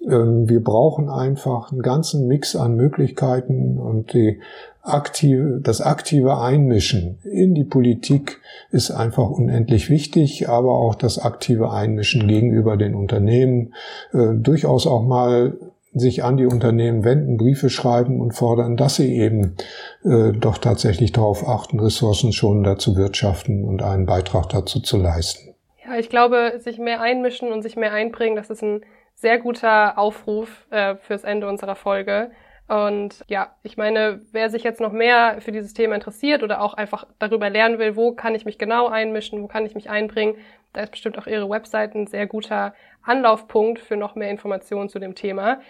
Ähm, 0.08 0.50
wir 0.50 0.64
brauchen 0.64 1.08
einfach 1.08 1.72
einen 1.72 1.84
ganzen 1.84 2.28
Mix 2.28 2.56
an 2.56 2.76
Möglichkeiten 2.76 3.78
und 3.78 4.14
die 4.14 4.40
aktive, 4.82 5.60
das 5.62 5.82
aktive 5.82 6.40
Einmischen 6.40 7.20
in 7.24 7.54
die 7.54 7.64
Politik 7.64 8.40
ist 8.72 8.92
einfach 8.92 9.30
unendlich 9.30 9.90
wichtig, 9.90 10.50
aber 10.50 10.74
auch 10.74 10.96
das 10.96 11.20
aktive 11.20 11.72
Einmischen 11.72 12.28
gegenüber 12.28 12.78
den 12.78 12.96
Unternehmen, 12.96 13.74
äh, 14.14 14.34
durchaus 14.34 14.88
auch 14.88 15.04
mal 15.04 15.58
sich 15.94 16.24
an 16.24 16.38
die 16.38 16.46
Unternehmen 16.46 17.04
wenden, 17.04 17.38
Briefe 17.38 17.70
schreiben 17.70 18.22
und 18.22 18.34
fordern, 18.34 18.78
dass 18.78 18.96
sie 18.96 19.16
eben 19.16 19.56
äh, 20.04 20.32
doch 20.34 20.60
tatsächlich 20.60 21.12
darauf 21.12 21.48
achten, 21.48 21.80
Ressourcen 21.80 22.32
schon 22.32 22.64
dazu 22.64 22.96
wirtschaften 22.96 23.66
und 23.66 23.82
einen 23.82 24.06
Beitrag 24.06 24.50
dazu 24.50 24.80
zu 24.80 24.98
leisten. 24.98 25.56
Ja, 25.86 25.98
ich 25.98 26.10
glaube, 26.10 26.60
sich 26.60 26.78
mehr 26.78 27.02
einmischen 27.02 27.52
und 27.52 27.64
sich 27.64 27.76
mehr 27.76 27.92
einbringen, 27.92 28.36
das 28.36 28.52
ist 28.52 28.62
ein 28.62 28.82
sehr 29.16 29.40
guter 29.40 29.98
Aufruf 29.98 30.66
äh, 30.70 30.96
fürs 30.96 31.24
Ende 31.24 31.48
unserer 31.48 31.76
Folge. 31.76 32.32
Und 32.70 33.26
ja, 33.28 33.56
ich 33.64 33.78
meine, 33.78 34.22
wer 34.32 34.52
sich 34.52 34.64
jetzt 34.64 34.80
noch 34.80 34.92
mehr 34.92 35.38
für 35.42 35.52
dieses 35.52 35.74
Thema 35.74 35.96
interessiert 35.96 36.44
oder 36.44 36.62
auch 36.62 36.76
einfach 36.76 37.08
darüber 37.18 37.50
lernen 37.50 37.80
will, 37.80 37.96
wo 37.96 38.12
kann 38.12 38.36
ich 38.36 38.46
mich 38.46 38.60
genau 38.60 38.88
einmischen, 38.88 39.42
wo 39.42 39.48
kann 39.48 39.66
ich 39.66 39.74
mich 39.74 39.90
einbringen, 39.90 40.36
da 40.74 40.82
ist 40.82 40.92
bestimmt 40.92 41.18
auch 41.18 41.26
Ihre 41.26 41.50
Website 41.50 41.96
ein 41.96 42.06
sehr 42.06 42.28
guter 42.28 42.76
Anlaufpunkt 43.02 43.80
für 43.80 43.98
noch 43.98 44.14
mehr 44.14 44.30
Informationen 44.30 44.88
zu 44.88 45.00
dem 45.00 45.16
Thema. 45.16 45.62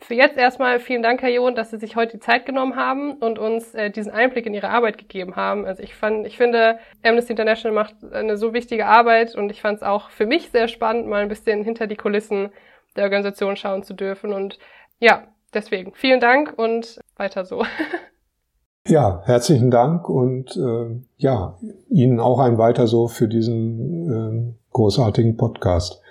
Für 0.00 0.14
jetzt 0.14 0.36
erstmal 0.36 0.80
vielen 0.80 1.04
Dank, 1.04 1.22
Herr 1.22 1.30
John, 1.30 1.54
dass 1.54 1.70
Sie 1.70 1.78
sich 1.78 1.94
heute 1.94 2.16
die 2.16 2.20
Zeit 2.20 2.44
genommen 2.44 2.74
haben 2.74 3.12
und 3.12 3.38
uns 3.38 3.72
äh, 3.74 3.90
diesen 3.90 4.10
Einblick 4.10 4.44
in 4.46 4.54
Ihre 4.54 4.70
Arbeit 4.70 4.98
gegeben 4.98 5.36
haben. 5.36 5.64
Also 5.64 5.84
ich 5.84 5.94
fand, 5.94 6.26
ich 6.26 6.36
finde, 6.36 6.80
Amnesty 7.04 7.34
International 7.34 7.74
macht 7.74 7.94
eine 8.12 8.36
so 8.36 8.52
wichtige 8.52 8.86
Arbeit 8.86 9.36
und 9.36 9.52
ich 9.52 9.60
fand 9.60 9.76
es 9.76 9.82
auch 9.84 10.10
für 10.10 10.26
mich 10.26 10.50
sehr 10.50 10.66
spannend, 10.66 11.06
mal 11.06 11.22
ein 11.22 11.28
bisschen 11.28 11.62
hinter 11.62 11.86
die 11.86 11.94
Kulissen 11.94 12.50
der 12.96 13.04
Organisation 13.04 13.56
schauen 13.56 13.84
zu 13.84 13.94
dürfen. 13.94 14.32
Und 14.32 14.58
ja, 14.98 15.28
deswegen 15.54 15.92
vielen 15.94 16.20
Dank 16.20 16.54
und 16.56 17.00
weiter 17.16 17.44
so. 17.44 17.64
Ja, 18.88 19.22
herzlichen 19.26 19.70
Dank 19.70 20.08
und 20.08 20.56
äh, 20.56 21.00
ja, 21.16 21.56
Ihnen 21.88 22.18
auch 22.18 22.40
ein 22.40 22.58
weiter 22.58 22.88
so 22.88 23.06
für 23.06 23.28
diesen 23.28 24.10
äh, 24.10 24.54
großartigen 24.72 25.36
Podcast. 25.36 26.02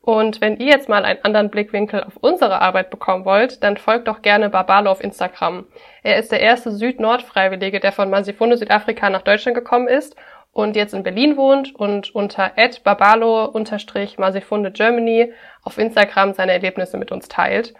Und 0.00 0.40
wenn 0.40 0.56
ihr 0.56 0.66
jetzt 0.66 0.88
mal 0.88 1.04
einen 1.04 1.22
anderen 1.24 1.50
Blickwinkel 1.50 2.02
auf 2.02 2.16
unsere 2.16 2.60
Arbeit 2.60 2.90
bekommen 2.90 3.24
wollt, 3.24 3.62
dann 3.62 3.76
folgt 3.76 4.08
doch 4.08 4.22
gerne 4.22 4.50
Babalo 4.50 4.90
auf 4.90 5.04
Instagram. 5.04 5.66
Er 6.02 6.18
ist 6.18 6.32
der 6.32 6.40
erste 6.40 6.72
Süd-Nord-Freiwillige, 6.72 7.78
der 7.78 7.92
von 7.92 8.10
Masifunde 8.10 8.56
Südafrika 8.56 9.08
nach 9.08 9.22
Deutschland 9.22 9.54
gekommen 9.54 9.86
ist 9.86 10.16
und 10.52 10.74
jetzt 10.74 10.94
in 10.94 11.02
Berlin 11.02 11.36
wohnt 11.36 11.74
und 11.76 12.12
unter 12.14 12.50
babalo-masifunde 12.82 14.72
Germany 14.72 15.32
auf 15.62 15.78
Instagram 15.78 16.32
seine 16.32 16.52
Erlebnisse 16.52 16.96
mit 16.96 17.12
uns 17.12 17.28
teilt. 17.28 17.74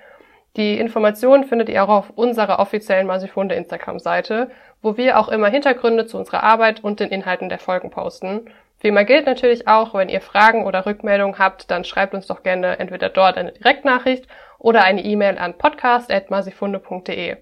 Die 0.57 0.79
Informationen 0.79 1.45
findet 1.45 1.69
ihr 1.69 1.85
auch 1.85 1.89
auf 1.89 2.11
unserer 2.11 2.59
offiziellen 2.59 3.07
Masifunde 3.07 3.55
Instagram-Seite, 3.55 4.51
wo 4.83 4.97
wir 4.97 5.19
auch 5.19 5.29
immer 5.29 5.49
Hintergründe 5.49 6.07
zu 6.07 6.19
unserer 6.19 6.43
Arbeit 6.43 6.83
und 6.83 7.01
den 7.01 7.11
Inhalten 7.11 7.49
der 7.49 7.59
Folgen 7.59 7.91
posten. 7.91 8.51
Wie 8.81 8.89
immer 8.89 9.05
gilt 9.05 9.27
natürlich 9.27 9.69
auch, 9.69 9.95
wenn 9.95 10.09
ihr 10.09 10.21
Fragen 10.21 10.65
oder 10.65 10.87
Rückmeldungen 10.87 11.39
habt, 11.39 11.71
dann 11.71 11.85
schreibt 11.85 12.15
uns 12.15 12.27
doch 12.27 12.43
gerne 12.43 12.79
entweder 12.79 13.11
dort 13.11 13.37
eine 13.37 13.53
Direktnachricht 13.53 14.27
oder 14.59 14.83
eine 14.85 15.05
E-Mail 15.05 15.39
an 15.39 15.57
podcast.masifunde.de. 15.57 17.37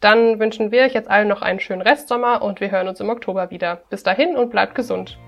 Dann 0.00 0.38
wünschen 0.38 0.70
wir 0.70 0.84
euch 0.84 0.94
jetzt 0.94 1.10
allen 1.10 1.28
noch 1.28 1.42
einen 1.42 1.60
schönen 1.60 1.82
Restsommer 1.82 2.42
und 2.42 2.60
wir 2.60 2.70
hören 2.70 2.88
uns 2.88 3.00
im 3.00 3.10
Oktober 3.10 3.50
wieder. 3.50 3.82
Bis 3.90 4.02
dahin 4.02 4.36
und 4.36 4.50
bleibt 4.50 4.74
gesund. 4.74 5.18